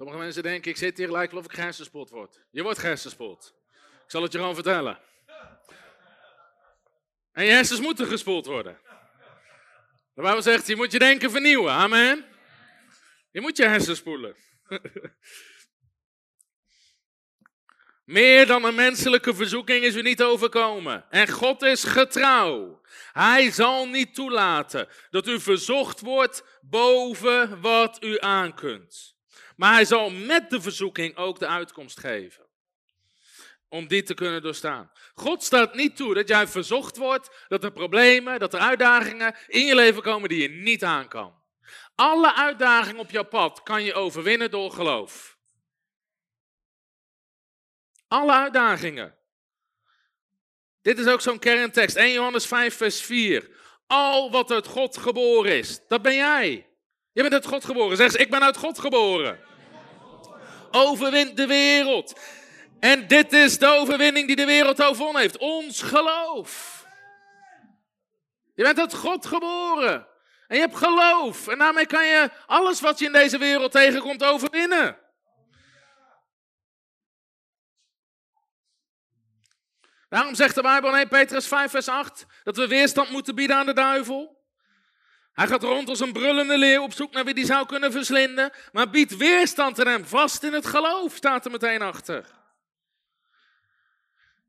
[0.00, 2.40] Sommige mensen denken, ik zit hier lijkt of ik gersenspot word.
[2.50, 3.54] Je wordt gersenspot.
[4.04, 4.98] Ik zal het je gewoon vertellen.
[7.32, 8.80] En je hersens moeten gespoeld worden.
[10.14, 11.72] De Bijbel zegt, je moet je denken vernieuwen.
[11.72, 12.24] Amen.
[13.30, 14.36] Je moet je hersens spoelen.
[18.04, 21.10] Meer dan een menselijke verzoeking is u niet overkomen.
[21.10, 22.80] En God is getrouw.
[23.12, 29.18] Hij zal niet toelaten dat u verzocht wordt boven wat u aankunt.
[29.60, 32.46] Maar hij zal met de verzoeking ook de uitkomst geven.
[33.68, 34.92] Om die te kunnen doorstaan.
[35.14, 39.64] God staat niet toe dat jij verzocht wordt, dat er problemen, dat er uitdagingen in
[39.66, 41.42] je leven komen die je niet aan kan.
[41.94, 45.38] Alle uitdagingen op jouw pad kan je overwinnen door geloof.
[48.08, 49.16] Alle uitdagingen.
[50.82, 51.96] Dit is ook zo'n kerntekst.
[51.96, 53.50] 1 Johannes 5, vers 4.
[53.86, 56.70] Al wat uit God geboren is, dat ben jij.
[57.12, 57.96] Je bent uit God geboren.
[57.96, 59.48] Zeg eens, ik ben uit God geboren.
[60.70, 62.20] Overwint de wereld.
[62.80, 65.38] En dit is de overwinning die de wereld overwonnen heeft.
[65.38, 66.84] Ons geloof.
[68.54, 70.06] Je bent uit God geboren.
[70.46, 71.48] En je hebt geloof.
[71.48, 74.98] En daarmee kan je alles wat je in deze wereld tegenkomt overwinnen.
[80.08, 83.56] Daarom zegt de Bijbel in 1 Petrus 5, vers 8 dat we weerstand moeten bieden
[83.56, 84.39] aan de duivel.
[85.40, 88.52] Hij gaat rond als een brullende leeuw op zoek naar wie die zou kunnen verslinden.
[88.72, 92.24] Maar biedt weerstand aan hem vast in het geloof, staat er meteen achter.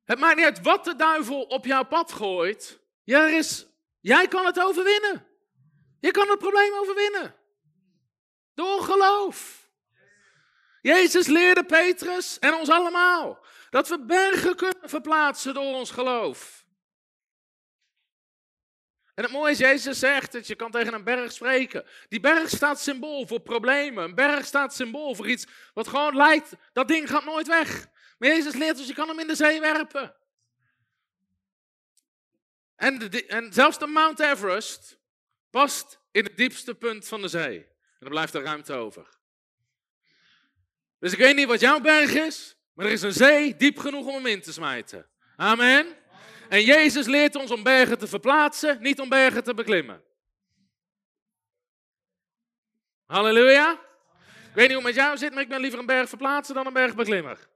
[0.04, 2.80] Het maakt niet uit wat de duivel op jouw pad gooit.
[3.04, 3.68] Is,
[4.00, 5.28] jij kan het overwinnen.
[6.00, 7.36] Je kan het probleem overwinnen.
[8.54, 9.70] Door geloof.
[10.82, 16.61] Jezus leerde Petrus en ons allemaal dat we bergen kunnen verplaatsen door ons geloof.
[19.16, 21.86] En het mooie is, Jezus zegt dat je kan tegen een berg spreken.
[22.08, 24.04] Die berg staat symbool voor problemen.
[24.04, 27.88] Een berg staat symbool voor iets wat gewoon lijkt, dat ding gaat nooit weg.
[28.18, 30.16] Maar Jezus leert ons, je kan hem in de zee werpen.
[32.76, 35.00] En, en zelfs de Mount Everest
[35.50, 37.58] past in het diepste punt van de zee.
[38.00, 39.20] En er blijft er ruimte over.
[41.00, 44.08] Dus ik weet niet wat jouw berg is, maar er is een zee diep genoeg
[44.08, 45.10] om hem in te smijten.
[45.36, 46.01] Amen.
[46.52, 50.04] En Jezus leert ons om bergen te verplaatsen, niet om bergen te beklimmen.
[53.06, 53.72] Halleluja.
[53.72, 56.56] Ik weet niet hoe het met jou zit, maar ik ben liever een berg verplaatsen
[56.56, 57.50] dan een berg beklimmer.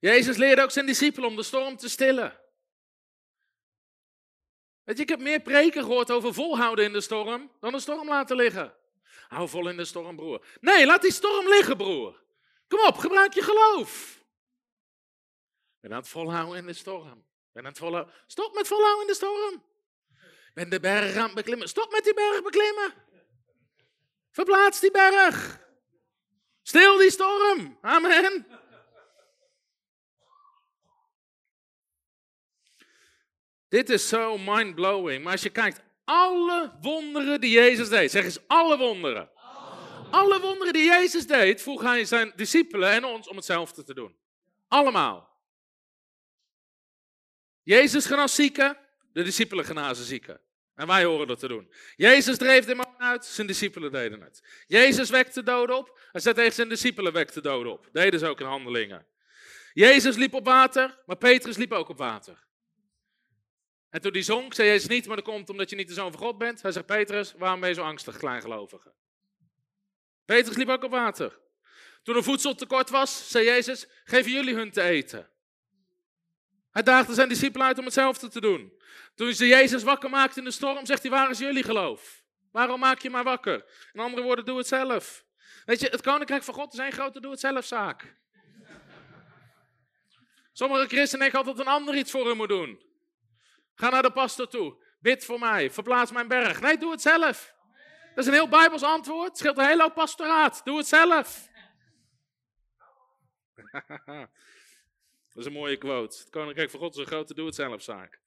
[0.00, 2.40] Jezus leerde ook zijn discipelen om de storm te stillen.
[4.84, 8.08] Weet je, ik heb meer preken gehoord over volhouden in de storm dan de storm
[8.08, 8.74] laten liggen.
[9.28, 10.46] Hou vol in de storm, broer.
[10.60, 12.28] Nee, laat die storm liggen, broer.
[12.70, 14.22] Kom op, gebruik je geloof.
[15.80, 17.24] Ben aan het volhouden in de storm.
[17.52, 18.14] Ben aan het volhouden.
[18.26, 19.64] Stop met volhouden in de storm.
[20.54, 21.68] Ben de berg aan het beklimmen.
[21.68, 22.94] Stop met die berg beklimmen.
[24.30, 25.60] Verplaats die berg.
[26.62, 27.78] Stil die storm.
[27.80, 28.46] Amen.
[33.68, 35.22] Dit is zo mind-blowing.
[35.22, 39.30] Maar als je kijkt, alle wonderen die Jezus deed, zeg eens alle wonderen.
[40.10, 44.16] Alle wonderen die Jezus deed, vroeg hij zijn discipelen en ons om hetzelfde te doen.
[44.68, 45.30] Allemaal.
[47.62, 48.78] Jezus genas zieken,
[49.12, 50.40] de discipelen genazen zieken.
[50.74, 51.72] En wij horen dat te doen.
[51.96, 54.64] Jezus dreef de man uit, zijn discipelen deden het.
[54.66, 57.88] Jezus wekte doden op, hij zei tegen zijn discipelen wekte doden op.
[57.92, 59.06] Deden ze ook in handelingen.
[59.72, 62.48] Jezus liep op water, maar Petrus liep ook op water.
[63.90, 66.12] En toen die zong, zei Jezus niet, maar dat komt omdat je niet de zoon
[66.12, 66.62] van God bent.
[66.62, 68.92] Hij zegt, Petrus, waarom ben je zo angstig, kleingelovige?
[70.30, 71.38] Petrus liep ook op water.
[72.02, 75.28] Toen er voedseltekort was, zei Jezus, geven jullie hun te eten.
[76.70, 78.72] Hij daagde zijn discipelen uit om hetzelfde te doen.
[79.14, 82.22] Toen ze Jezus wakker maakte in de storm, zegt hij, waar is jullie geloof?
[82.52, 83.64] Waarom maak je maar wakker?
[83.92, 85.24] In andere woorden, doe het zelf.
[85.64, 88.16] Weet je, het koninkrijk van God is een grote doe-het-zelf-zaak.
[90.52, 92.82] Sommige christenen denken altijd dat een ander iets voor hun moet doen.
[93.74, 94.84] Ga naar de pastor toe.
[95.00, 95.70] Bid voor mij.
[95.70, 96.60] Verplaats mijn berg.
[96.60, 97.58] Nee, doe het zelf.
[98.14, 99.28] Dat is een heel Bijbels antwoord.
[99.28, 100.60] Het scheelt een hele hoop pastoraat.
[100.64, 101.48] Doe het zelf.
[105.32, 106.18] Dat is een mooie quote.
[106.18, 108.20] Het koninkrijk van God is een grote doe-het-zelf-zaak.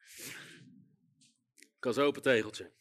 [1.80, 2.72] Kas open tegeltje.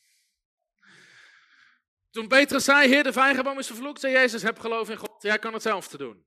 [2.11, 5.23] Toen Petrus zei, Heer, de vijgenboom is vervloekt, zei Jezus, heb geloof in God.
[5.23, 6.27] Jij kan hetzelfde doen.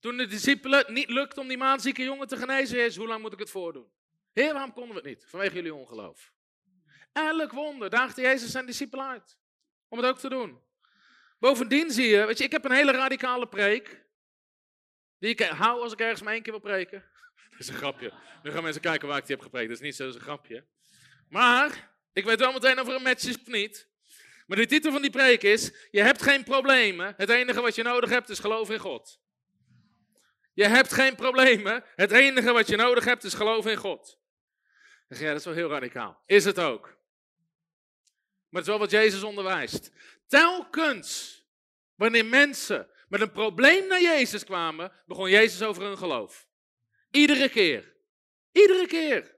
[0.00, 3.32] Toen de discipelen niet lukt om die maanzieke jongen te genezen, Jezus, hoe lang moet
[3.32, 3.92] ik het voordoen?
[4.32, 5.26] Heer, waarom konden we het niet?
[5.30, 6.32] Vanwege jullie ongeloof.
[7.12, 9.38] Elk wonder daagde Jezus zijn discipelen uit.
[9.88, 10.60] Om het ook te doen.
[11.38, 14.06] Bovendien zie je, weet je, ik heb een hele radicale preek.
[15.18, 17.04] Die ik hou als ik ergens maar één keer wil preken.
[17.50, 18.12] Dat is een grapje.
[18.42, 19.68] Nu gaan mensen kijken waar ik die heb gepreekt.
[19.68, 20.64] Dat is niet zo, dat is een grapje.
[21.28, 23.88] Maar, ik weet wel meteen of er een match is of niet.
[24.46, 27.14] Maar de titel van die preek is, je hebt geen problemen.
[27.16, 29.20] Het enige wat je nodig hebt is geloof in God.
[30.54, 31.84] Je hebt geen problemen.
[31.94, 34.18] Het enige wat je nodig hebt is geloof in God.
[35.08, 36.22] Ja, dat is wel heel radicaal.
[36.26, 36.97] Is het ook.
[38.48, 39.90] Maar het is wel wat Jezus onderwijst.
[40.26, 41.42] Telkens
[41.94, 46.48] wanneer mensen met een probleem naar Jezus kwamen, begon Jezus over hun geloof.
[47.10, 47.94] Iedere keer.
[48.52, 49.36] Iedere keer.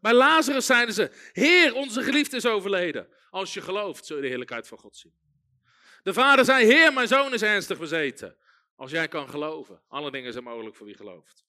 [0.00, 3.08] Bij Lazarus zeiden ze: Heer, onze geliefde is overleden.
[3.30, 5.14] Als je gelooft, zul je de heerlijkheid van God zien.
[6.02, 8.36] De vader zei: Heer, mijn zoon is ernstig bezeten.
[8.76, 11.44] Als jij kan geloven, alle dingen zijn mogelijk voor wie gelooft.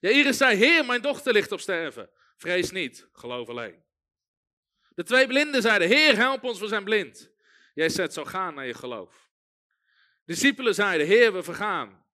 [0.00, 2.10] Jairus zei: Heer, mijn dochter ligt op sterven.
[2.36, 3.83] Vrees niet, geloof alleen.
[4.94, 7.30] De twee blinden zeiden: Heer, help ons, we zijn blind.
[7.74, 9.30] Jij zet zo gaan naar je geloof.
[10.24, 12.04] Discipelen zeiden: Heer, we vergaan.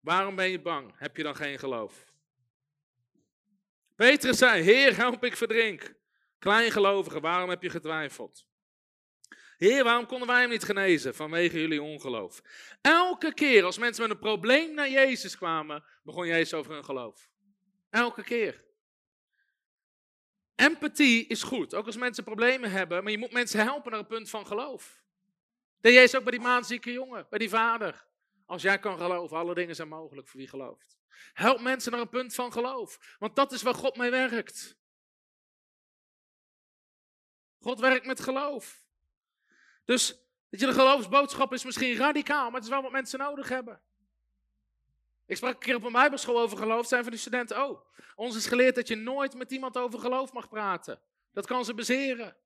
[0.00, 0.92] Waarom ben je bang?
[0.96, 2.12] Heb je dan geen geloof?
[3.96, 5.94] Petrus zei: Heer, help, ik verdrink.
[6.38, 8.46] Kleingelovige, waarom heb je getwijfeld?
[9.56, 11.14] Heer, waarom konden wij hem niet genezen?
[11.14, 12.42] Vanwege jullie ongeloof.
[12.80, 17.28] Elke keer als mensen met een probleem naar Jezus kwamen, begon Jezus over hun geloof.
[17.90, 18.64] Elke keer.
[20.56, 24.06] Empathie is goed, ook als mensen problemen hebben, maar je moet mensen helpen naar een
[24.06, 25.04] punt van geloof.
[25.80, 28.06] Dat Jezus ook bij die maanzieke jongen, bij die vader.
[28.46, 30.98] Als jij kan geloven, alle dingen zijn mogelijk voor wie gelooft.
[31.32, 34.76] Help mensen naar een punt van geloof, want dat is waar God mee werkt.
[37.58, 38.84] God werkt met geloof.
[39.84, 40.08] Dus
[40.50, 43.80] dat je, de geloofsboodschap is misschien radicaal, maar het is wel wat mensen nodig hebben.
[45.26, 47.80] Ik sprak een keer op een bijbelschool over geloof, zijn van die studenten, oh,
[48.14, 51.00] ons is geleerd dat je nooit met iemand over geloof mag praten.
[51.32, 52.36] Dat kan ze bezeren.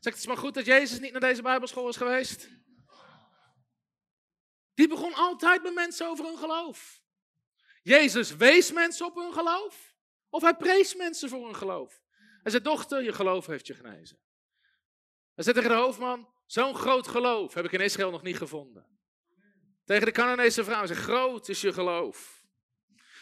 [0.00, 2.48] Zeg, het is maar goed dat Jezus niet naar deze bijbelschool is geweest.
[4.74, 7.02] Die begon altijd met mensen over hun geloof.
[7.82, 9.94] Jezus wees mensen op hun geloof,
[10.28, 12.02] of hij prees mensen voor hun geloof.
[12.42, 14.18] Hij zei, dochter, je geloof heeft je genezen.
[15.34, 18.97] Hij zei tegen de hoofdman, Zo'n groot geloof heb ik in Israël nog niet gevonden.
[19.88, 22.42] Tegen de Canaanese vrouw zei, groot is je geloof.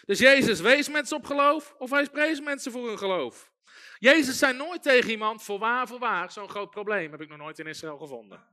[0.05, 3.51] Dus Jezus wees mensen op geloof of hij prees mensen voor hun geloof.
[3.99, 7.67] Jezus zei nooit tegen iemand, voorwaar, voorwaar, zo'n groot probleem heb ik nog nooit in
[7.67, 8.45] Israël gevonden.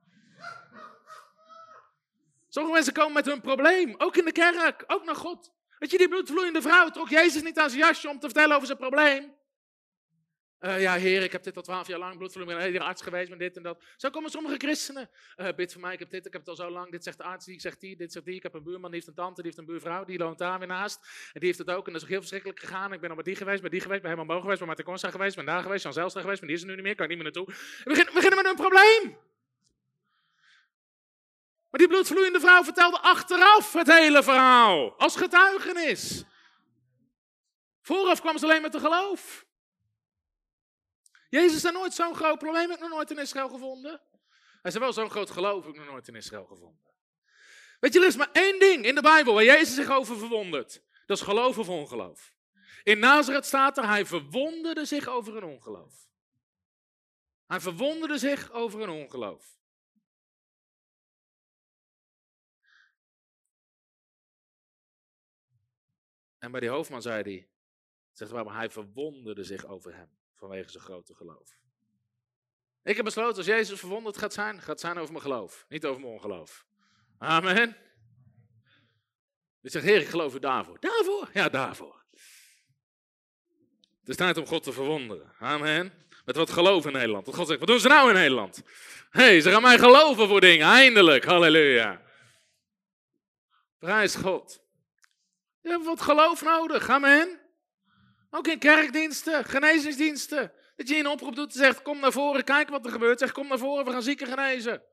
[2.49, 5.51] Sommige mensen komen met hun probleem, ook in de kerk, ook naar God.
[5.79, 8.67] Weet je, die bloedvloeiende vrouw trok Jezus niet aan zijn jasje om te vertellen over
[8.67, 9.33] zijn probleem.
[10.65, 13.29] Uh, ja, heer, ik heb dit al twaalf jaar lang bloedverloop, ik ben arts geweest
[13.29, 13.83] met dit en dat.
[13.97, 15.09] Zo komen sommige christenen.
[15.37, 16.91] Uh, bid voor mij, ik heb dit, ik heb het al zo lang.
[16.91, 18.35] Dit zegt de arts, die zegt die, dit zegt die.
[18.35, 20.59] Ik heb een buurman, die heeft een tante, die heeft een buurvrouw, die loont daar
[20.59, 20.99] weer naast.
[21.33, 22.93] En die heeft het ook en dat is ook heel verschrikkelijk gegaan.
[22.93, 24.85] Ik ben al bij die geweest, bij die geweest, bij Herman Boog geweest, bij Martin
[24.85, 26.95] Consta geweest, ben daar geweest, Jan Zelstra geweest, maar die is er nu niet meer,
[26.95, 27.55] kan ik niet meer naartoe.
[27.55, 29.17] We beginnen, we beginnen met een probleem.
[31.69, 34.99] Maar die bloedvloeiende vrouw vertelde achteraf het hele verhaal.
[34.99, 36.23] Als getuigenis.
[37.81, 39.45] Vooraf kwam ze alleen met de geloof.
[41.33, 44.01] Jezus heeft nooit zo'n groot probleem, heb ik nog nooit in Israël gevonden.
[44.61, 46.93] Hij zei wel zo'n groot geloof, heb ik nog nooit in Israël gevonden.
[47.79, 50.83] Weet je, er is maar één ding in de Bijbel waar Jezus zich over verwondert.
[51.05, 52.35] Dat is geloof of ongeloof.
[52.83, 56.07] In Nazareth staat er, hij verwonderde zich over een ongeloof.
[57.45, 59.57] Hij verwonderde zich over een ongeloof.
[66.37, 67.49] En bij die hoofdman zei hij,
[68.11, 71.57] zegt maar, hij verwonderde zich over hem vanwege zijn grote geloof.
[72.83, 76.01] Ik heb besloten, als Jezus verwonderd gaat zijn, gaat zijn over mijn geloof, niet over
[76.01, 76.65] mijn ongeloof.
[77.17, 77.77] Amen.
[79.61, 80.79] Ik zeg, Heer, ik geloof u daarvoor.
[80.79, 81.29] Daarvoor?
[81.33, 82.05] Ja, daarvoor.
[83.99, 85.33] Het is tijd om God te verwonderen.
[85.39, 85.93] Amen.
[86.25, 87.25] Met wat geloof in Nederland.
[87.25, 88.61] Dat God zegt, wat doen ze nou in Nederland?
[89.09, 90.67] Hé, hey, ze gaan mij geloven voor dingen.
[90.67, 91.25] Eindelijk.
[91.25, 92.01] Halleluja.
[93.77, 94.61] Prijs God.
[95.61, 96.89] Je hebt wat geloof nodig.
[96.89, 97.42] Amen.
[98.35, 100.53] Ook in kerkdiensten, genezingsdiensten.
[100.75, 103.19] Dat je een oproep doet en zegt, kom naar voren, kijk wat er gebeurt.
[103.19, 104.83] Zeg, kom naar voren, we gaan zieken genezen.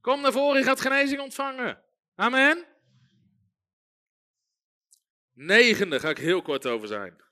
[0.00, 1.82] Kom naar voren, je gaat genezing ontvangen.
[2.14, 2.64] Amen.
[5.32, 7.24] Negende ga ik heel kort over zijn.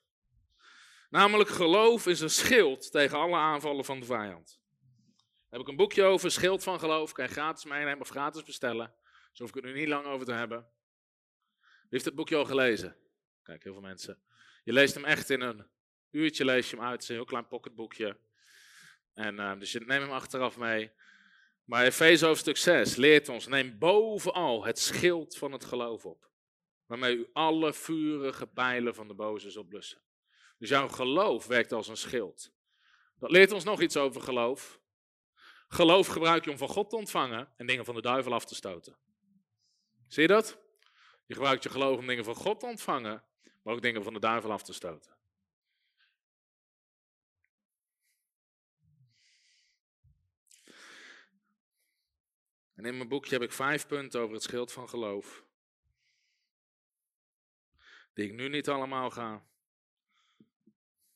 [1.10, 4.60] Namelijk geloof is een schild tegen alle aanvallen van de vijand.
[5.50, 7.12] Heb ik een boekje over, schild van geloof.
[7.12, 8.94] Kan je gratis meenemen of gratis bestellen.
[9.32, 10.58] Zo hoef ik het nu niet lang over te hebben.
[11.60, 12.96] Wie heeft het boekje al gelezen?
[13.42, 14.22] Kijk, heel veel mensen.
[14.70, 15.66] Je leest hem echt in een
[16.10, 16.92] uurtje, lees je hem uit.
[16.92, 18.16] Het is een heel klein pocketboekje.
[19.14, 20.90] En, uh, dus je neemt hem achteraf mee.
[21.64, 26.30] Maar Efeze hoofdstuk 6 leert ons, neem bovenal het schild van het geloof op.
[26.86, 30.00] Waarmee u alle vurige pijlen van de boze zult blussen.
[30.58, 32.52] Dus jouw geloof werkt als een schild.
[33.18, 34.80] Dat leert ons nog iets over geloof.
[35.68, 38.54] Geloof gebruik je om van God te ontvangen en dingen van de duivel af te
[38.54, 38.96] stoten.
[40.08, 40.58] Zie je dat?
[41.26, 43.24] Je gebruikt je geloof om dingen van God te ontvangen,
[43.62, 45.18] maar ook dingen van de duivel af te stoten.
[52.74, 55.44] En in mijn boekje heb ik vijf punten over het schild van geloof.
[58.12, 59.44] Die ik nu niet allemaal ga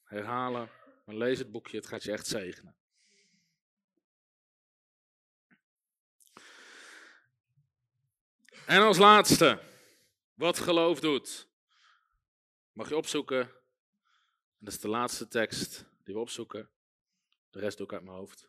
[0.03, 0.71] herhalen.
[1.05, 2.77] Maar lees het boekje, het gaat je echt zegenen.
[8.67, 9.63] En als laatste,
[10.35, 11.49] wat geloof doet.
[12.75, 13.41] Mag je opzoeken.
[13.41, 13.51] En
[14.59, 16.71] dat is de laatste tekst die we opzoeken.
[17.51, 18.49] De rest doe ik uit mijn hoofd.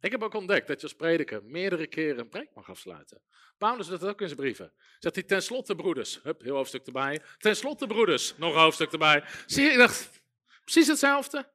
[0.00, 3.22] Ik heb ook ontdekt dat je als prediker meerdere keren een preek mag afsluiten.
[3.58, 4.72] Paulus doet dat ook in zijn brieven.
[4.98, 6.22] Zegt hij tenslotte broeders.
[6.22, 7.22] Hup, heel hoofdstuk erbij.
[7.38, 8.36] Ten slotte broeders.
[8.36, 9.24] Nog een hoofdstuk erbij.
[9.46, 10.22] Zie je, ik dacht,
[10.64, 11.50] precies hetzelfde.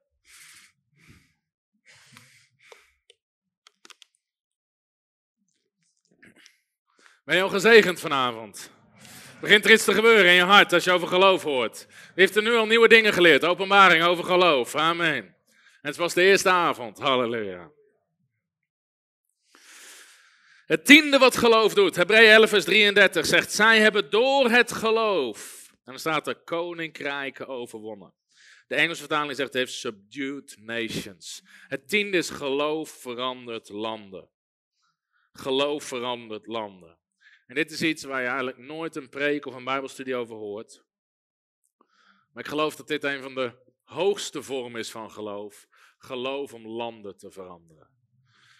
[7.24, 8.72] Ben je al gezegend vanavond?
[9.44, 11.86] Begint er iets te gebeuren in je hart als je over geloof hoort?
[11.88, 13.44] Wie heeft er nu al nieuwe dingen geleerd?
[13.44, 14.74] Openbaring over geloof.
[14.74, 15.24] Amen.
[15.24, 15.34] En
[15.80, 16.98] het was de eerste avond.
[16.98, 17.70] Halleluja.
[20.66, 25.68] Het tiende wat geloof doet, Hebreeën 11 vers 33 zegt, zij hebben door het geloof,
[25.70, 28.14] en dan staat er koninkrijken overwonnen.
[28.66, 31.42] De Engelse vertaling zegt, heeft subdued nations.
[31.68, 34.28] Het tiende is geloof verandert landen.
[35.32, 36.98] Geloof verandert landen.
[37.46, 40.84] En dit is iets waar je eigenlijk nooit een preek of een bijbelstudie over hoort.
[42.32, 43.52] Maar ik geloof dat dit een van de
[43.82, 45.66] hoogste vormen is van geloof.
[45.98, 47.92] Geloof om landen te veranderen.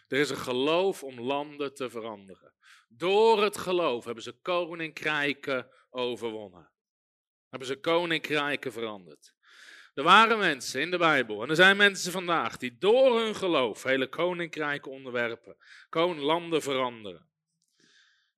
[0.09, 2.55] Er is een geloof om landen te veranderen.
[2.89, 6.71] Door het geloof hebben ze koninkrijken overwonnen.
[7.49, 9.35] Hebben ze koninkrijken veranderd.
[9.95, 13.83] Er waren mensen in de Bijbel, en er zijn mensen vandaag, die door hun geloof
[13.83, 15.57] hele koninkrijken onderwerpen,
[16.17, 17.29] landen veranderen.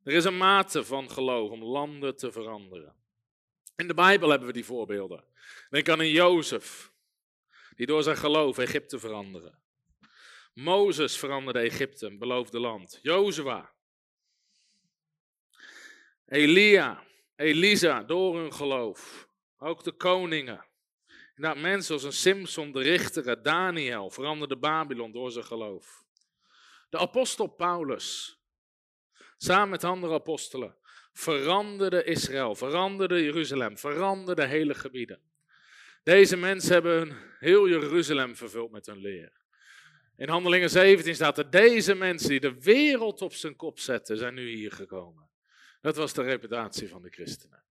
[0.06, 2.94] Er is een mate van geloof om landen te veranderen.
[3.76, 5.24] In de Bijbel hebben we die voorbeelden.
[5.70, 6.92] Denk aan een Jozef,
[7.76, 9.62] die door zijn geloof Egypte veranderen.
[10.54, 12.98] Mozes veranderde Egypte, een beloofde land.
[13.02, 13.74] Jozua.
[16.26, 17.02] Elia,
[17.36, 19.28] Elisa, door hun geloof.
[19.58, 20.66] Ook de koningen.
[21.34, 26.04] Inderdaad, mensen als een Simpson, de richter, Daniel, veranderde Babylon door zijn geloof.
[26.88, 28.35] De apostel Paulus,
[29.36, 30.76] samen met andere apostelen,
[31.12, 35.20] veranderde Israël, veranderde Jeruzalem, veranderde hele gebieden.
[36.02, 39.32] Deze mensen hebben heel Jeruzalem vervuld met hun leer.
[40.16, 44.34] In Handelingen 17 staat er, deze mensen die de wereld op zijn kop zetten, zijn
[44.34, 45.28] nu hier gekomen.
[45.80, 47.64] Dat was de reputatie van de christenen.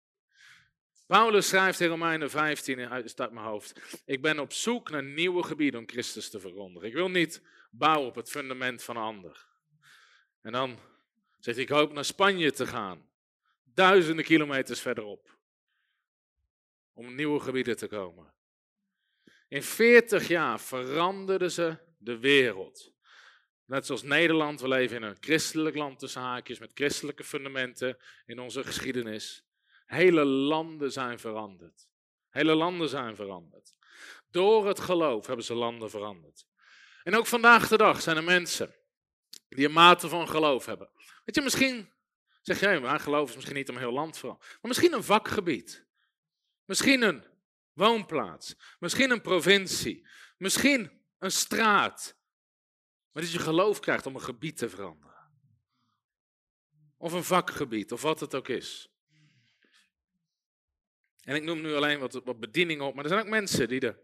[1.07, 5.79] Paulus schrijft in Romeinen 15, uit mijn hoofd, ik ben op zoek naar nieuwe gebieden
[5.79, 6.87] om Christus te verkondigen.
[6.87, 9.45] Ik wil niet bouwen op het fundament van een ander.
[10.41, 10.79] En dan
[11.45, 13.09] zegt ik hoop naar Spanje te gaan.
[13.63, 15.37] Duizenden kilometers verderop.
[16.93, 18.33] Om nieuwe gebieden te komen.
[19.47, 22.93] In 40 jaar veranderden ze de wereld.
[23.65, 28.39] Net zoals Nederland, we leven in een christelijk land tussen haakjes, met christelijke fundamenten in
[28.39, 29.45] onze geschiedenis.
[29.85, 31.87] Hele landen zijn veranderd.
[32.29, 33.75] Hele landen zijn veranderd.
[34.31, 36.45] Door het geloof hebben ze landen veranderd.
[37.03, 38.75] En ook vandaag de dag zijn er mensen
[39.49, 40.89] die een mate van geloof hebben.
[41.25, 41.91] Weet je, misschien
[42.41, 44.37] zeg jij, maar geloof is misschien niet om heel land vooral.
[44.39, 45.85] Maar misschien een vakgebied.
[46.65, 47.23] Misschien een
[47.73, 48.55] woonplaats.
[48.79, 50.07] Misschien een provincie.
[50.37, 52.17] Misschien een straat.
[53.11, 55.13] Maar dat je geloof krijgt om een gebied te veranderen.
[56.97, 58.89] Of een vakgebied, of wat het ook is.
[61.21, 63.79] En ik noem nu alleen wat, wat bedieningen op, maar er zijn ook mensen die
[63.79, 64.03] de,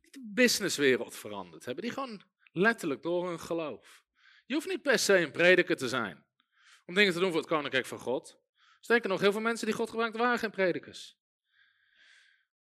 [0.00, 1.84] die de businesswereld veranderd hebben.
[1.84, 2.22] Die gewoon
[2.52, 4.02] letterlijk door hun geloof.
[4.46, 6.24] Je hoeft niet per se een prediker te zijn
[6.90, 8.40] om dingen te doen voor het koninkrijk van God.
[8.80, 11.18] Sterker nog, heel veel mensen die God gebruikt waren geen predikers.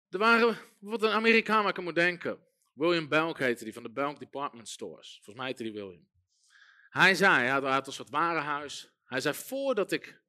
[0.10, 2.40] Er waren, wat een Amerikaan waar ik moet denken.
[2.74, 5.14] William Belk heette die, van de Belk Department Stores.
[5.16, 6.08] Volgens mij heette die William.
[6.90, 8.92] Hij zei, hij had een soort warenhuis.
[9.06, 10.22] Hij zei, voordat ik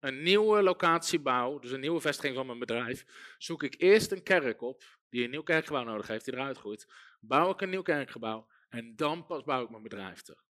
[0.00, 3.04] een nieuwe locatie bouw, dus een nieuwe vestiging van mijn bedrijf,
[3.38, 6.92] zoek ik eerst een kerk op die een nieuw kerkgebouw nodig heeft, die eruit groeit.
[7.20, 10.47] Bouw ik een nieuw kerkgebouw en dan pas bouw ik mijn bedrijf terug.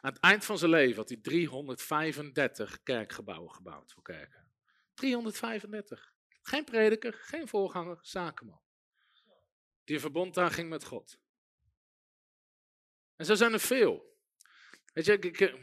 [0.00, 4.50] Aan het eind van zijn leven had hij 335 kerkgebouwen gebouwd voor kerken.
[4.94, 6.14] 335.
[6.42, 8.60] Geen prediker, geen voorganger, zakenman.
[9.84, 11.18] Die verbond ging met God.
[13.16, 14.16] En zo zijn er veel.
[14.92, 15.54] Weet je, ik,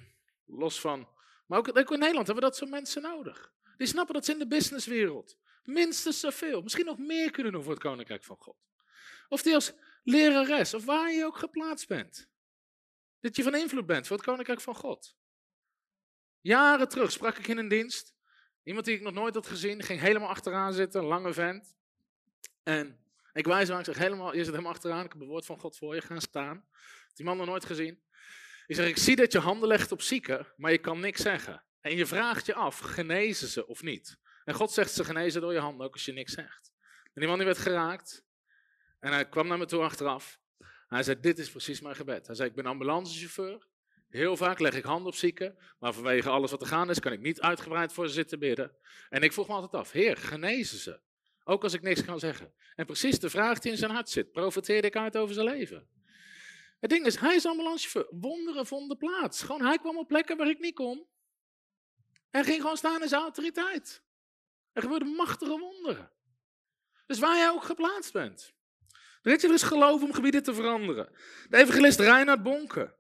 [0.46, 1.08] los van.
[1.48, 3.54] Maar ook, ook in Nederland hebben we dat soort mensen nodig.
[3.78, 7.72] Die snappen dat ze in de businesswereld minstens zoveel, misschien nog meer kunnen doen voor
[7.72, 8.58] het koninkrijk van God.
[9.28, 9.74] Of die als
[10.04, 12.30] lerares, of waar je ook geplaatst bent.
[13.24, 15.16] Dat je van invloed bent voor het koninkrijk van God.
[16.42, 18.14] Jaren terug sprak ik in een dienst.
[18.64, 21.76] Iemand die ik nog nooit had gezien, ging helemaal achteraan zitten, een lange vent.
[22.64, 23.00] En
[23.34, 25.60] ik wijs hem, ik zeg helemaal, je zit helemaal achteraan, ik heb een woord van
[25.60, 26.68] God voor je, gaan staan.
[27.14, 28.04] Die man nog nooit gezien.
[28.68, 31.64] Ik zeg, ik zie dat je handen legt op zieken, maar je kan niks zeggen.
[31.82, 34.18] En je vraagt je af, genezen ze of niet?
[34.44, 36.72] En God zegt ze genezen door je handen, ook als je niks zegt.
[37.04, 38.26] En die man die werd geraakt.
[39.00, 40.42] En hij kwam naar me toe achteraf.
[40.94, 42.28] Hij zei, dit is precies mijn gebed.
[42.28, 43.68] Hij zei, ik ben ambulancechauffeur.
[44.10, 47.12] Heel vaak leg ik handen op zieken, maar vanwege alles wat er gaan is, kan
[47.12, 48.76] ik niet uitgebreid voor ze zitten bidden.
[49.10, 51.00] En ik vroeg me altijd af, Heer, genezen ze?
[51.44, 52.54] Ook als ik niks kan zeggen.
[52.76, 55.88] En precies de vraag die in zijn hart zit, profiteerde ik uit over zijn leven.
[56.80, 58.20] Het ding is, hij is ambulancechauffeur.
[58.20, 59.42] Wonderen vonden plaats.
[59.42, 61.08] Gewoon, hij kwam op plekken waar ik niet kon.
[62.30, 64.04] En ging gewoon staan in zijn autoriteit.
[64.72, 66.12] Er gebeurden machtige wonderen.
[67.06, 68.54] Dus waar jij ook geplaatst bent.
[69.24, 71.10] Weet is geloof om gebieden te veranderen.
[71.50, 72.96] De evangelist Reinhard Bonke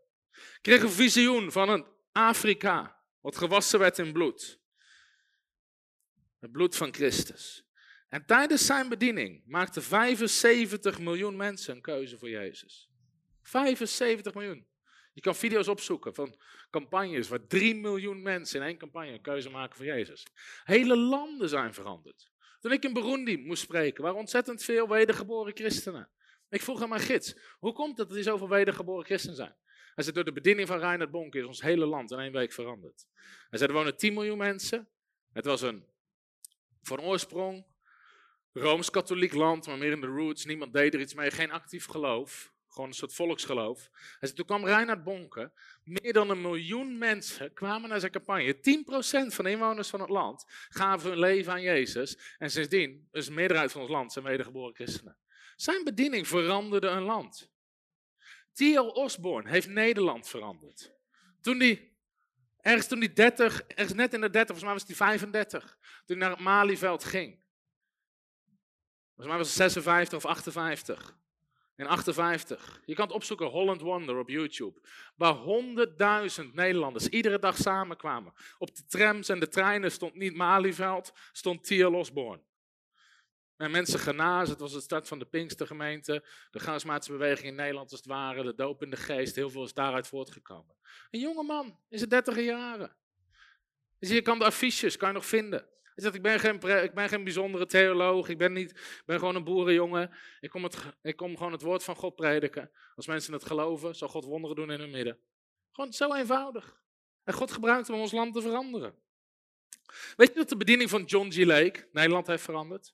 [0.61, 4.59] kreeg een visioen van een Afrika, wat gewassen werd in bloed.
[6.39, 7.65] Het bloed van Christus.
[8.09, 12.89] En tijdens zijn bediening maakten 75 miljoen mensen een keuze voor Jezus.
[13.41, 14.67] 75 miljoen.
[15.13, 16.39] Je kan video's opzoeken van
[16.69, 20.25] campagnes waar 3 miljoen mensen in één campagne een keuze maken voor Jezus.
[20.63, 22.31] Hele landen zijn veranderd.
[22.63, 26.09] Toen ik in Burundi moest spreken, waren ontzettend veel wedergeboren christenen.
[26.49, 29.55] Ik vroeg aan mijn gids, hoe komt het dat er zoveel wedergeboren christenen zijn?
[29.95, 32.53] Hij zei, door de bediening van Reinhard Bonk is ons hele land in één week
[32.53, 33.05] veranderd.
[33.49, 34.89] Hij zei, er wonen 10 miljoen mensen.
[35.33, 35.85] Het was een,
[36.81, 37.65] van oorsprong,
[38.53, 40.45] Rooms-katholiek land, maar meer in de roots.
[40.45, 42.52] Niemand deed er iets mee, geen actief geloof.
[42.73, 43.89] Gewoon een soort volksgeloof.
[43.91, 45.51] Hij zei, toen kwam Reinhard Bonke.
[45.83, 48.55] Meer dan een miljoen mensen kwamen naar zijn campagne.
[48.55, 48.59] 10%
[49.33, 52.17] van de inwoners van het land gaven hun leven aan Jezus.
[52.37, 55.17] En sindsdien is de meerderheid van ons land zijn wedergeboren christenen.
[55.55, 57.51] Zijn bediening veranderde een land.
[58.53, 58.87] T.L.
[58.87, 60.93] Osborne heeft Nederland veranderd.
[61.41, 61.91] Toen hij,
[62.61, 66.17] ergens toen hij 30, ergens net in de 30, volgens mij was hij 35, toen
[66.17, 67.39] hij naar het Malieveld ging.
[69.05, 71.21] Volgens mij was het 56 of 58.
[71.75, 72.81] In 58.
[72.85, 74.81] Je kan het opzoeken, Holland Wonder op YouTube.
[75.15, 75.35] Waar
[76.43, 78.33] 100.000 Nederlanders iedere dag samenkwamen.
[78.57, 81.93] Op de trams en de treinen stond niet Malieveld, stond T.L.
[81.93, 82.41] Osborne.
[83.57, 87.91] En mensen genazen, het was de start van de Pinkstergemeente, de charismatische beweging in Nederland
[87.91, 90.75] als het ware, de doop in de geest, heel veel is daaruit voortgekomen.
[91.11, 92.95] Een jonge man, in zijn dertig jaren.
[93.99, 95.67] Je kan de affiches, kan je nog vinden.
[95.95, 99.35] Hij zegt, ik ben geen, ik ben geen bijzondere theoloog, ik ben, niet, ben gewoon
[99.35, 100.11] een boerenjongen.
[100.39, 102.71] Ik kom, het, ik kom gewoon het woord van God prediken.
[102.95, 105.19] Als mensen het geloven, zal God wonderen doen in hun midden.
[105.71, 106.81] Gewoon zo eenvoudig.
[107.23, 108.95] En God gebruikt hem om ons land te veranderen.
[110.15, 111.37] Weet je dat de bediening van John G.
[111.37, 112.93] Lake Nederland heeft veranderd?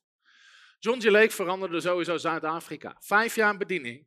[0.78, 1.04] John G.
[1.04, 2.96] Lake veranderde sowieso Zuid-Afrika.
[3.00, 4.06] Vijf jaar bediening.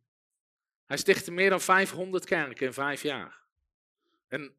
[0.85, 3.41] Hij stichtte meer dan 500 kerken in vijf jaar.
[4.27, 4.55] En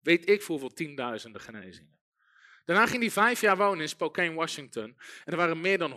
[0.00, 1.95] weet ik voor hoeveel tienduizenden genezingen.
[2.66, 4.84] Daarna ging hij vijf jaar wonen in Spokane, Washington.
[5.24, 5.92] En er waren meer dan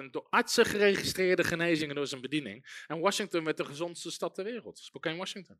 [0.00, 2.84] 100.000 door artsen geregistreerde genezingen door zijn bediening.
[2.86, 4.78] En Washington werd de gezondste stad ter wereld.
[4.78, 5.58] Spokane, Washington.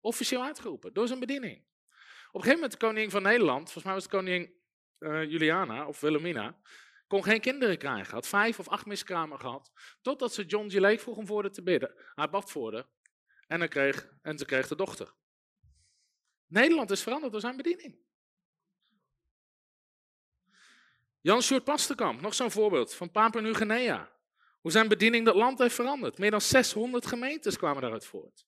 [0.00, 1.56] Officieel uitgeroepen, door zijn bediening.
[1.56, 4.54] Op een gegeven moment de koningin van Nederland, volgens mij was het koningin
[4.98, 6.58] uh, Juliana of Wilhelmina,
[7.06, 8.14] kon geen kinderen krijgen.
[8.14, 9.72] Had vijf of acht miskramen gehad.
[10.02, 10.74] Totdat ze John G.
[10.74, 11.94] Lake vroeg om voor haar te bidden.
[12.14, 12.86] Hij bad voor haar.
[13.46, 15.14] En, kreeg, en ze kreeg de dochter.
[16.46, 18.06] Nederland is veranderd door zijn bediening.
[21.20, 24.10] Jan Sjoerd Pasterkamp, nog zo'n voorbeeld van Papua Nieuw-Guinea.
[24.60, 26.18] Hoe zijn bediening dat land heeft veranderd.
[26.18, 28.46] Meer dan 600 gemeentes kwamen daaruit voort.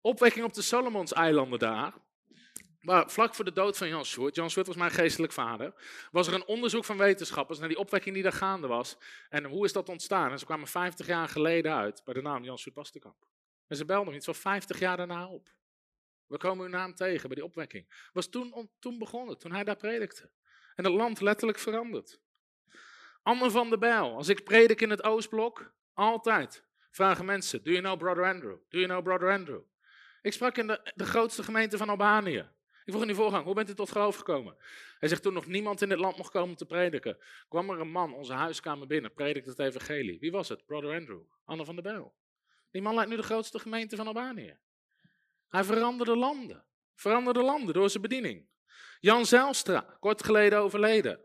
[0.00, 1.94] Opwekking op de Solomonseilanden daar.
[2.80, 5.74] Maar vlak voor de dood van Jan Sjoerd, Jan Sjoerd was mijn geestelijk vader,
[6.10, 8.96] was er een onderzoek van wetenschappers naar die opwekking die daar gaande was.
[9.28, 10.30] En hoe is dat ontstaan?
[10.30, 13.26] En ze kwamen 50 jaar geleden uit bij de naam Jan Sjoerd Pasterkamp.
[13.66, 15.48] En ze belden nog iets van 50 jaar daarna op.
[16.26, 18.08] We komen uw naam tegen bij die opwekking.
[18.12, 20.30] Was toen, toen begonnen, toen hij daar predikte.
[20.78, 22.20] En het land letterlijk veranderd.
[23.22, 27.82] Anne van der Bijl, als ik predik in het Oostblok, altijd vragen mensen, do you
[27.82, 28.56] know brother Andrew?
[28.68, 29.60] Do you know brother Andrew?
[30.22, 32.38] Ik sprak in de, de grootste gemeente van Albanië.
[32.84, 34.56] Ik vroeg in die voorgang, hoe bent u tot geloof gekomen?
[34.98, 37.18] Hij zegt, toen nog niemand in dit land mocht komen te prediken,
[37.48, 40.18] kwam er een man onze huiskamer binnen, predikte het evangelie.
[40.18, 40.66] Wie was het?
[40.66, 42.14] Brother Andrew, Anne van der Bijl.
[42.70, 44.56] Die man leidt nu de grootste gemeente van Albanië.
[45.48, 46.64] Hij veranderde landen.
[46.94, 48.46] Veranderde landen door zijn bediening.
[49.00, 51.20] Jan Zijlstra, kort geleden overleden.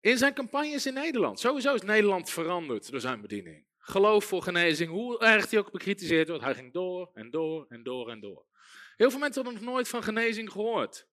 [0.00, 1.40] In zijn campagnes in Nederland.
[1.40, 3.66] Sowieso is Nederland veranderd door zijn bediening.
[3.78, 7.82] Geloof voor genezing, hoe erg hij ook bekritiseerd wordt, hij ging door en door en
[7.82, 8.46] door en door.
[8.96, 11.08] Heel veel mensen hadden nog nooit van genezing gehoord.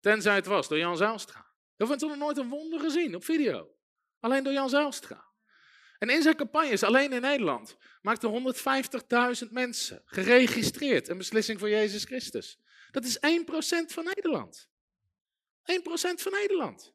[0.00, 1.40] Tenzij het was door Jan Zijlstra.
[1.76, 3.74] Heel veel mensen hadden nooit een wonder gezien op video.
[4.20, 5.24] Alleen door Jan Zijlstra.
[5.98, 8.54] En in zijn campagnes, alleen in Nederland, maakten
[9.44, 12.58] 150.000 mensen geregistreerd een beslissing voor Jezus Christus.
[12.90, 13.20] Dat is 1%
[13.86, 14.68] van Nederland.
[15.62, 16.94] 1% van Nederland.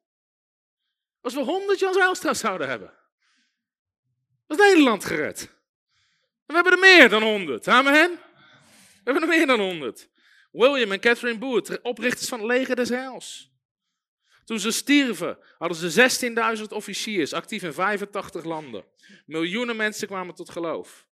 [1.21, 2.93] Als we 100 Jan Zijlstra's zouden hebben,
[4.47, 5.53] was Nederland gered.
[6.45, 7.67] We hebben er meer dan 100.
[7.67, 8.09] Amen.
[9.03, 10.09] We hebben er meer dan 100.
[10.51, 13.53] William en Catherine Booth, oprichters van het leger des Heils.
[14.45, 18.85] Toen ze stierven, hadden ze 16.000 officiers, actief in 85 landen.
[19.25, 21.07] Miljoenen mensen kwamen tot geloof.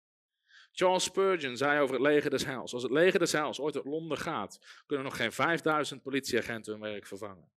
[0.72, 2.74] Charles Spurgeon zei over het leger des heils.
[2.74, 6.82] Als het leger des heils ooit uit Londen gaat, kunnen nog geen 5000 politieagenten hun
[6.82, 7.50] werk vervangen.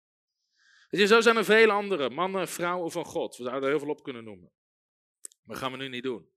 [0.91, 3.37] Je, zo zijn er vele andere mannen, vrouwen van God.
[3.37, 4.53] We zouden er heel veel op kunnen noemen.
[5.20, 6.31] Maar dat gaan we nu niet doen.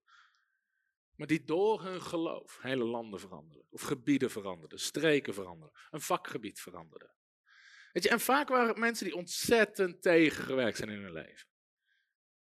[1.16, 3.66] Maar die door hun geloof hele landen veranderden.
[3.70, 7.12] Of gebieden veranderden, streken veranderden, een vakgebied veranderden.
[7.92, 11.48] Weet je, en vaak waren het mensen die ontzettend tegengewerkt zijn in hun leven.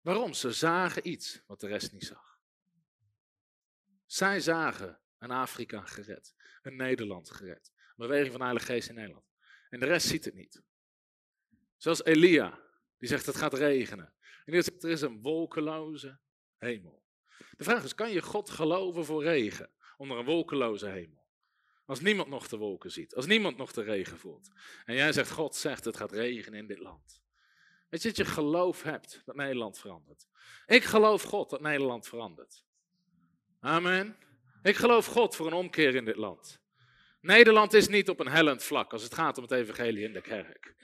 [0.01, 0.34] Waarom?
[0.34, 2.32] Ze zagen iets wat de rest niet zag.
[4.14, 9.26] Zij zagen een Afrika gered, een Nederland gered, een beweging van Heilige Geest in Nederland.
[9.69, 10.61] En de rest ziet het niet.
[11.77, 12.60] Zoals Elia,
[12.98, 14.14] die zegt het gaat regenen.
[14.45, 16.19] En die zegt er is een wolkeloze
[16.57, 17.03] hemel.
[17.57, 21.27] De vraag is, kan je God geloven voor regen onder een wolkeloze hemel?
[21.85, 24.49] Als niemand nog de wolken ziet, als niemand nog de regen voelt.
[24.85, 27.22] En jij zegt, God zegt het gaat regenen in dit land.
[27.90, 30.27] Weet je dat je geloof hebt dat Nederland verandert?
[30.65, 32.64] Ik geloof God dat Nederland verandert.
[33.64, 34.15] Amen.
[34.64, 36.60] Ik geloof God voor een omkeer in dit land.
[37.22, 40.22] Nederland is niet op een hellend vlak als het gaat om het evangelie in de
[40.22, 40.76] kerk.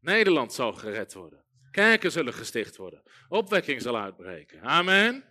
[0.00, 1.44] Nederland zal gered worden.
[1.70, 3.02] Kerken zullen gesticht worden.
[3.28, 4.62] Opwekking zal uitbreken.
[4.62, 5.24] Amen.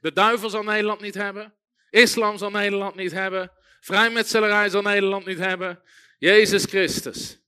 [0.00, 1.54] De duivel zal Nederland niet hebben.
[1.90, 3.52] Islam zal Nederland niet hebben.
[3.80, 5.82] Vrijmetselarij zal Nederland niet hebben.
[6.18, 7.40] Jezus Christus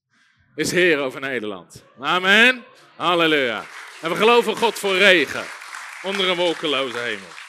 [0.55, 1.85] is Heer over Nederland.
[1.99, 2.65] Amen.
[2.97, 3.65] Halleluja.
[4.03, 5.45] En we geloven God voor regen
[6.03, 7.41] onder een wolkeloze hemel.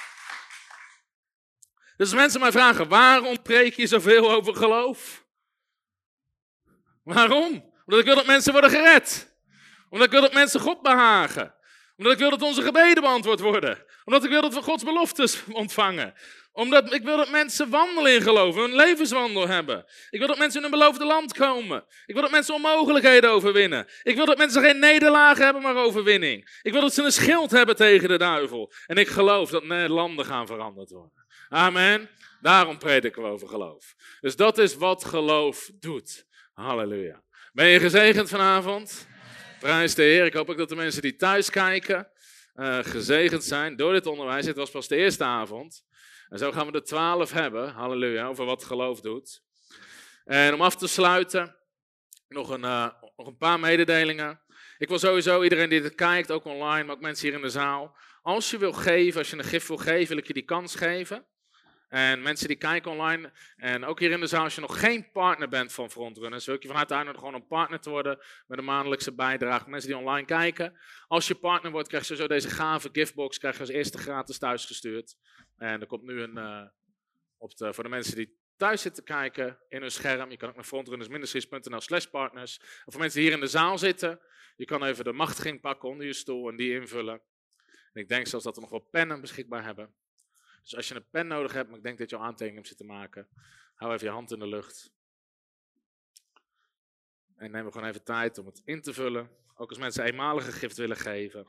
[2.03, 5.25] Dus mensen mij vragen, waarom preek je zoveel over geloof?
[7.03, 7.71] Waarom?
[7.85, 9.35] Omdat ik wil dat mensen worden gered.
[9.89, 11.55] Omdat ik wil dat mensen God behagen.
[11.97, 13.85] Omdat ik wil dat onze gebeden beantwoord worden.
[14.03, 16.13] Omdat ik wil dat we Gods beloftes ontvangen.
[16.51, 19.85] Omdat ik wil dat mensen wandelen in geloof, een levenswandel hebben.
[20.09, 21.85] Ik wil dat mensen in een beloofde land komen.
[22.05, 23.87] Ik wil dat mensen onmogelijkheden overwinnen.
[24.03, 26.59] Ik wil dat mensen geen nederlagen hebben, maar overwinning.
[26.61, 28.73] Ik wil dat ze een schild hebben tegen de duivel.
[28.85, 31.22] En ik geloof dat landen gaan veranderd worden.
[31.53, 32.09] Amen.
[32.41, 33.95] Daarom prediken we over geloof.
[34.21, 36.25] Dus dat is wat geloof doet.
[36.53, 37.23] Halleluja.
[37.51, 39.07] Ben je gezegend vanavond?
[39.59, 40.25] Prijs de Heer.
[40.25, 42.11] Ik hoop ook dat de mensen die thuis kijken
[42.55, 44.45] uh, gezegend zijn door dit onderwijs.
[44.45, 45.85] Het was pas de eerste avond.
[46.29, 47.69] En zo gaan we de twaalf hebben.
[47.69, 48.27] Halleluja.
[48.27, 49.41] Over wat geloof doet.
[50.25, 51.55] En om af te sluiten,
[52.27, 54.41] nog een, uh, nog een paar mededelingen.
[54.77, 57.49] Ik wil sowieso iedereen die dit kijkt, ook online, maar ook mensen hier in de
[57.49, 57.97] zaal.
[58.21, 60.75] Als je wil geven, als je een gif wil geven, wil ik je die kans
[60.75, 61.25] geven.
[61.93, 65.11] En mensen die kijken online, en ook hier in de zaal, als je nog geen
[65.11, 68.57] partner bent van Frontrunners, wil ik je vanuit uitnodigen gewoon een partner te worden met
[68.57, 69.69] een maandelijkse bijdrage.
[69.69, 73.55] Mensen die online kijken, als je partner wordt, krijg je zo deze gave giftbox, krijg
[73.55, 75.15] je als eerste gratis thuisgestuurd.
[75.57, 76.61] En er komt nu een, uh,
[77.37, 80.55] op de, voor de mensen die thuis zitten kijken in hun scherm, je kan ook
[80.55, 82.59] naar frontrunnersministries.nl slash partners.
[82.59, 84.19] En voor mensen die hier in de zaal zitten,
[84.55, 87.21] je kan even de machtiging pakken onder je stoel en die invullen.
[87.93, 89.93] En ik denk zelfs dat we nog wel pennen beschikbaar hebben.
[90.63, 92.67] Dus als je een pen nodig hebt, maar ik denk dat je al aantekeningen hebt
[92.67, 93.27] zitten maken,
[93.75, 94.93] hou even je hand in de lucht.
[97.35, 99.29] En neem gewoon even tijd om het in te vullen.
[99.55, 101.47] Ook als mensen eenmalige gift willen geven.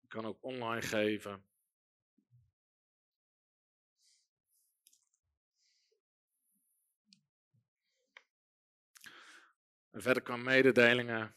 [0.00, 1.51] Je kan ook online geven.
[9.92, 11.34] En verder kan mededelingen.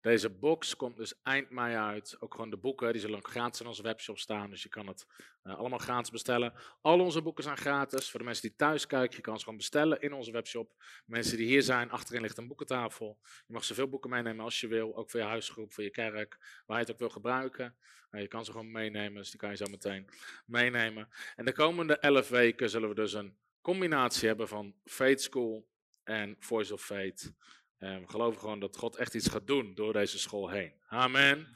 [0.00, 2.16] Deze box komt dus eind mei uit.
[2.20, 4.50] Ook gewoon de boeken, die zullen ook gratis in onze webshop staan.
[4.50, 5.06] Dus je kan het
[5.44, 6.52] uh, allemaal gratis bestellen.
[6.80, 8.10] Al onze boeken zijn gratis.
[8.10, 10.74] Voor de mensen die thuis kijken, je kan ze gewoon bestellen in onze webshop.
[11.06, 13.18] Mensen die hier zijn, achterin ligt een boekentafel.
[13.46, 14.96] Je mag zoveel boeken meenemen als je wil.
[14.96, 17.76] Ook voor je huisgroep, voor je kerk, waar je het ook wil gebruiken.
[18.10, 20.08] Uh, je kan ze gewoon meenemen, dus die kan je zo meteen
[20.46, 21.08] meenemen.
[21.36, 25.66] En de komende elf weken zullen we dus een combinatie hebben van Faith School
[26.06, 27.32] en Voice of Faith.
[27.78, 30.72] En we geloven gewoon dat God echt iets gaat doen door deze school heen.
[30.88, 31.54] Amen.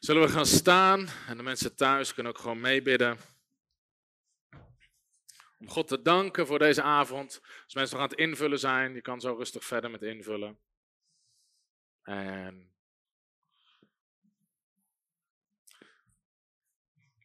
[0.00, 3.18] Zullen we gaan staan en de mensen thuis kunnen ook gewoon meebidden.
[5.58, 7.40] Om God te danken voor deze avond.
[7.64, 10.58] Als mensen nog aan het invullen zijn, je kan zo rustig verder met invullen.
[12.02, 12.69] En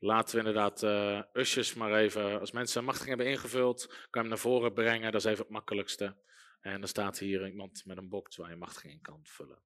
[0.06, 4.20] Laten we inderdaad uh, usjes maar even, als mensen een machtiging hebben ingevuld, kan je
[4.20, 5.12] hem naar voren brengen.
[5.12, 6.16] Dat is even het makkelijkste.
[6.62, 9.60] En dan staat hier iemand met een box waar je machtiging in kan vullen.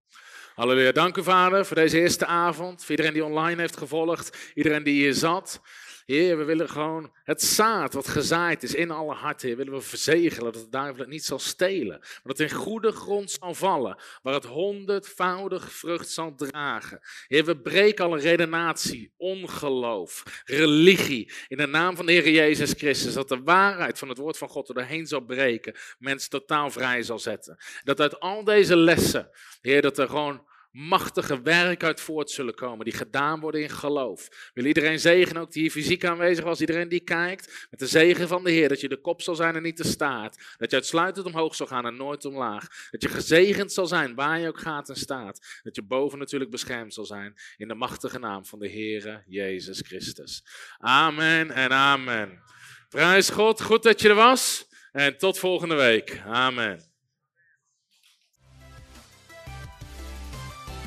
[0.55, 2.81] Halleluja, dank u vader voor deze eerste avond.
[2.81, 5.61] Voor iedereen die online heeft gevolgd, iedereen die hier zat.
[6.09, 9.81] Heer, we willen gewoon het zaad wat gezaaid is in alle harten, Heer, willen we
[9.81, 11.97] verzegelen dat de duivel het niet zal stelen.
[11.99, 16.99] Maar dat het in goede grond zal vallen, waar het honderdvoudig vrucht zal dragen.
[17.27, 23.13] Heer, we breken alle redenatie, ongeloof, religie, in de naam van de Heer Jezus Christus,
[23.13, 27.03] dat de waarheid van het woord van God er doorheen zal breken, mensen totaal vrij
[27.03, 27.57] zal zetten.
[27.83, 29.29] Dat uit al deze lessen,
[29.61, 34.51] Heer, dat er gewoon machtige werk uit voort zullen komen, die gedaan worden in geloof.
[34.53, 38.27] Wil iedereen zegen, ook die hier fysiek aanwezig was, iedereen die kijkt, met de zegen
[38.27, 40.55] van de Heer, dat je de kop zal zijn en niet de staart.
[40.57, 42.87] Dat je uitsluitend omhoog zal gaan en nooit omlaag.
[42.91, 45.59] Dat je gezegend zal zijn waar je ook gaat en staat.
[45.63, 49.79] Dat je boven natuurlijk beschermd zal zijn in de machtige naam van de Heere Jezus
[49.79, 50.43] Christus.
[50.77, 52.41] Amen en amen.
[52.89, 56.21] Prijs God, goed dat je er was en tot volgende week.
[56.25, 56.88] Amen.